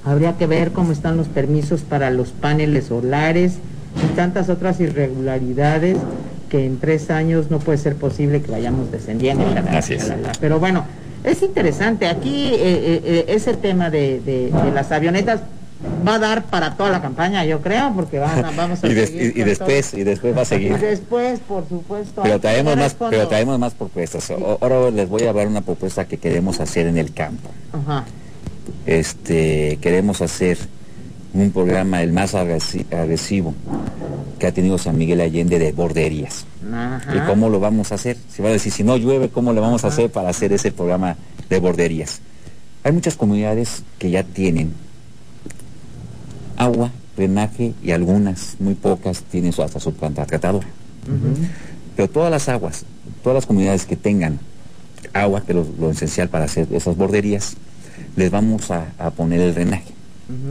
Habría 0.04 0.36
que 0.36 0.46
ver 0.46 0.72
cómo 0.72 0.90
están 0.90 1.16
los 1.16 1.28
permisos 1.28 1.82
para 1.82 2.10
los 2.10 2.30
paneles 2.30 2.86
solares 2.86 3.58
y 4.02 4.16
tantas 4.16 4.48
otras 4.48 4.80
irregularidades 4.80 5.96
que 6.48 6.64
en 6.64 6.78
tres 6.78 7.10
años 7.10 7.50
no 7.50 7.58
puede 7.58 7.78
ser 7.78 7.96
posible 7.96 8.42
que 8.42 8.50
vayamos 8.50 8.90
descendiendo. 8.90 9.44
Pero 10.40 10.60
bueno, 10.60 10.84
es 11.24 11.42
interesante. 11.42 12.06
Aquí 12.06 12.48
eh, 12.48 12.58
eh, 12.62 13.02
eh, 13.04 13.24
ese 13.28 13.54
tema 13.54 13.90
de, 13.90 14.50
las 14.74 14.92
avionetas 14.92 15.40
va 16.06 16.14
a 16.14 16.18
dar 16.18 16.44
para 16.44 16.76
toda 16.76 16.90
la 16.90 17.02
campaña, 17.02 17.44
yo 17.44 17.60
creo, 17.60 17.92
porque 17.94 18.18
vamos 18.18 18.84
a 18.84 18.86
y, 18.86 18.90
y, 18.90 19.42
después 19.42 19.94
y 19.94 20.04
después 20.04 20.36
va 20.36 20.42
a 20.42 20.44
seguir. 20.44 20.72
Y 20.72 20.78
después, 20.78 21.40
por 21.40 21.68
supuesto. 21.68 22.22
Pero 22.22 22.40
traemos 22.40 22.76
más, 22.76 22.94
pero 22.94 23.26
traemos 23.28 23.58
más 23.58 23.74
propuestas. 23.74 24.30
Ahora 24.30 24.90
les 24.90 25.08
voy 25.08 25.22
a 25.22 25.32
dar 25.32 25.46
una 25.46 25.62
propuesta 25.62 26.06
que 26.06 26.18
queremos 26.18 26.60
hacer 26.60 26.86
en 26.86 26.98
el 26.98 27.12
campo. 27.12 27.48
Ajá. 27.72 28.04
Este, 28.86 29.78
queremos 29.80 30.20
hacer 30.20 30.58
un 31.34 31.50
programa 31.50 32.02
el 32.02 32.12
más 32.12 32.34
agresivo 32.34 33.54
que 34.38 34.46
ha 34.46 34.52
tenido 34.52 34.78
San 34.78 34.96
Miguel 34.96 35.20
Allende 35.20 35.58
de 35.58 35.72
borderías. 35.72 36.46
¿Y 37.14 37.18
cómo 37.26 37.48
lo 37.48 37.60
vamos 37.60 37.92
a 37.92 37.96
hacer? 37.96 38.16
Se 38.28 38.42
va 38.42 38.48
a 38.48 38.52
decir, 38.52 38.72
si 38.72 38.84
no 38.84 38.96
llueve, 38.96 39.28
¿cómo 39.28 39.52
lo 39.52 39.60
vamos 39.60 39.84
a 39.84 39.88
hacer 39.88 40.10
para 40.10 40.30
hacer 40.30 40.52
ese 40.52 40.72
programa 40.72 41.16
de 41.48 41.58
borderías? 41.58 42.20
Hay 42.84 42.92
muchas 42.92 43.16
comunidades 43.16 43.82
que 43.98 44.10
ya 44.10 44.22
tienen 44.22 44.72
agua, 46.56 46.90
drenaje 47.16 47.74
y 47.82 47.90
algunas, 47.92 48.56
muy 48.58 48.74
pocas, 48.74 49.22
tienen 49.22 49.52
hasta 49.58 49.80
su 49.80 49.94
planta 49.94 50.26
tratadora. 50.26 50.66
Pero 51.96 52.08
todas 52.10 52.30
las 52.30 52.48
aguas, 52.48 52.84
todas 53.22 53.36
las 53.36 53.46
comunidades 53.46 53.86
que 53.86 53.96
tengan 53.96 54.38
agua, 55.12 55.42
que 55.42 55.52
es 55.52 55.58
lo, 55.78 55.90
esencial 55.90 56.28
para 56.28 56.44
hacer 56.44 56.68
esas 56.72 56.96
borderías, 56.96 57.56
les 58.16 58.30
vamos 58.30 58.70
a, 58.70 58.86
poner 59.16 59.40
el 59.40 59.54
drenaje. 59.54 59.93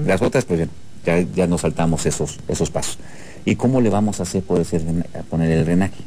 Las 0.05 0.21
otras, 0.21 0.45
pues 0.45 0.67
ya, 1.05 1.19
ya 1.19 1.47
nos 1.47 1.61
saltamos 1.61 2.05
esos, 2.05 2.39
esos 2.47 2.69
pasos. 2.69 2.99
¿Y 3.45 3.55
cómo 3.55 3.81
le 3.81 3.89
vamos 3.89 4.19
a 4.19 4.23
hacer 4.23 4.43
por 4.43 4.63
poner 5.29 5.51
el 5.51 5.65
drenaje? 5.65 6.03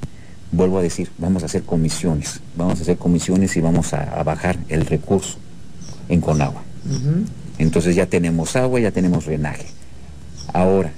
Vuelvo 0.53 0.79
a 0.79 0.83
decir, 0.83 1.11
vamos 1.19 1.43
a 1.43 1.47
hacer 1.47 1.65
comisiones, 1.65 2.41
vamos 2.57 2.79
a 2.79 2.83
hacer 2.83 2.97
comisiones 2.97 3.57
y 3.57 3.61
vamos 3.61 3.93
a, 3.93 4.23
bajar 4.23 4.59
el 4.69 4.87
recurso 4.87 5.37
en 6.09 6.21
Conagua. 6.21 6.63
Entonces 7.59 7.97
ya 7.97 8.07
tenemos 8.07 8.55
agua, 8.57 8.81
ya 8.81 8.91
tenemos 8.91 9.27
drenaje. 9.27 9.67
Ahora, 10.53 10.93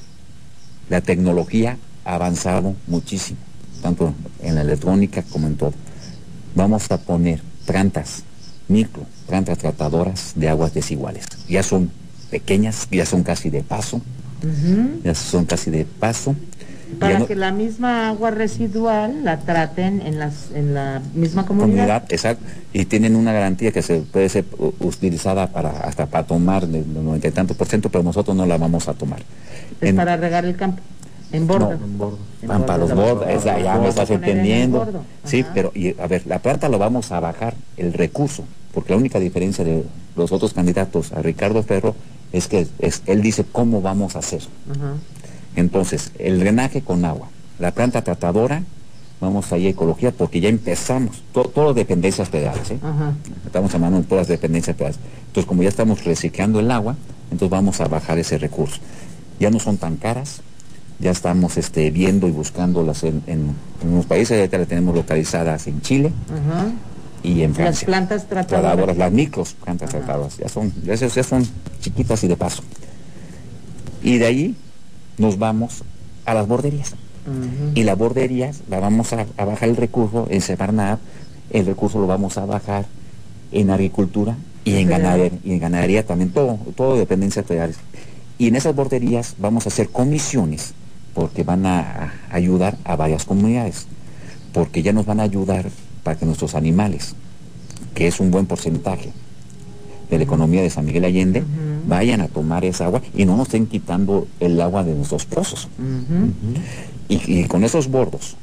la 0.89 1.01
tecnología 1.01 1.79
ha 2.05 2.15
avanzado 2.15 2.75
muchísimo, 2.87 3.39
tanto 3.83 4.15
en 4.43 4.55
la 4.55 4.63
electrónica 4.63 5.23
como 5.23 5.47
en 5.47 5.57
todo. 5.57 5.75
Vamos 6.55 6.91
a 6.91 6.99
poner 6.99 7.41
plantas 7.67 8.23
micro, 8.69 9.05
plantas 9.27 9.59
tratadoras 9.59 10.33
de 10.35 10.49
aguas 10.49 10.75
desiguales. 10.75 11.25
Ya 11.49 11.63
son 11.63 11.91
pequeñas, 12.31 12.89
ya 12.91 13.07
son 13.07 13.23
casi 13.23 13.51
de 13.51 13.63
paso, 13.63 14.01
ya 15.05 15.15
son 15.15 15.45
casi 15.45 15.71
de 15.71 15.85
paso. 15.85 16.35
Para 16.99 17.27
que 17.27 17.35
la 17.35 17.53
misma 17.53 18.09
agua 18.09 18.31
residual 18.31 19.23
la 19.23 19.41
traten 19.41 20.01
en, 20.01 20.19
las, 20.19 20.51
en 20.55 20.73
la 20.73 21.03
misma 21.15 21.45
comunidad. 21.45 22.05
Exacto, 22.09 22.45
y 22.73 22.87
tienen 22.87 23.15
una 23.15 23.33
garantía 23.33 23.73
que 23.73 23.83
se 23.83 24.01
puede 24.01 24.29
ser 24.31 24.47
utilizada 24.81 25.49
para 25.49 25.71
hasta 25.81 26.07
para 26.07 26.27
tomar 26.27 26.67
del 26.67 26.87
noventa 26.95 27.29
y 27.29 27.31
tanto 27.31 27.55
por 27.55 27.67
ciento, 27.67 27.91
pero 27.91 28.03
nosotros 28.03 28.35
no 28.35 28.47
la 28.47 28.57
vamos 28.57 28.89
a 28.89 28.95
tomar. 28.95 29.21
Es 29.81 29.93
para 29.93 30.17
regar 30.17 30.47
el 30.47 30.57
campo. 30.57 30.81
En 31.31 31.47
bordo. 31.47 31.73
en 31.73 31.99
bordo. 31.99 32.19
Van 32.47 32.65
para 32.65 32.79
los 32.79 32.95
bordos, 32.95 33.45
ya 33.45 33.79
me 33.79 33.89
estás 33.89 34.11
entendiendo. 34.11 35.05
Sí, 35.25 35.45
pero 35.53 35.73
y, 35.75 35.95
a 36.01 36.07
ver, 36.07 36.27
la 36.27 36.39
planta 36.39 36.71
lo 36.71 36.79
vamos 36.79 37.13
a 37.13 37.21
bajar, 37.21 37.55
el 37.77 37.93
recurso, 37.93 38.45
porque 38.73 38.93
la 38.95 38.99
única 38.99 39.19
diferencia 39.19 39.63
de 39.63 39.85
los 40.17 40.33
otros 40.33 40.55
candidatos 40.55 41.13
a 41.13 41.21
Ricardo 41.21 41.63
Ferro 41.63 41.95
es 42.33 42.49
que 42.49 42.67
él 43.07 43.23
dice 43.23 43.45
cómo 43.51 43.81
vamos 43.81 44.17
a 44.17 44.21
hacer. 44.21 44.43
Entonces, 45.57 46.13
el 46.19 46.41
drenaje 46.41 46.83
con 46.83 47.05
agua, 47.05 47.29
la 47.59 47.73
planta 47.73 48.03
tratadora, 48.03 48.63
vamos 49.21 49.53
ahí 49.53 49.67
a 49.67 49.71
ecología 49.71 50.13
porque 50.13 50.41
ya 50.41 50.49
empezamos, 50.49 51.23
todo, 51.33 51.75
dependencias 51.75 52.29
federales, 52.29 52.71
¿eh? 52.71 52.79
estamos 53.45 53.75
hablando 53.75 53.99
de 53.99 54.05
todas 54.05 54.23
las 54.23 54.29
dependencias 54.29 54.77
federales. 54.77 55.01
Entonces, 55.27 55.47
como 55.49 55.63
ya 55.63 55.69
estamos 55.69 56.05
reciclando 56.05 56.61
el 56.61 56.71
agua, 56.71 56.97
entonces 57.31 57.51
vamos 57.51 57.81
a 57.81 57.89
bajar 57.89 58.19
ese 58.19 58.39
recurso. 58.39 58.79
Ya 59.41 59.51
no 59.51 59.59
son 59.59 59.77
tan 59.77 59.97
caras, 59.97 60.41
ya 60.99 61.11
estamos 61.11 61.57
este, 61.57 61.91
viendo 61.91 62.29
y 62.29 62.31
buscándolas 62.31 63.05
en, 63.05 63.23
en, 63.27 63.55
en 63.83 63.89
unos 63.93 64.07
países, 64.07 64.51
ya 64.51 64.59
las 64.59 64.69
tenemos 64.69 64.95
localizadas 64.95 65.67
en 65.67 65.81
Chile, 65.81 66.13
y 67.29 67.43
en 67.43 67.53
Las 67.53 67.85
plantas 67.85 68.27
tratadoras. 68.27 68.97
Las 68.97 69.13
micros 69.13 69.53
plantas 69.53 69.91
tratadoras, 69.91 70.39
ya 70.39 70.49
son, 70.49 70.73
ya 70.83 70.97
son 70.97 71.47
chiquitas 71.81 72.25
y 72.25 72.29
de 72.29 72.37
paso. 72.37 72.63
Y 74.03 74.17
de 74.17 74.27
ahí 74.27 74.57
nos 75.19 75.39
vamos 75.39 75.83
a 76.25 76.35
las 76.35 76.49
borderías. 76.49 76.95
Y 77.75 77.83
las 77.83 77.99
borderías 77.99 78.63
la 78.71 78.81
vamos 78.81 79.13
a, 79.13 79.27
bajar 79.37 79.69
el 79.69 79.77
recurso 79.77 80.27
en 80.31 80.41
Semarnat, 80.41 80.99
el 81.51 81.67
recurso 81.67 82.01
lo 82.01 82.07
vamos 82.07 82.39
a 82.39 82.47
bajar 82.47 82.87
en 83.53 83.69
agricultura 83.69 84.35
y 84.65 84.77
en, 84.77 84.89
ganadería, 84.89 85.39
y 85.45 85.53
en 85.53 85.59
ganadería 85.59 86.07
también, 86.07 86.31
todo, 86.31 86.59
todo 86.75 86.97
dependencias 86.97 87.45
federales. 87.45 87.77
Y 88.39 88.49
en 88.49 88.57
esas 88.57 88.75
borderías 88.75 89.35
vamos 89.39 89.67
a 89.67 89.69
hacer 89.69 89.91
comisiones 89.91 90.73
porque 91.13 91.43
van 91.45 91.67
a 91.67 92.15
ayudar 92.31 92.79
a 92.85 92.97
varias 92.97 93.27
comunidades, 93.27 93.87
porque 94.55 94.83
ya 94.83 94.95
nos 94.95 95.05
van 95.05 95.21
a 95.21 95.25
ayudar 95.25 95.67
para 96.03 96.19
que 96.19 96.25
nuestros 96.25 96.55
animales, 96.55 97.15
que 97.95 98.07
es 98.07 98.21
un 98.21 98.31
buen 98.31 98.47
porcentaje 98.47 99.13
de 100.11 100.17
la 100.17 100.25
economía 100.25 100.63
de 100.63 100.71
San 100.71 100.87
Miguel 100.87 101.05
Allende, 101.05 101.45
vayan 101.87 102.21
a 102.21 102.29
tomar 102.29 102.65
esa 102.65 102.87
agua 102.87 103.03
y 103.15 103.25
no 103.25 103.37
nos 103.37 103.49
estén 103.49 103.67
quitando 103.67 104.27
el 104.41 104.61
agua 104.61 104.85
de 104.85 104.95
nuestros 104.95 105.27
pozos. 105.27 105.69
y, 107.09 107.45
con 107.45 107.65
esos 107.65 107.89
bordos 107.89 108.37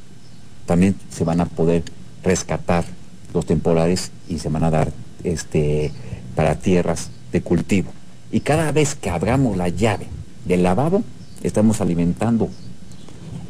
también 0.65 0.95
se 1.09 1.23
van 1.23 1.41
a 1.41 1.45
poder 1.45 1.83
rescatar 2.23 2.85
los 3.33 3.45
temporales 3.45 4.11
y 4.27 4.39
se 4.39 4.49
van 4.49 4.63
a 4.63 4.71
dar 4.71 4.91
este, 5.23 5.91
para 6.35 6.55
tierras 6.55 7.11
de 7.31 7.41
cultivo. 7.41 7.91
Y 8.31 8.39
cada 8.39 8.71
vez 8.71 8.95
que 8.95 9.09
abramos 9.09 9.57
la 9.57 9.69
llave 9.69 10.07
del 10.45 10.63
lavabo, 10.63 11.03
estamos 11.43 11.81
alimentando 11.81 12.49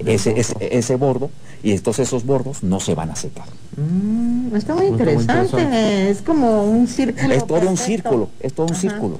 ese, 0.05 0.35
ese, 0.59 0.95
bordo 0.95 1.29
y 1.65 1.71
entonces 1.71 2.07
esos 2.07 2.27
bordos 2.27 2.61
no 2.61 2.79
se 2.79 2.93
van 2.93 3.09
a 3.09 3.15
secar. 3.15 3.47
Mm, 3.75 4.55
está 4.55 4.75
muy 4.75 4.85
interesante. 4.85 6.11
es 6.11 6.21
como 6.21 6.63
un 6.63 6.87
círculo. 6.87 7.33
Es 7.33 7.47
todo 7.47 7.67
un 7.67 7.75
círculo, 7.75 8.29
es 8.39 8.53
todo 8.53 8.67
un 8.67 8.75
círculo. 8.75 9.19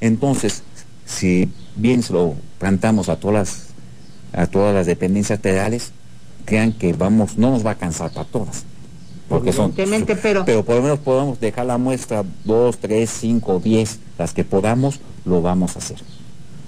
Entonces, 0.00 0.62
si 1.04 1.52
bien 1.76 2.02
se 2.02 2.14
lo 2.14 2.34
plantamos 2.58 3.10
a 3.10 3.16
todas 3.16 3.34
las, 3.34 3.66
a 4.32 4.46
todas 4.46 4.74
las 4.74 4.86
dependencias 4.86 5.38
federales, 5.38 5.92
crean 6.46 6.72
que 6.72 6.94
vamos, 6.94 7.36
no 7.36 7.50
nos 7.50 7.66
va 7.66 7.72
a 7.72 7.74
cansar 7.74 8.10
para 8.10 8.24
todas. 8.24 8.64
Porque 9.28 9.52
son, 9.52 9.72
pero... 9.72 10.46
pero 10.46 10.64
por 10.64 10.76
lo 10.76 10.82
menos 10.82 10.98
podemos 11.00 11.38
dejar 11.40 11.66
la 11.66 11.76
muestra 11.76 12.24
dos, 12.44 12.78
tres, 12.78 13.10
cinco, 13.10 13.60
diez, 13.62 13.98
las 14.16 14.32
que 14.32 14.44
podamos, 14.44 15.00
lo 15.26 15.42
vamos 15.42 15.76
a 15.76 15.80
hacer. 15.80 15.98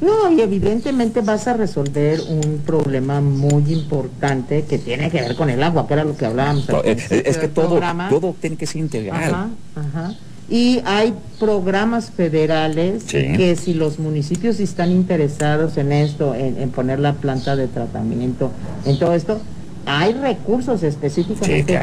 No, 0.01 0.31
y 0.31 0.41
evidentemente 0.41 1.21
vas 1.23 1.49
a 1.49 1.55
resolver 1.55 2.21
un 2.29 2.63
problema 2.65 3.21
muy 3.21 3.73
importante 3.73 4.65
que 4.65 4.79
tiene 4.79 5.11
que 5.11 5.21
ver 5.21 5.35
con 5.35 5.51
el 5.51 5.63
agua, 5.63 5.87
que 5.87 5.95
era 5.95 6.05
lo 6.05 6.17
que 6.17 6.27
hablábamos. 6.27 6.69
es, 6.85 7.39
que 7.39 7.49
todo, 7.49 7.81
todo 8.09 8.35
tiene 8.41 8.57
que 8.57 8.67
ser 8.67 8.83
integral. 8.83 9.25
Ajá, 9.25 9.49
ajá. 9.75 10.15
Y 10.51 10.81
hay 10.87 11.13
programas 11.39 12.11
federales 12.11 13.05
que 13.05 13.55
si 13.57 13.75
los 13.75 13.99
municipios 13.99 14.61
están 14.61 14.91
interesados 14.93 15.77
en 15.77 15.93
esto, 15.93 16.35
en 16.35 16.71
poner 16.71 17.01
la 17.01 17.15
planta 17.15 17.55
de 17.55 17.67
tratamiento, 17.67 18.51
en 18.87 18.99
todo 18.99 19.15
esto, 19.15 19.41
hay 19.89 20.13
recursos 20.13 20.83
específicamente 20.83 21.81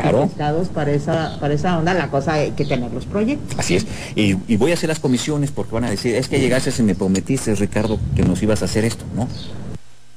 para 0.73 0.91
esa, 0.91 1.37
para 1.39 1.53
esa 1.53 1.77
onda, 1.77 1.93
la 1.95 2.09
cosa 2.09 2.33
hay 2.33 2.51
que 2.51 2.63
tener 2.63 2.93
los 2.93 3.05
proyectos. 3.05 3.57
Así 3.57 3.75
es, 3.75 3.87
y, 4.15 4.33
voy 4.57 4.71
a 4.71 4.75
hacer 4.75 4.89
las 4.89 4.99
comisiones 4.99 5.51
porque 5.51 5.73
van 5.73 5.85
a 5.85 5.89
decir, 5.89 6.15
es 6.15 6.29
que 6.29 6.39
llegaste 6.39 6.71
y 6.77 6.83
me 6.83 6.93
prometiste, 6.93 7.55
Ricardo, 7.55 7.99
que 8.15 8.21
nos 8.23 8.41
ibas 8.43 8.61
a 8.61 8.65
hacer 8.65 8.85
esto, 8.85 9.05
¿no? 9.15 9.27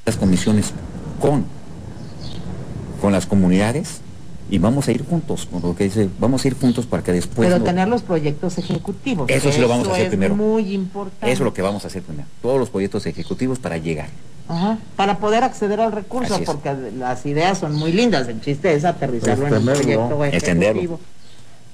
Las 0.05 0.17
comisiones 0.17 0.73
con, 1.19 1.47
con 3.01 3.13
las 3.13 3.25
comunidades 3.25 4.01
y 4.51 4.59
vamos 4.59 4.89
a 4.89 4.93
ir 4.93 5.05
juntos, 5.07 5.49
como 5.51 5.69
lo 5.69 5.75
que 5.75 5.85
dice, 5.85 6.11
vamos 6.19 6.45
a 6.45 6.49
ir 6.49 6.57
juntos 6.59 6.87
para 6.87 7.03
que 7.03 7.13
después... 7.13 7.49
Pero 7.49 7.63
tener 7.63 7.89
los 7.89 8.03
proyectos 8.03 8.59
ejecutivos. 8.59 9.31
Eso 9.31 9.51
sí 9.51 9.61
lo 9.61 9.69
vamos 9.69 9.89
a 9.89 9.93
hacer 9.93 10.09
primero. 10.09 10.37
muy 10.37 10.75
importante. 10.75 11.33
Eso 11.33 11.43
es 11.43 11.45
lo 11.45 11.55
que 11.55 11.63
vamos 11.63 11.85
a 11.85 11.89
hacer 11.89 12.03
primero, 12.03 12.29
todos 12.43 12.59
los 12.59 12.69
proyectos 12.69 13.07
ejecutivos 13.07 13.59
para 13.59 13.79
llegar 13.79 14.09
para 14.97 15.19
poder 15.19 15.45
acceder 15.45 15.81
al 15.81 15.93
recurso, 15.93 16.41
porque 16.45 16.73
las 16.97 17.25
ideas 17.27 17.59
son 17.59 17.75
muy 17.75 17.93
lindas, 17.93 18.29
el 18.29 18.41
chiste 18.41 18.73
es 18.73 18.85
aterrizarlo 18.85 19.47
en 19.47 19.55
un 19.55 19.65
proyecto 19.65 20.25
ejecutivo. 20.25 21.01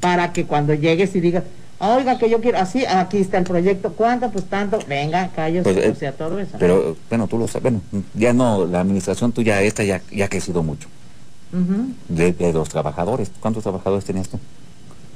Para 0.01 0.33
que 0.33 0.45
cuando 0.45 0.75
llegues 0.75 1.15
y 1.15 1.21
digas, 1.21 1.45
oiga, 1.79 2.19
que 2.19 2.29
yo 2.29 2.41
quiero, 2.41 2.59
así, 2.59 2.85
aquí 2.85 3.19
está 3.19 3.39
el 3.39 3.45
proyecto, 3.45 3.93
¿cuánto? 3.93 4.31
Pues 4.31 4.45
tanto, 4.45 4.79
venga, 4.89 5.31
cállate, 5.35 5.73
pues, 5.73 5.87
o 5.87 5.91
eh, 5.91 5.95
sea, 5.95 6.13
todo 6.13 6.39
eso. 6.39 6.57
Pero, 6.59 6.97
bueno, 7.09 7.27
tú 7.27 7.39
lo 7.39 7.49
sabes, 7.49 7.63
bueno, 7.63 7.81
ya 8.15 8.33
no, 8.33 8.67
la 8.67 8.81
administración 8.81 9.33
tuya 9.33 9.63
esta 9.63 9.85
ya, 9.85 10.03
ya 10.11 10.27
ha 10.27 10.29
crecido 10.29 10.63
mucho. 10.63 10.89
de, 12.09 12.53
los 12.53 12.69
trabajadores, 12.69 13.31
¿cuántos 13.41 13.63
trabajadores 13.63 14.05
tenías 14.05 14.29
tú? 14.29 14.39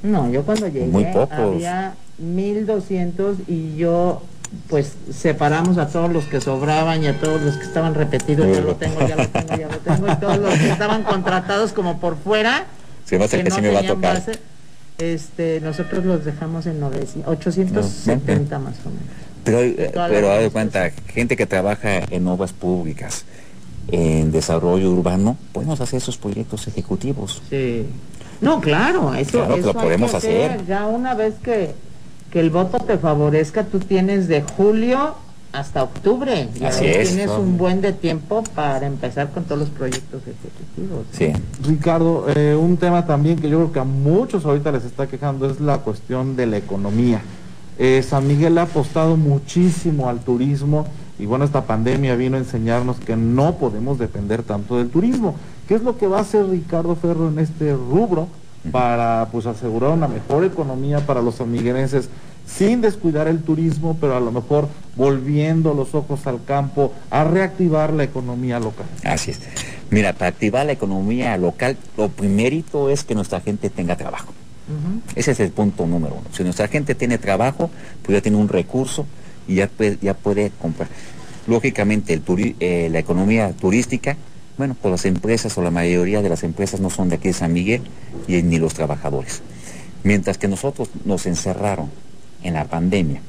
No, 0.01 0.29
yo 0.29 0.43
cuando 0.43 0.67
llegué 0.67 0.87
Muy 0.87 1.03
pocos. 1.05 1.37
había 1.37 1.93
1200 2.17 3.37
y 3.47 3.75
yo 3.75 4.21
pues 4.67 4.93
separamos 5.11 5.77
a 5.77 5.87
todos 5.87 6.11
los 6.11 6.25
que 6.25 6.41
sobraban 6.41 7.03
y 7.03 7.07
a 7.07 7.19
todos 7.19 7.41
los 7.41 7.57
que 7.57 7.63
estaban 7.63 7.93
repetidos, 7.93 8.47
ya 8.55 8.61
lo 8.61 8.75
tengo, 8.75 9.07
ya 9.07 9.15
lo 9.15 9.27
tengo, 9.27 9.55
ya 9.55 9.67
lo 9.67 9.77
tengo, 9.77 10.11
y 10.11 10.15
todos 10.15 10.37
los 10.37 10.53
que 10.55 10.69
estaban 10.69 11.03
contratados 11.03 11.71
como 11.71 11.99
por 11.99 12.17
fuera, 12.17 12.65
que, 13.07 13.17
no 13.17 13.61
me 13.61 13.71
va 13.71 13.79
a 13.79 13.87
tocar. 13.87 14.23
este, 14.97 15.61
nosotros 15.61 16.05
los 16.05 16.25
dejamos 16.25 16.65
en 16.65 16.81
870 16.83 18.59
más 18.59 18.75
o 18.85 18.89
menos. 18.89 19.03
Pero, 19.43 19.59
pero 19.93 20.29
de 20.29 20.49
cuenta, 20.49 20.91
gente 21.07 21.35
que 21.35 21.45
trabaja 21.45 22.01
en 22.09 22.27
obras 22.27 22.53
públicas, 22.53 23.25
en 23.91 24.31
desarrollo 24.31 24.91
urbano, 24.91 25.37
podemos 25.53 25.79
hacer 25.81 25.97
esos 25.97 26.17
proyectos 26.17 26.67
ejecutivos. 26.67 27.41
Sí. 27.49 27.85
No, 28.41 28.61
claro, 28.61 29.13
eso, 29.15 29.45
lo 29.57 29.73
podemos 29.73 30.13
hacer. 30.13 30.65
Ya 30.65 30.87
una 30.87 31.13
vez 31.13 31.35
que 31.43 31.73
que 32.31 32.39
el 32.39 32.49
voto 32.49 32.79
te 32.79 32.97
favorezca, 32.97 33.63
tú 33.63 33.79
tienes 33.79 34.27
de 34.27 34.41
julio 34.41 35.15
hasta 35.51 35.83
octubre. 35.83 36.49
Y 36.59 36.63
Así 36.63 36.85
es. 36.85 37.09
Tienes 37.09 37.31
un 37.31 37.57
buen 37.57 37.81
de 37.81 37.93
tiempo 37.93 38.43
para 38.55 38.85
empezar 38.85 39.31
con 39.31 39.43
todos 39.45 39.59
los 39.59 39.69
proyectos 39.69 40.21
ejecutivos. 40.21 41.05
Sí. 41.11 41.33
Ricardo, 41.63 42.25
eh, 42.35 42.55
un 42.55 42.77
tema 42.77 43.05
también 43.05 43.37
que 43.37 43.49
yo 43.49 43.57
creo 43.57 43.71
que 43.71 43.79
a 43.79 43.83
muchos 43.83 44.45
ahorita 44.45 44.71
les 44.71 44.85
está 44.85 45.07
quejando 45.07 45.49
es 45.49 45.59
la 45.59 45.79
cuestión 45.79 46.35
de 46.35 46.45
la 46.45 46.57
economía. 46.57 47.21
Eh, 47.77 48.03
San 48.07 48.27
Miguel 48.27 48.57
ha 48.57 48.63
apostado 48.63 49.15
muchísimo 49.15 50.09
al 50.09 50.19
turismo 50.19 50.85
y 51.17 51.25
bueno, 51.25 51.45
esta 51.45 51.65
pandemia 51.65 52.15
vino 52.15 52.37
a 52.37 52.39
enseñarnos 52.39 52.97
que 52.99 53.15
no 53.15 53.55
podemos 53.55 53.97
depender 53.97 54.43
tanto 54.43 54.77
del 54.77 54.89
turismo. 54.89 55.35
¿Qué 55.67 55.75
es 55.75 55.83
lo 55.83 55.97
que 55.97 56.07
va 56.07 56.19
a 56.19 56.21
hacer 56.21 56.47
Ricardo 56.47 56.95
Ferro 56.95 57.29
en 57.29 57.39
este 57.39 57.73
rubro? 57.73 58.27
Para 58.71 59.29
pues 59.31 59.45
asegurar 59.45 59.91
una 59.91 60.07
mejor 60.07 60.43
economía 60.43 60.99
para 61.05 61.21
los 61.21 61.39
amiguerenses 61.41 62.09
sin 62.45 62.81
descuidar 62.81 63.27
el 63.27 63.41
turismo, 63.43 63.97
pero 64.01 64.17
a 64.17 64.19
lo 64.19 64.31
mejor 64.31 64.67
volviendo 64.95 65.73
los 65.73 65.93
ojos 65.93 66.25
al 66.27 66.43
campo 66.43 66.93
a 67.11 67.23
reactivar 67.23 67.93
la 67.93 68.03
economía 68.03 68.59
local. 68.59 68.85
Así 69.03 69.31
es. 69.31 69.39
Mira, 69.91 70.13
para 70.13 70.29
activar 70.29 70.65
la 70.65 70.71
economía 70.71 71.37
local, 71.37 71.77
lo 71.95 72.09
primerito 72.09 72.89
es 72.89 73.03
que 73.03 73.15
nuestra 73.15 73.39
gente 73.41 73.69
tenga 73.69 73.95
trabajo. 73.95 74.33
Ese 75.15 75.31
es 75.31 75.39
el 75.39 75.49
punto 75.49 75.87
número 75.87 76.15
uno. 76.15 76.25
Si 76.31 76.43
nuestra 76.43 76.67
gente 76.67 76.93
tiene 76.93 77.17
trabajo, 77.17 77.71
pues 78.03 78.15
ya 78.15 78.21
tiene 78.21 78.37
un 78.37 78.47
recurso 78.47 79.05
y 79.47 79.55
ya 79.55 79.67
puede, 79.67 79.97
ya 79.99 80.13
puede 80.13 80.51
comprar. 80.61 80.87
Lógicamente, 81.47 82.13
el 82.13 82.21
eh, 82.59 82.89
la 82.91 82.99
economía 82.99 83.51
turística 83.53 84.15
bueno, 84.59 84.75
pues 84.79 84.91
las 84.91 85.05
empresas 85.05 85.57
o 85.57 85.61
la 85.61 85.71
mayoría 85.71 86.21
de 86.21 86.27
las 86.27 86.43
empresas 86.43 86.81
no 86.81 86.89
son 86.89 87.07
de 87.07 87.15
aquí 87.15 87.29
de 87.29 87.33
San 87.33 87.53
Miguel 87.53 87.81
y 88.27 88.41
ni 88.43 88.59
los 88.59 88.73
trabajadores. 88.73 89.41
Mientras 90.03 90.37
que 90.37 90.49
nosotros 90.49 90.89
nos 91.05 91.25
encerraron 91.27 91.89
en 92.43 92.55
la 92.55 92.65
pandemia, 92.65 93.21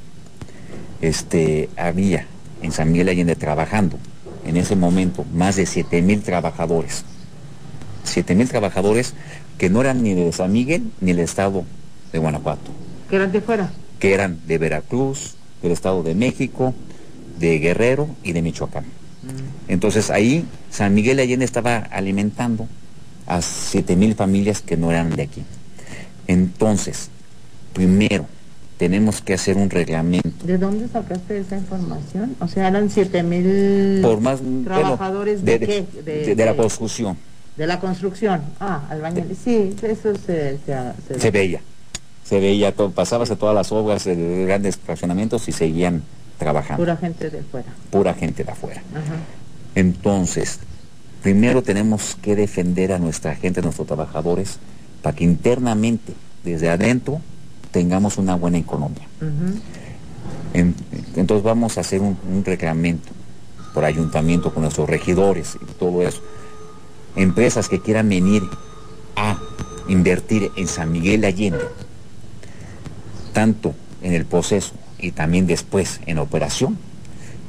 este, 1.00 1.68
había 1.76 2.26
en 2.62 2.72
San 2.72 2.90
Miguel 2.90 3.10
Allende 3.10 3.36
trabajando 3.36 3.96
en 4.44 4.56
ese 4.56 4.74
momento 4.74 5.24
más 5.32 5.54
de 5.54 5.66
7 5.66 6.02
mil 6.02 6.20
trabajadores. 6.20 7.04
7 8.02 8.34
mil 8.34 8.48
trabajadores 8.48 9.14
que 9.56 9.70
no 9.70 9.82
eran 9.82 10.02
ni 10.02 10.14
de 10.14 10.32
San 10.32 10.50
Miguel 10.50 10.90
ni 11.00 11.12
del 11.12 11.20
estado 11.20 11.62
de 12.12 12.18
Guanajuato. 12.18 12.72
¿Que 13.08 13.14
eran 13.14 13.30
de 13.30 13.40
fuera? 13.40 13.70
Que 14.00 14.14
eran 14.14 14.40
de 14.48 14.58
Veracruz, 14.58 15.36
del 15.62 15.70
estado 15.70 16.02
de 16.02 16.16
México, 16.16 16.74
de 17.38 17.60
Guerrero 17.60 18.08
y 18.24 18.32
de 18.32 18.42
Michoacán. 18.42 18.99
Entonces 19.70 20.10
ahí 20.10 20.44
San 20.68 20.94
Miguel 20.94 21.20
Allende 21.20 21.44
estaba 21.44 21.78
alimentando 21.78 22.66
a 23.26 23.40
7 23.40 23.94
mil 23.94 24.16
familias 24.16 24.62
que 24.62 24.76
no 24.76 24.90
eran 24.90 25.14
de 25.14 25.22
aquí. 25.22 25.44
Entonces, 26.26 27.08
primero, 27.72 28.26
tenemos 28.78 29.20
que 29.20 29.34
hacer 29.34 29.56
un 29.56 29.70
reglamento. 29.70 30.44
¿De 30.44 30.58
dónde 30.58 30.88
sacaste 30.88 31.38
esa 31.38 31.56
información? 31.56 32.34
O 32.40 32.48
sea, 32.48 32.66
eran 32.66 32.90
7 32.90 33.22
mil 33.22 34.02
trabajadores 34.64 35.44
de, 35.44 35.60
qué? 35.60 36.34
De, 36.34 36.44
la 36.44 36.56
construcción. 36.56 37.16
De 37.56 37.68
la 37.68 37.78
construcción. 37.78 38.42
Ah, 38.58 38.82
albañil. 38.90 39.36
Sí, 39.36 39.76
eso 39.82 40.16
se, 40.16 40.58
se, 41.16 41.30
veía. 41.30 41.60
Se 42.24 42.40
veía, 42.40 42.74
todo, 42.74 42.90
pasabas 42.90 43.30
a 43.30 43.36
todas 43.36 43.54
las 43.54 43.70
obras 43.70 44.04
de 44.04 44.46
grandes 44.46 44.76
fraccionamientos 44.78 45.48
y 45.48 45.52
seguían 45.52 46.02
trabajando. 46.38 46.82
Pura 46.82 46.96
gente 46.96 47.30
de 47.30 47.38
afuera. 47.38 47.68
Pura 47.90 48.14
gente 48.14 48.42
de 48.42 48.50
afuera. 48.50 48.82
Entonces, 49.74 50.60
primero 51.22 51.62
tenemos 51.62 52.16
que 52.20 52.36
defender 52.36 52.92
a 52.92 52.98
nuestra 52.98 53.34
gente, 53.34 53.60
a 53.60 53.62
nuestros 53.62 53.86
trabajadores, 53.86 54.58
para 55.02 55.16
que 55.16 55.24
internamente, 55.24 56.14
desde 56.44 56.70
adentro, 56.70 57.20
tengamos 57.70 58.18
una 58.18 58.34
buena 58.34 58.58
economía. 58.58 59.06
entonces 60.52 61.44
vamos 61.44 61.78
a 61.78 61.82
hacer 61.82 62.00
un, 62.00 62.16
reglamento 62.44 63.10
por 63.72 63.84
ayuntamiento 63.84 64.52
con 64.52 64.62
nuestros 64.62 64.88
regidores 64.88 65.56
y 65.60 65.72
todo 65.78 66.02
eso. 66.02 66.22
Empresas 67.16 67.68
que 67.68 67.80
quieran 67.80 68.08
venir 68.08 68.42
a 69.16 69.38
invertir 69.88 70.50
en 70.56 70.68
San 70.68 70.92
Miguel 70.92 71.24
Allende, 71.24 71.64
tanto 73.32 73.74
en 74.02 74.14
el 74.14 74.24
proceso 74.24 74.72
y 74.98 75.12
también 75.12 75.46
después 75.46 76.00
en 76.06 76.18
operación, 76.18 76.78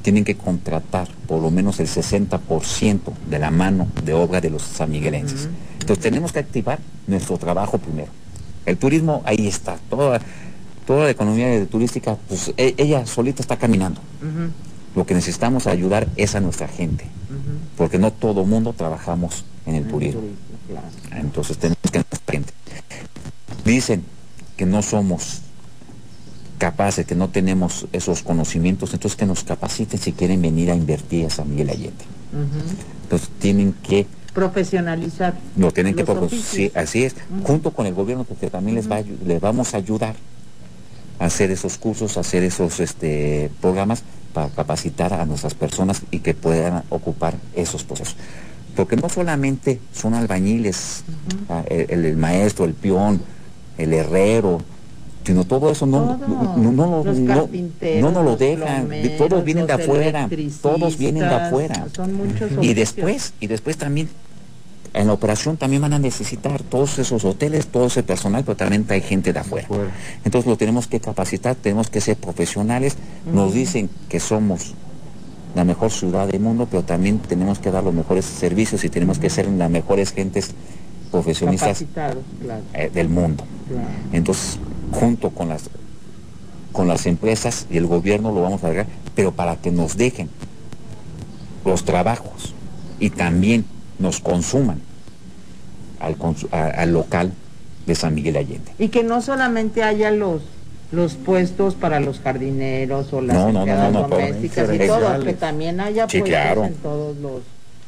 tienen 0.02 0.24
que 0.24 0.36
contratar 0.36 1.08
por 1.28 1.42
lo 1.42 1.52
menos 1.52 1.80
el 1.80 1.88
60% 1.88 3.00
de 3.30 3.40
la 3.40 3.52
mano 3.52 3.88
de 4.04 4.14
obra 4.14 4.42
de 4.42 4.50
los 4.50 4.62
sanmiguelenses. 4.64 5.50
Entonces 5.80 6.04
tenemos 6.04 6.32
que 6.32 6.40
activar 6.40 6.80
nuestro 7.08 7.38
trabajo 7.38 7.78
primero. 7.78 8.12
El 8.66 8.78
turismo 8.78 9.22
ahí 9.26 9.48
está, 9.48 9.78
toda, 9.90 10.22
toda 10.86 11.06
la 11.06 11.10
economía 11.10 11.66
turística, 11.66 12.16
pues 12.28 12.54
e, 12.58 12.76
ella 12.78 13.06
solita 13.06 13.42
está 13.42 13.58
caminando. 13.58 14.02
Lo 14.96 15.06
que 15.06 15.14
necesitamos 15.14 15.68
ayudar 15.68 16.08
es 16.18 16.36
a 16.36 16.42
nuestra 16.42 16.68
gente, 16.68 17.06
porque 17.78 17.98
no 17.98 18.12
todo 18.12 18.46
mundo 18.46 18.74
trabajamos 18.74 19.46
en 19.66 19.76
el 19.76 19.88
turismo. 19.88 20.22
Entonces 21.12 21.58
tenemos 21.58 21.80
que 21.92 22.04
gente. 22.32 22.54
Dicen 23.66 24.04
que 24.58 24.66
no 24.66 24.82
somos 24.82 25.42
capaces, 26.62 27.08
que 27.08 27.16
no 27.16 27.28
tenemos 27.28 27.88
esos 27.92 28.22
conocimientos, 28.22 28.94
entonces 28.94 29.18
que 29.18 29.26
nos 29.26 29.44
capaciten 29.44 30.00
si 30.00 30.12
quieren 30.14 30.44
venir 30.44 30.70
a 30.70 30.76
invertir 30.76 31.26
a 31.26 31.32
San 31.32 31.50
Miguel 31.50 31.72
Allende. 31.72 32.06
Entonces 33.02 33.30
tienen 33.40 33.74
que 33.74 34.06
profesionalizar. 34.32 35.34
No, 35.56 35.72
tienen 35.72 35.96
que 35.96 36.06
sí, 36.30 36.72
así 36.76 37.04
es, 37.04 37.16
junto 37.42 37.72
con 37.72 37.88
el 37.88 37.96
gobierno, 37.96 38.26
porque 38.26 38.52
también 38.52 38.76
les, 38.76 38.88
va, 38.90 39.02
les 39.26 39.42
vamos 39.42 39.74
a 39.74 39.78
ayudar 39.78 40.14
a 41.18 41.26
hacer 41.26 41.50
esos 41.50 41.80
cursos, 41.80 42.16
a 42.18 42.20
hacer 42.20 42.44
esos 42.44 42.80
este, 42.80 43.50
programas 43.60 44.04
para 44.32 44.50
capacitar 44.50 45.14
a 45.14 45.26
nuestras 45.26 45.56
personas 45.56 46.04
y 46.12 46.20
que 46.20 46.36
puedan 46.36 46.84
ocupar 46.90 47.34
esos 47.56 47.84
procesos. 47.84 48.18
Porque 48.76 48.98
no 48.98 49.10
solamente 49.10 49.80
son 49.94 50.14
albañiles, 50.14 51.06
ah, 51.50 51.64
el, 51.68 52.18
maestro, 52.18 52.66
el 52.66 52.76
peón, 52.76 53.20
el 53.80 53.94
herrero, 53.94 54.62
sino 55.24 55.46
todo 55.46 55.72
eso 55.72 55.86
no, 55.86 56.18
no, 56.18 56.58
no, 56.58 56.72
no, 56.72 57.04
no, 57.04 58.12
no, 58.12 58.24
lo 58.24 58.38
dejan, 58.38 58.90
todos 59.18 59.44
vienen 59.44 59.68
de 59.68 59.74
afuera, 59.74 60.30
todos 60.62 60.98
vienen 60.98 61.24
de 61.24 61.36
afuera. 61.36 61.88
y 62.62 62.74
después, 62.74 63.34
y 63.40 63.48
después 63.48 63.78
también 63.78 64.10
en 64.94 65.08
la 65.08 65.14
operación 65.14 65.58
también 65.58 65.82
van 65.82 65.94
a 65.94 66.00
necesitar 66.00 66.62
todos 66.64 67.00
esos 67.00 67.24
hoteles, 67.24 67.68
todo 67.68 67.88
ese 67.88 68.04
personal, 68.04 68.44
pero 68.44 68.58
también 68.58 68.86
hay 68.90 69.02
gente 69.02 69.32
de 69.32 69.40
afuera. 69.40 69.68
Entonces 70.26 70.50
lo 70.50 70.58
tenemos 70.58 70.88
que 70.88 71.00
capacitar, 71.00 71.56
tenemos 71.56 71.90
que 71.90 72.02
ser 72.02 72.18
profesionales. 72.18 72.98
Nos 73.32 73.54
dicen 73.54 73.90
que 74.10 74.20
somos 74.20 74.74
la 75.56 75.64
mejor 75.64 75.92
ciudad 75.92 76.28
del 76.28 76.42
mundo, 76.42 76.68
pero 76.70 76.84
también 76.84 77.20
tenemos 77.20 77.60
que 77.60 77.72
dar 77.72 77.84
los 77.84 77.94
mejores 77.94 78.26
servicios 78.26 78.84
y 78.84 78.90
tenemos 78.90 79.20
que 79.20 79.30
ser 79.30 79.48
las 79.48 79.70
mejores 79.70 80.12
gentes 80.12 80.52
profesionistas 81.12 81.86
eh, 82.74 82.90
del 82.94 83.10
mundo. 83.10 83.44
Entonces, 84.12 84.60
junto 84.92 85.30
con 85.32 85.50
las 85.50 85.70
con 86.72 86.88
las 86.88 87.06
empresas 87.06 87.68
y 87.70 87.78
el 87.78 87.86
gobierno 87.86 88.32
lo 88.32 88.42
vamos 88.42 88.64
a 88.64 88.68
agregar, 88.68 88.88
pero 89.14 89.34
para 89.34 89.58
que 89.58 89.72
nos 89.72 89.98
dejen 89.98 90.30
los 91.66 91.84
trabajos 91.84 92.54
y 93.00 93.10
también 93.10 93.66
nos 94.00 94.22
consuman 94.22 94.80
al, 96.00 96.16
al 96.52 96.94
local 96.94 97.34
de 97.86 97.96
San 97.96 98.16
Miguel 98.16 98.38
Allende. 98.38 98.72
Y 98.80 98.88
que 98.88 99.04
no 99.04 99.22
solamente 99.22 99.84
haya 99.84 100.12
los 100.12 100.44
los 100.92 101.14
puestos 101.14 101.76
para 101.76 102.00
los 102.00 102.20
jardineros 102.20 103.14
o 103.14 103.22
las 103.22 103.38
domésticas 103.94 104.74
y 104.74 104.78
todo, 104.80 105.24
que 105.24 105.34
también 105.34 105.80
haya 105.80 106.06
puestos 106.06 106.68
en 106.68 106.74
todos 106.76 107.16
los 107.18 107.42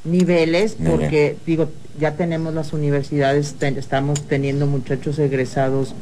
niveles, 0.06 0.78
porque 0.86 1.36
digo, 1.46 1.70
ya 2.00 2.16
tenemos 2.16 2.54
las 2.54 2.74
universidades, 2.74 3.56
estamos 3.62 4.22
teniendo 4.22 4.68
muchachos 4.68 5.20
egresados 5.20 5.94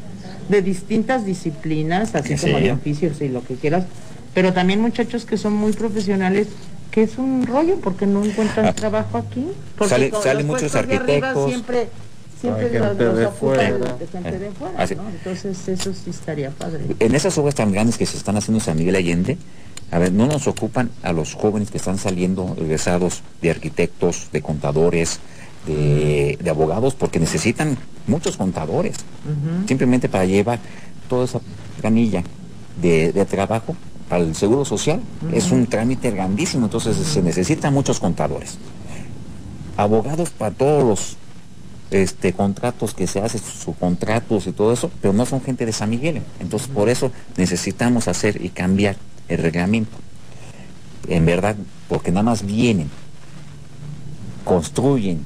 de 0.50 0.62
distintas 0.62 1.26
disciplinas, 1.26 2.16
así 2.16 2.36
como 2.36 2.60
de 2.60 2.72
oficios 2.72 3.22
y 3.22 3.30
lo 3.30 3.44
que 3.44 3.56
quieras, 3.56 3.86
pero 4.34 4.54
también 4.54 4.82
muchachos 4.82 5.26
que 5.26 5.38
son 5.38 5.54
muy 5.54 5.74
profesionales 5.74 6.48
que 6.92 7.04
es 7.04 7.18
un 7.18 7.48
rollo 7.48 7.78
porque 7.82 8.06
no 8.06 8.24
encuentran 8.24 8.66
ah. 8.66 8.74
trabajo 8.74 9.18
aquí. 9.18 9.48
Porque 9.78 10.12
salen 10.22 10.46
muchos 10.46 10.76
arquitectos. 10.76 11.50
siempre 11.50 11.88
siempre 12.40 12.80
los, 12.80 12.98
los 12.98 13.18
de 13.18 13.28
fuera. 13.28 13.64
gente 14.12 14.40
de 14.40 14.52
fuera, 14.52 14.86
¿no? 14.96 15.10
Entonces 15.10 15.68
eso 15.68 15.94
sí 15.94 16.10
estaría 16.10 16.50
padre. 16.50 16.84
En 17.00 17.16
esas 17.16 17.38
obras 17.38 17.56
tan 17.56 17.72
grandes 17.72 17.98
que 17.98 18.06
se 18.06 18.18
están 18.18 18.36
haciendo 18.36 18.60
en 18.60 18.66
San 18.66 18.78
Miguel 18.78 18.96
Allende, 18.96 19.38
a 19.92 20.00
ver, 20.00 20.12
no 20.12 20.26
nos 20.26 20.48
ocupan 20.48 20.90
a 21.04 21.14
los 21.14 21.34
jóvenes 21.34 21.70
que 21.70 21.78
están 21.78 21.98
saliendo 21.98 22.56
egresados 22.58 23.22
de 23.42 23.52
arquitectos, 23.52 24.30
de 24.32 24.42
contadores, 24.42 25.20
de, 25.66 26.38
abogados, 26.50 26.96
porque 26.96 27.20
necesitan 27.20 27.78
muchos 28.08 28.38
contadores, 28.38 28.98
simplemente 29.68 30.10
para 30.10 30.26
llevar 30.26 30.60
toda 31.08 31.26
esa 31.26 31.40
planilla 31.80 32.24
de, 32.82 33.12
de 33.12 33.26
trabajo 33.26 33.76
para 34.12 34.26
el 34.26 34.36
Seguro 34.36 34.66
Social 34.66 35.00
es 35.32 35.52
un 35.52 35.68
trámite 35.68 36.12
grandísimo, 36.12 36.66
entonces 36.66 36.98
se 36.98 37.22
necesitan 37.22 37.74
muchos 37.74 38.02
contadores. 38.02 38.58
Abogados 39.78 40.32
para 40.32 40.52
todos 40.52 40.84
los 40.84 41.18
este, 41.92 42.34
contratos 42.34 42.94
que 42.94 43.08
se 43.08 43.22
hacen, 43.22 43.40
subcontratos 43.40 44.48
y 44.48 44.52
todo 44.52 44.74
eso, 44.74 44.92
pero 45.02 45.14
no 45.14 45.26
son 45.26 45.42
gente 45.42 45.66
de 45.66 45.72
San 45.72 45.90
Miguel. 45.90 46.22
Entonces 46.42 46.68
por 46.68 46.90
eso 46.90 47.10
necesitamos 47.38 48.10
hacer 48.10 48.44
y 48.44 48.50
cambiar 48.50 48.98
el 49.30 49.38
reglamento. 49.38 49.98
En 51.08 51.26
verdad, 51.26 51.56
porque 51.88 52.12
nada 52.12 52.24
más 52.24 52.46
vienen, 52.46 52.90
construyen, 54.44 55.26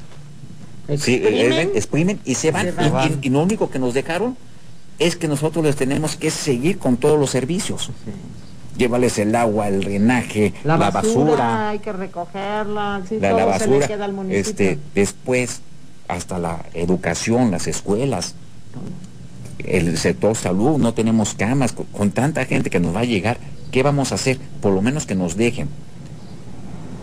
exprimen, 0.88 2.20
y 2.26 2.36
se 2.36 2.52
van. 2.52 2.74
Y, 3.22 3.30
lo 3.30 3.42
único 3.42 3.70
que 3.70 3.80
nos 3.80 3.94
dejaron 3.94 4.38
es 5.00 5.16
que 5.16 5.28
nosotros 5.28 5.66
les 5.66 5.76
tenemos 5.76 6.16
que 6.16 6.32
seguir 6.32 6.78
con 6.78 6.98
todos 6.98 7.20
los 7.20 7.30
servicios 7.30 7.92
llévales 8.78 9.18
el 9.20 9.36
agua, 9.36 9.68
el 9.68 9.82
drenaje, 9.82 10.54
la, 10.64 10.78
basura, 10.78 11.70
Hay 11.70 11.80
que 11.80 11.94
recogerla, 11.94 13.02
la, 13.20 13.46
basura. 13.46 13.88
este, 14.30 14.80
después, 14.94 15.62
hasta 16.08 16.40
la 16.40 16.66
educación, 16.74 17.52
las 17.52 17.68
escuelas, 17.68 18.36
el 19.60 19.98
sector 19.98 20.36
salud, 20.36 20.78
no 20.78 20.94
tenemos 20.94 21.34
camas, 21.34 21.74
con, 21.74 22.12
tanta 22.12 22.46
gente 22.46 22.70
que 22.70 22.80
nos 22.80 22.96
va 22.96 23.02
a 23.02 23.06
llegar, 23.06 23.38
¿qué 23.72 23.84
vamos 23.84 24.12
a 24.12 24.16
hacer? 24.16 24.40
Por 24.62 24.74
lo 24.74 24.82
menos 24.82 25.06
que 25.06 25.16
nos 25.16 25.36
dejen 25.38 25.70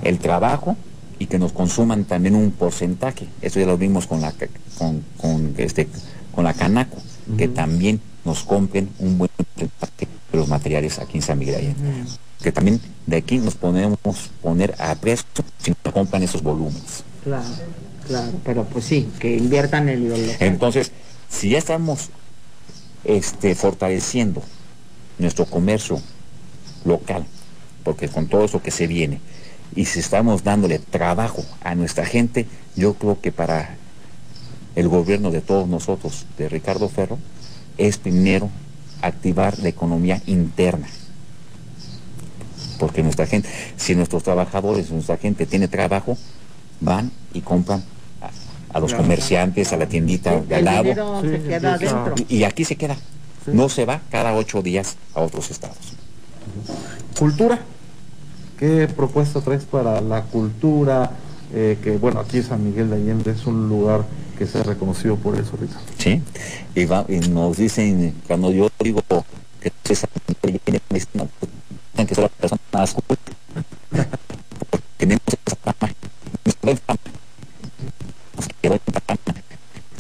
el 0.03 0.19
trabajo 0.19 0.77
y 1.23 1.27
que 1.27 1.39
nos 1.39 1.53
consuman 1.53 2.05
también 2.05 2.35
un 2.35 2.51
porcentaje. 2.51 3.29
Eso 3.41 3.61
ya 3.61 3.67
lo 3.67 3.79
vimos 3.79 4.09
con 4.09 4.21
la 4.21 4.35
con, 4.77 5.05
con 5.17 5.55
este 5.57 5.87
con 6.35 6.43
la 6.43 6.53
Canaco, 6.53 6.97
que 7.39 7.47
también 7.47 8.01
nos 8.25 8.43
compren 8.43 8.89
un 8.99 9.19
buen 9.19 9.31
porcentaje 9.37 10.09
los 10.33 10.49
materiales 10.49 10.99
aquí 10.99 11.19
en 11.19 11.23
San 11.23 11.39
Miguel 11.39 11.57
Allende. 11.57 12.11
Que 12.43 12.51
también 12.51 12.81
de 13.07 13.17
aquí 13.19 13.39
nos 13.39 13.55
podemos 13.55 13.99
poner 14.41 14.75
a 14.79 14.97
precio 14.97 15.27
si 15.59 15.73
nos 15.85 15.95
compran 15.95 16.25
esos 16.25 16.43
volúmenes. 16.43 17.05
Claro, 17.23 17.47
claro, 18.09 18.33
pero 18.45 18.65
pues 18.65 18.85
sí, 18.87 19.09
que 19.21 19.37
inviertan 19.37 19.89
en 19.89 20.11
el 20.11 20.37
Entonces, 20.41 20.91
si 21.29 21.51
ya 21.51 21.59
estamos 21.59 22.11
este, 23.05 23.55
fortaleciendo 23.55 24.43
nuestro 25.19 25.45
comercio 25.45 26.01
local, 26.85 27.25
porque 27.85 28.09
con 28.09 28.27
todo 28.27 28.45
eso 28.45 28.61
que 28.61 28.73
se 28.73 28.89
viene, 28.89 29.21
y 29.75 29.87
si 29.87 30.01
estamos 30.01 30.45
dándole 30.45 30.79
trabajo 30.79 31.45
a 31.63 31.75
nuestra 31.75 32.05
gente, 32.05 32.47
yo 32.77 32.95
creo 32.95 33.21
que 33.21 33.33
para 33.33 33.77
el 34.75 34.89
gobierno 34.89 35.31
de 35.31 35.41
todos 35.41 35.69
nosotros, 35.69 36.27
de 36.39 36.49
Ricardo 36.49 36.89
Ferro, 36.89 37.19
es 37.79 37.99
primero 37.99 38.51
activar 39.01 39.59
la 39.59 39.69
economía 39.69 40.23
interna. 40.27 40.89
Porque 42.79 43.03
nuestra 43.03 43.27
gente, 43.27 43.49
si 43.77 43.95
nuestros 43.95 44.23
trabajadores, 44.23 44.91
nuestra 44.91 45.17
gente 45.17 45.47
tiene 45.47 45.69
trabajo, 45.69 46.17
van 46.81 47.11
y 47.33 47.41
compran 47.41 47.83
a, 48.73 48.81
los 48.81 48.95
comerciantes, 48.95 49.73
a 49.73 49.77
la 49.77 49.87
tiendita 49.87 50.41
de 50.41 50.57
al 50.57 50.65
lado. 50.65 51.23
y, 52.29 52.45
aquí 52.45 52.65
se 52.65 52.77
queda. 52.77 52.97
No 53.47 53.69
se 53.69 53.85
va 53.85 54.01
cada 54.11 54.35
ocho 54.35 54.63
días 54.63 54.97
a 55.15 55.21
otros 55.21 55.51
estados. 55.51 55.95
Cultura. 57.19 57.61
¿Qué 58.63 58.87
propuesta 58.87 59.41
traes 59.41 59.65
para 59.65 60.01
la 60.01 60.23
cultura? 60.23 61.11
Eh, 61.53 61.79
que 61.83 61.97
bueno, 61.97 62.21
aquí 62.21 62.45
San 62.45 62.63
Miguel 62.63 62.91
de 62.91 62.95
Allende 62.95 63.33
es 63.33 63.45
un 63.45 63.69
lugar 63.69 64.05
que 64.39 64.47
sea 64.47 64.63
reconocido 64.63 65.17
por 65.17 65.37
eso, 65.37 65.57
Ricardo. 65.61 65.83
Sí, 65.99 66.23
y, 66.77 66.85
va, 66.85 67.05
y, 67.09 67.19
nos 67.29 67.57
dicen, 67.57 68.15
cuando 68.25 68.53
yo 68.53 68.69
digo 68.79 69.03
que 69.61 69.73
esa 69.93 70.07
no, 71.13 71.29
pues, 71.41 72.07
que 72.07 72.15
soy 72.15 72.23
la 72.23 72.29
persona 72.29 72.61
más 72.73 72.95
culta, 72.95 73.33
tenemos 74.97 75.23
esa 75.27 75.57
fama, 75.57 75.93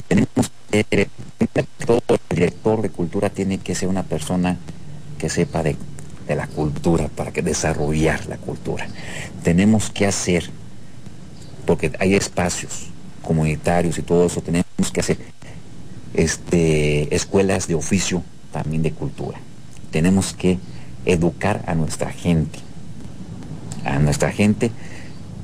tenemos 0.06 0.52
que, 0.70 1.08
todo 1.84 2.00
el 2.08 2.36
director 2.36 2.80
de 2.80 2.90
cultura 2.90 3.28
tiene 3.28 3.58
que 3.58 3.74
ser 3.74 3.88
una 3.88 4.04
persona 4.04 4.56
que 5.18 5.28
sepa 5.28 5.64
de, 5.64 5.74
de 6.26 6.36
la 6.36 6.46
cultura, 6.46 7.08
para 7.08 7.32
que 7.32 7.42
desarrollar 7.42 8.26
la 8.26 8.36
cultura. 8.36 8.86
Tenemos 9.42 9.90
que 9.90 10.06
hacer, 10.06 10.50
porque 11.66 11.92
hay 11.98 12.14
espacios, 12.14 12.88
comunitarios 13.22 13.98
y 13.98 14.02
todo 14.02 14.26
eso, 14.26 14.40
tenemos 14.40 14.66
que 14.92 15.00
hacer 15.00 15.18
este, 16.14 17.14
escuelas 17.14 17.68
de 17.68 17.74
oficio 17.74 18.22
también 18.52 18.82
de 18.82 18.92
cultura. 18.92 19.38
Tenemos 19.90 20.32
que 20.32 20.58
educar 21.04 21.62
a 21.66 21.74
nuestra 21.74 22.12
gente, 22.12 22.58
a 23.84 23.98
nuestra 23.98 24.30
gente, 24.30 24.70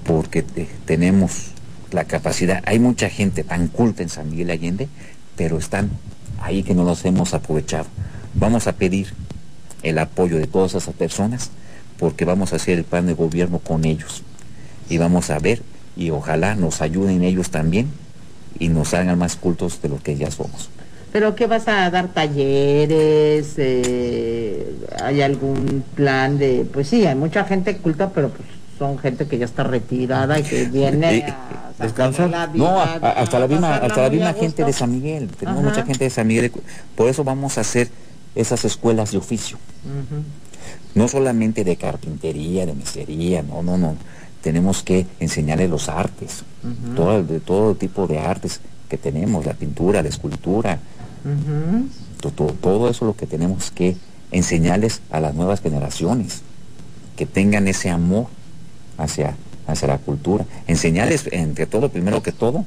porque 0.05 0.43
tenemos 0.85 1.53
la 1.91 2.05
capacidad. 2.05 2.63
Hay 2.67 2.79
mucha 2.79 3.09
gente 3.09 3.45
tan 3.45 3.69
culta 3.69 4.03
en 4.03 4.09
San 4.09 4.31
Miguel 4.31 4.51
Allende, 4.51 4.89
pero 5.37 5.59
están 5.59 5.91
ahí 6.41 6.63
que 6.63 6.75
no 6.75 6.85
los 6.85 7.05
hemos 7.05 7.35
aprovechado. 7.35 7.87
Vamos 8.35 8.67
a 8.67 8.73
pedir 8.73 9.13
el 9.83 9.99
apoyo 9.99 10.39
de 10.39 10.47
todas 10.47 10.75
esas 10.75 10.95
personas 10.95 11.51
porque 11.99 12.25
vamos 12.25 12.53
a 12.53 12.57
hacer 12.57 12.79
el 12.79 12.85
plan 12.85 13.07
de 13.07 13.15
gobierno 13.15 13.59
con 13.59 13.85
ellos 13.85 14.23
y 14.89 14.99
vamos 14.99 15.31
a 15.31 15.39
ver 15.39 15.63
y 15.97 16.11
ojalá 16.11 16.55
nos 16.55 16.81
ayuden 16.81 17.23
ellos 17.23 17.51
también 17.51 17.89
y 18.59 18.69
nos 18.69 18.95
hagan 18.95 19.19
más 19.19 19.37
cultos 19.37 19.83
de 19.83 19.89
lo 19.89 19.99
que 19.99 20.17
ya 20.17 20.31
somos. 20.31 20.71
¿Pero 21.13 21.35
qué 21.35 21.47
vas 21.47 21.67
a 21.69 21.91
dar 21.91 22.09
talleres? 22.09 23.55
Eh, 23.57 24.75
¿Hay 25.03 25.23
algún 25.23 25.83
plan 25.95 26.39
de...? 26.39 26.67
Pues 26.73 26.89
sí, 26.89 27.07
hay 27.07 27.15
mucha 27.15 27.45
gente 27.45 27.77
culta, 27.79 28.11
pero 28.11 28.29
pues 28.29 28.47
son 28.79 28.99
gente 28.99 29.27
que 29.27 29.39
ya 29.39 29.47
está 29.47 29.65
retirada 29.65 30.39
y 30.39 30.43
que 30.43 30.67
viene 30.67 31.25
a 31.25 31.83
descansar. 31.83 32.51
no, 32.55 32.81
hasta 32.81 33.39
la 33.39 33.49
misma, 33.49 33.77
hasta 33.77 34.03
la 34.03 34.11
misma 34.11 34.35
gente 34.35 34.65
de 34.65 34.73
San 34.73 34.93
Miguel. 34.93 35.29
Tenemos 35.29 35.65
mucha 35.65 35.85
gente 35.85 36.05
de 36.05 36.11
San 36.11 36.27
Miguel. 36.27 36.53
Por 36.95 37.09
eso 37.09 37.25
vamos 37.25 37.59
a 37.59 37.63
hacer 37.63 37.89
esas 38.39 38.65
escuelas 38.65 39.11
de 39.11 39.19
oficio. 39.19 39.59
No 40.95 41.09
solamente 41.09 41.65
de 41.65 41.77
carpintería, 41.77 42.67
de 42.67 42.75
mesería, 42.75 43.43
no, 43.43 43.63
no, 43.63 43.77
no. 43.77 43.97
Tenemos 44.43 44.83
que 44.85 45.07
enseñarles 45.19 45.69
los 45.69 45.89
artes, 45.89 46.45
todo, 46.95 47.23
de 47.25 47.41
todo 47.41 47.75
tipo 47.75 48.07
de 48.07 48.21
artes 48.21 48.61
que 48.89 48.97
tenemos, 48.97 49.45
la 49.45 49.55
pintura, 49.55 50.03
la 50.03 50.09
escultura, 50.09 50.79
todo, 52.21 52.53
todo 52.53 52.89
eso 52.89 53.05
lo 53.05 53.17
que 53.17 53.27
tenemos 53.27 53.73
que 53.73 53.97
enseñarles 54.31 55.03
a 55.11 55.19
las 55.19 55.35
nuevas 55.35 55.61
generaciones, 55.61 56.43
que 57.17 57.27
tengan 57.27 57.67
ese 57.67 57.91
amor 57.91 58.29
hacia, 58.99 59.35
hacia 59.67 59.89
la 59.89 59.99
cultura, 59.99 60.47
enseñarles 60.69 61.29
entre 61.33 61.67
todo, 61.67 61.89
primero 61.89 62.23
que 62.23 62.31
todo, 62.31 62.65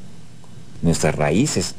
nuestras 0.82 1.16
raíces, 1.16 1.76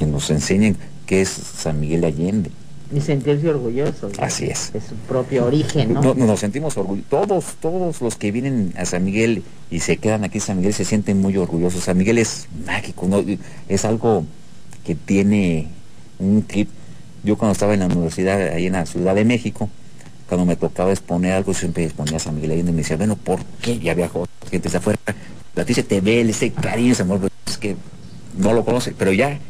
que 0.00 0.06
nos 0.06 0.30
enseñen 0.30 0.76
qué 1.06 1.22
es 1.22 1.28
San 1.28 1.80
Miguel 1.80 2.02
de 2.02 2.06
Allende. 2.08 2.50
Y 2.94 3.00
sentirse 3.00 3.48
orgulloso. 3.48 4.10
Así 4.18 4.44
es. 4.44 4.72
De 4.72 4.80
su 4.80 4.94
propio 5.08 5.46
origen, 5.46 5.94
¿no? 5.94 6.14
nos 6.14 6.38
sentimos 6.38 6.76
orgullosos. 6.76 7.10
Todos, 7.10 7.44
todos 7.60 8.00
los 8.00 8.14
que 8.16 8.30
vienen 8.30 8.74
a 8.76 8.84
San 8.84 9.04
Miguel 9.04 9.42
y 9.70 9.80
se 9.80 9.96
quedan 9.96 10.22
aquí 10.22 10.38
en 10.38 10.44
San 10.44 10.56
Miguel 10.58 10.72
se 10.72 10.84
sienten 10.84 11.20
muy 11.20 11.36
orgullosos. 11.36 11.82
San 11.82 11.96
Miguel 11.96 12.18
es 12.18 12.46
mágico, 12.64 13.08
¿no? 13.08 13.24
es 13.68 13.84
algo 13.84 14.24
que 14.84 14.94
tiene 14.94 15.66
un 16.20 16.42
clip. 16.42 16.68
Yo 17.24 17.36
cuando 17.36 17.54
estaba 17.54 17.74
en 17.74 17.80
la 17.80 17.86
universidad, 17.86 18.40
ahí 18.52 18.66
en 18.66 18.74
la 18.74 18.86
Ciudad 18.86 19.16
de 19.16 19.24
México, 19.24 19.68
cuando 20.28 20.46
me 20.46 20.54
tocaba 20.54 20.92
exponer 20.92 21.32
algo, 21.32 21.54
siempre 21.54 21.84
exponía 21.84 22.16
a 22.16 22.20
San 22.20 22.36
Miguel 22.36 22.52
Allende 22.52 22.70
y 22.70 22.74
me 22.74 22.82
decía, 22.82 22.96
bueno, 22.96 23.16
¿por 23.16 23.40
qué? 23.62 23.80
Ya 23.80 23.94
viajó 23.94 24.26
gente 24.48 24.68
de 24.68 24.78
afuera. 24.78 24.98
La 25.56 25.64
dice, 25.64 25.82
te 25.82 26.00
ve, 26.00 26.20
ese 26.20 26.52
cariño, 26.52 26.92
ese 26.92 27.02
amor, 27.02 27.20
es 27.46 27.58
que 27.58 27.74
no 28.38 28.52
lo 28.52 28.64
conoce, 28.64 28.94
pero 28.96 29.12
ya 29.12 29.40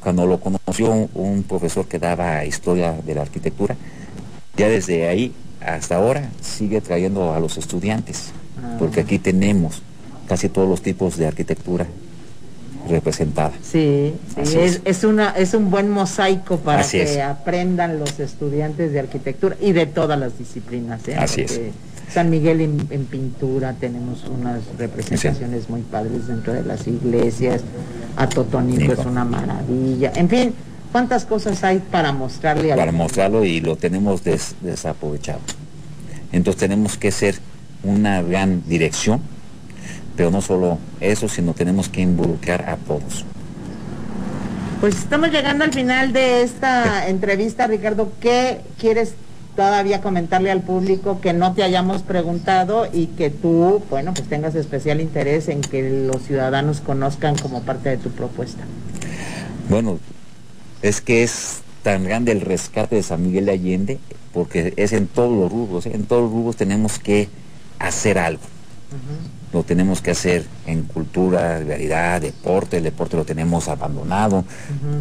cuando 0.00 0.26
lo 0.26 0.40
conoció 0.40 1.08
un, 1.14 1.42
profesor 1.44 1.86
que 1.86 1.98
daba 1.98 2.44
historia 2.44 2.92
de 2.92 3.14
la 3.14 3.22
arquitectura, 3.22 3.76
ya 4.56 4.68
desde 4.68 5.08
ahí 5.08 5.32
hasta 5.60 5.96
ahora 5.96 6.30
sigue 6.40 6.80
trayendo 6.80 7.34
a 7.34 7.40
los 7.40 7.58
estudiantes, 7.58 8.32
ah. 8.62 8.76
porque 8.78 9.00
aquí 9.00 9.18
tenemos 9.18 9.82
casi 10.26 10.48
todos 10.48 10.68
los 10.68 10.82
tipos 10.82 11.16
de 11.16 11.26
arquitectura 11.26 11.86
representada. 12.88 13.52
Sí, 13.62 14.14
es, 14.84 15.04
una, 15.04 15.30
es 15.30 15.54
un 15.54 15.70
buen 15.70 15.90
mosaico 15.90 16.58
para 16.58 16.86
que 16.86 17.20
aprendan 17.20 17.98
los 17.98 18.18
estudiantes 18.18 18.92
de 18.92 19.00
arquitectura 19.00 19.56
y 19.60 19.72
de 19.72 19.86
todas 19.86 20.18
las 20.18 20.38
disciplinas. 20.38 21.06
¿eh? 21.08 21.16
Así 21.16 21.42
es. 21.42 21.60
San 22.12 22.28
Miguel 22.28 22.60
en, 22.60 23.04
pintura 23.06 23.74
tenemos 23.74 24.24
unas 24.24 24.62
representaciones 24.76 25.70
muy 25.70 25.82
padres 25.82 26.26
dentro 26.26 26.52
de 26.52 26.64
las 26.64 26.86
iglesias. 26.86 27.62
A 28.16 28.28
Totonico 28.28 28.92
es 28.92 29.06
una 29.06 29.24
maravilla. 29.24 30.12
En 30.16 30.28
fin, 30.28 30.52
¿cuántas 30.90 31.24
cosas 31.24 31.62
hay 31.62 31.78
para 31.78 32.12
mostrarle 32.12 32.72
a 32.72 32.76
Para 32.76 32.90
mostrarlo 32.92 33.44
y 33.44 33.60
lo 33.60 33.76
tenemos 33.76 34.22
desaprovechado. 34.24 35.40
Entonces 36.32 36.60
tenemos 36.60 36.96
que 36.96 37.12
ser 37.12 37.36
una 37.84 38.22
gran 38.22 38.62
dirección, 38.66 39.20
pero 40.16 40.30
no 40.30 40.40
solo 40.40 40.78
eso, 41.00 41.28
sino 41.28 41.54
tenemos 41.54 41.88
que 41.88 42.00
involucrar 42.00 42.68
a 42.68 42.76
todos. 42.76 43.24
Pues 44.80 44.96
estamos 44.96 45.30
llegando 45.30 45.62
al 45.64 45.72
final 45.72 46.12
de 46.12 46.42
esta 46.42 47.08
entrevista, 47.08 47.68
Ricardo. 47.68 48.10
¿Qué 48.20 48.60
quieres 48.78 49.14
todavía 49.60 50.00
comentarle 50.00 50.50
al 50.50 50.62
público 50.62 51.20
que 51.20 51.34
no 51.34 51.52
te 51.52 51.62
hayamos 51.62 52.00
preguntado 52.00 52.88
y 52.90 53.08
que 53.08 53.28
tú, 53.28 53.82
bueno, 53.90 54.14
pues 54.14 54.26
tengas 54.26 54.54
especial 54.54 55.02
interés 55.02 55.48
en 55.48 55.60
que 55.60 56.06
los 56.06 56.22
ciudadanos 56.22 56.80
conozcan 56.80 57.36
como 57.36 57.60
parte 57.60 57.90
de 57.90 57.98
tu 57.98 58.08
propuesta. 58.08 58.64
Bueno, 59.68 59.98
es 60.80 61.02
que 61.02 61.22
es 61.22 61.60
tan 61.82 62.04
grande 62.04 62.32
el 62.32 62.40
rescate 62.40 62.96
de 62.96 63.02
San 63.02 63.22
Miguel 63.22 63.44
de 63.44 63.52
Allende 63.52 63.98
porque 64.32 64.72
es 64.78 64.94
en 64.94 65.06
todos 65.06 65.38
los 65.38 65.52
rubros, 65.52 65.84
¿eh? 65.84 65.90
en 65.92 66.06
todos 66.06 66.22
los 66.22 66.32
rubros 66.32 66.56
tenemos 66.56 66.98
que 66.98 67.28
hacer 67.78 68.18
algo. 68.18 68.40
Lo 69.52 69.64
tenemos 69.64 70.00
que 70.00 70.12
hacer 70.12 70.44
en 70.66 70.84
cultura, 70.84 71.58
realidad, 71.58 72.20
deporte, 72.20 72.76
el 72.76 72.84
deporte 72.84 73.16
lo 73.16 73.24
tenemos 73.24 73.68
abandonado, 73.68 74.44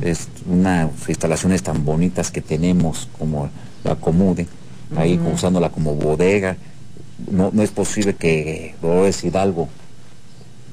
es 0.01 0.27
unas 0.47 0.89
instalaciones 1.07 1.61
tan 1.61 1.85
bonitas 1.85 2.31
que 2.31 2.41
tenemos 2.41 3.07
como 3.17 3.49
la 3.83 3.95
Comude, 3.95 4.47
ahí 4.95 5.19
usándola 5.31 5.69
como 5.69 5.93
bodega. 5.95 6.57
No, 7.29 7.51
no 7.53 7.61
es 7.61 7.69
posible 7.69 8.15
que 8.15 8.75
Dolores 8.81 9.23
Hidalgo 9.23 9.69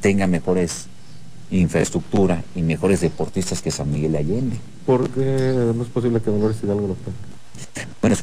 tenga 0.01 0.27
mejores 0.27 0.87
infraestructura 1.51 2.43
y 2.55 2.63
mejores 2.63 3.01
deportistas 3.01 3.63
que 3.63 3.71
San 3.71 3.91
Miguel 3.91 4.17
Allende. 4.17 4.57
¿Por 4.85 5.09
qué 5.11 5.73
no 5.75 5.83
es 5.83 5.89
posible 5.89 6.21
que 6.21 6.31
Dolores 6.31 6.57
Hidalgo 6.63 6.89
lo 6.89 6.95
tenga? 6.95 7.37
Bueno, 8.01 8.17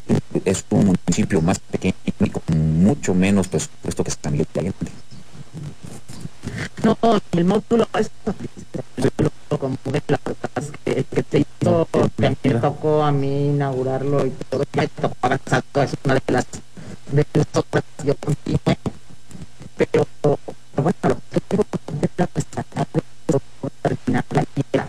es, 0.44 0.64
un 0.70 0.86
municipio 1.06 1.40
más 1.40 1.58
pequeño 1.58 1.94
y 2.04 2.30
con 2.30 2.82
mucho 2.82 3.14
menos 3.14 3.48
presupuesto 3.48 4.04
que 4.04 4.10
San 4.10 4.32
Miguel 4.32 4.46
Allende. 4.54 4.90
No, 6.84 6.96
el 7.32 7.44
módulo 7.44 7.88
es 7.98 8.10
como 9.58 9.78
la 10.08 10.18
que, 10.84 11.04
que 11.04 11.24
se 11.30 11.38
hizo, 11.40 11.88
que 11.90 12.26
a 12.26 12.30
mí 12.30 12.36
me 12.42 12.54
tocó 12.54 13.02
a 13.02 13.12
mí 13.12 13.46
inaugurarlo 13.48 14.26
y 14.26 14.30
todo, 14.48 14.64
me 14.74 14.88
tocó 14.88 15.16
avanzar, 15.22 15.64
es 15.74 15.94
una 16.04 16.14
de 16.14 16.22
las 16.28 16.46
de 17.10 17.26
las 17.32 17.46
obras 17.54 17.84
que 17.96 18.06
yo 18.08 18.14
continué, 18.16 18.78
pero 19.76 20.06
bueno, 20.76 20.98
lo 21.02 21.16
que 21.30 21.40
tengo 21.48 21.64
que 21.64 22.22
hacer 22.22 22.30
es 22.34 22.46
terminar 23.82 24.24
la 24.30 24.44
tierra, 24.44 24.88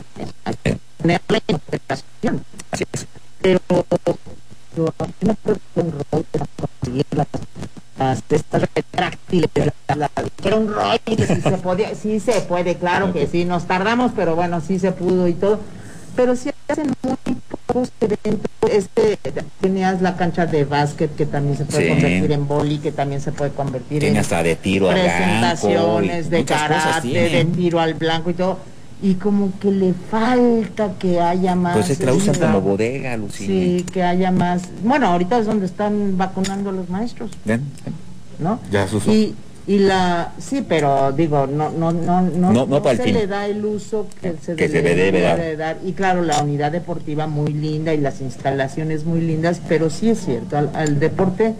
tener 0.97 1.22
la 1.28 1.38
interpretación, 1.38 2.45
pero 3.41 3.59
yo 4.76 4.93
no 5.22 5.34
puedo 5.36 5.59
conseguir 6.57 7.05
las 7.11 7.28
las 7.97 8.22
estas 8.30 8.61
retráctiles 8.76 9.49
era 10.56 10.60
un 10.60 10.74
rollo 10.74 10.99
que 11.06 11.28
sí 11.28 11.41
se 11.41 11.58
podía 11.58 11.95
sí 11.95 12.20
se 12.20 12.41
puede 12.41 12.76
claro 12.76 13.14
que 13.14 13.28
sí 13.28 13.45
nos 13.45 13.66
tardamos 13.66 14.12
pero 14.16 14.36
bueno 14.36 14.62
sí 14.62 14.80
se 14.80 14.91
pudo 14.91 15.28
y 15.28 15.34
todo 15.34 15.60
pero 16.16 16.36
sí 16.36 16.49
hacen 16.68 16.93
muy 17.03 17.16
pocos 17.68 17.91
eventos 17.99 18.49
este 18.72 19.20
tenías 19.62 20.01
la 20.01 20.16
cancha 20.16 20.45
de 20.45 20.66
básquet 20.66 21.16
que 21.16 21.26
también 21.26 21.58
se 21.58 21.66
puede 21.66 21.89
convertir 21.89 22.32
en 22.32 22.47
boli 22.47 22.78
que 22.80 22.91
también 22.91 23.22
se 23.22 23.32
puede 23.32 23.51
convertir 23.51 24.03
en 24.03 24.18
hasta 24.18 24.43
de 24.43 24.56
tiro 24.56 24.89
presentaciones 24.89 26.30
de 26.30 26.45
karate 26.45 27.08
de 27.08 27.45
tiro 27.45 27.80
al 27.80 27.93
blanco 27.93 28.30
y 28.30 28.34
todo 28.34 28.76
y 29.01 29.16
como 29.16 29.51
que 29.60 29.72
le 29.72 29.93
falta 29.93 30.93
que 30.97 31.20
haya 31.20 31.56
más. 31.56 31.74
Pues 31.74 31.89
es 31.89 31.97
que 31.97 32.06
la 32.06 32.14
usan 32.14 32.36
como 32.36 32.62
bodega, 32.62 33.18
Lucía. 33.18 33.45
Sí, 33.45 33.86
que 33.91 34.01
haya 34.03 34.32
más. 34.32 34.64
Bueno, 34.84 35.08
ahorita 35.08 35.38
es 35.38 35.45
donde 35.45 35.66
están 35.66 36.18
vacunando 36.18 36.70
a 36.70 36.74
los 36.74 36.89
maestros. 36.89 37.32
Bien, 37.43 37.62
¿No? 38.39 38.60
Ya 38.72 38.88
se 38.88 38.97
Y, 39.12 39.36
y 39.68 39.80
la 39.80 40.34
sí 40.38 40.63
pero 40.68 41.11
digo 41.11 41.47
no 41.47 41.72
no 41.72 41.91
no 41.91 42.22
no, 42.22 42.53
no, 42.53 42.66
no 42.68 42.95
se 42.95 43.07
le 43.07 43.26
da 43.26 43.47
el 43.47 43.66
uso 43.66 44.07
que 44.22 44.36
se, 44.41 44.55
debe, 44.55 45.55
dar. 45.55 45.78
y 45.84 45.93
claro 45.93 46.22
la 46.22 46.39
unidad 46.41 46.72
deportiva 46.72 47.26
muy 47.26 47.51
linda 47.51 47.93
y 47.93 47.97
las 47.97 48.22
instalaciones 48.22 49.05
muy 49.05 49.22
lindas 49.22 49.61
pero 49.68 49.89
sí 49.89 50.09
es 50.09 50.24
cierto 50.24 50.57
al 50.57 50.99
deporte 50.99 51.55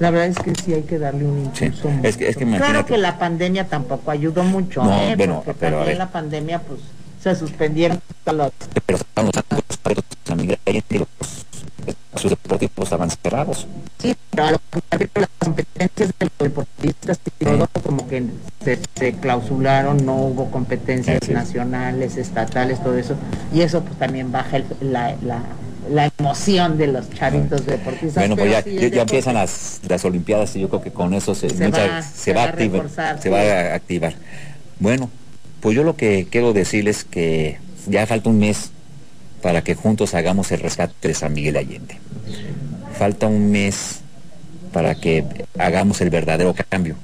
la 0.00 0.10
verdad 0.10 0.28
es 0.28 0.38
que 0.38 0.54
sí 0.54 0.72
hay 0.74 0.82
que 0.82 0.98
darle 0.98 1.24
un 1.24 1.38
impulso. 1.44 1.90
Es 2.02 2.16
que, 2.16 2.28
es 2.28 2.36
que 2.36 2.46
claro 2.46 2.86
que 2.86 2.98
la 2.98 3.18
pandemia 3.18 3.66
tampoco 3.66 4.10
ayudó 4.10 4.42
mucho, 4.42 4.82
no, 4.82 5.02
¿eh? 5.02 5.14
Bueno, 5.16 5.42
Porque 5.44 5.60
pero 5.60 5.78
también 5.78 5.98
la 5.98 6.10
pandemia 6.10 6.58
pues 6.60 6.80
se 7.22 7.34
suspendieron 7.34 8.00
los... 8.26 8.50
Pero 8.86 8.98
estamos 8.98 9.32
los 9.34 9.44
sus 12.16 12.30
deportivos 12.30 12.72
estaban 12.84 13.10
cerrados. 13.10 13.66
Sí, 13.98 14.14
pero 14.30 14.44
a 14.46 14.50
lo 14.52 14.60
que 14.98 15.08
las 15.14 15.28
competencias 15.38 16.12
de 16.18 16.26
los 16.26 16.38
deportistas 16.38 17.20
y 17.40 17.44
todo 17.44 17.68
como 17.82 18.08
que 18.08 18.24
se, 18.64 18.78
se, 18.94 19.12
clausuraron, 19.14 20.04
no 20.04 20.16
hubo 20.16 20.50
competencias 20.50 21.28
nacionales, 21.28 22.16
estatales, 22.16 22.82
todo 22.82 22.96
eso, 22.96 23.16
y 23.52 23.62
eso 23.62 23.82
pues 23.82 23.98
también 23.98 24.32
baja 24.32 24.56
el, 24.56 24.64
la, 24.80 25.16
la 25.22 25.42
la 25.90 26.10
emoción 26.18 26.78
de 26.78 26.86
los 26.86 27.10
chavitos 27.10 27.66
deportistas. 27.66 28.14
Bueno, 28.14 28.36
pues 28.36 28.50
ya, 28.50 28.88
ya, 28.88 29.02
empiezan 29.02 29.34
las, 29.34 29.80
las 29.88 30.04
Olimpiadas 30.04 30.56
y 30.56 30.60
yo 30.60 30.68
creo 30.68 30.82
que 30.82 30.92
con 30.92 31.14
eso 31.14 31.34
se, 31.34 31.50
se, 31.50 31.68
va, 31.68 32.02
se 32.02 32.32
va, 32.32 32.44
a 32.44 32.48
activar, 32.48 32.88
se 33.20 33.30
va 33.30 33.40
a 33.40 33.74
activar. 33.74 34.14
Bueno, 34.80 35.10
pues 35.60 35.76
yo 35.76 35.82
lo 35.84 35.96
que 35.96 36.26
quiero 36.30 36.52
decirles 36.52 37.04
que 37.04 37.58
ya 37.86 38.06
falta 38.06 38.30
un 38.30 38.38
mes 38.38 38.70
para 39.44 39.62
que 39.62 39.74
juntos 39.74 40.14
hagamos 40.14 40.50
el 40.52 40.60
rescate 40.60 41.08
de 41.08 41.12
San 41.12 41.34
Miguel 41.34 41.58
Allende. 41.58 41.98
Falta 42.98 43.26
un 43.26 43.50
mes 43.50 44.00
para 44.72 44.94
que 44.94 45.22
hagamos 45.58 46.00
el 46.00 46.08
verdadero 46.08 46.54
cambio 46.70 46.96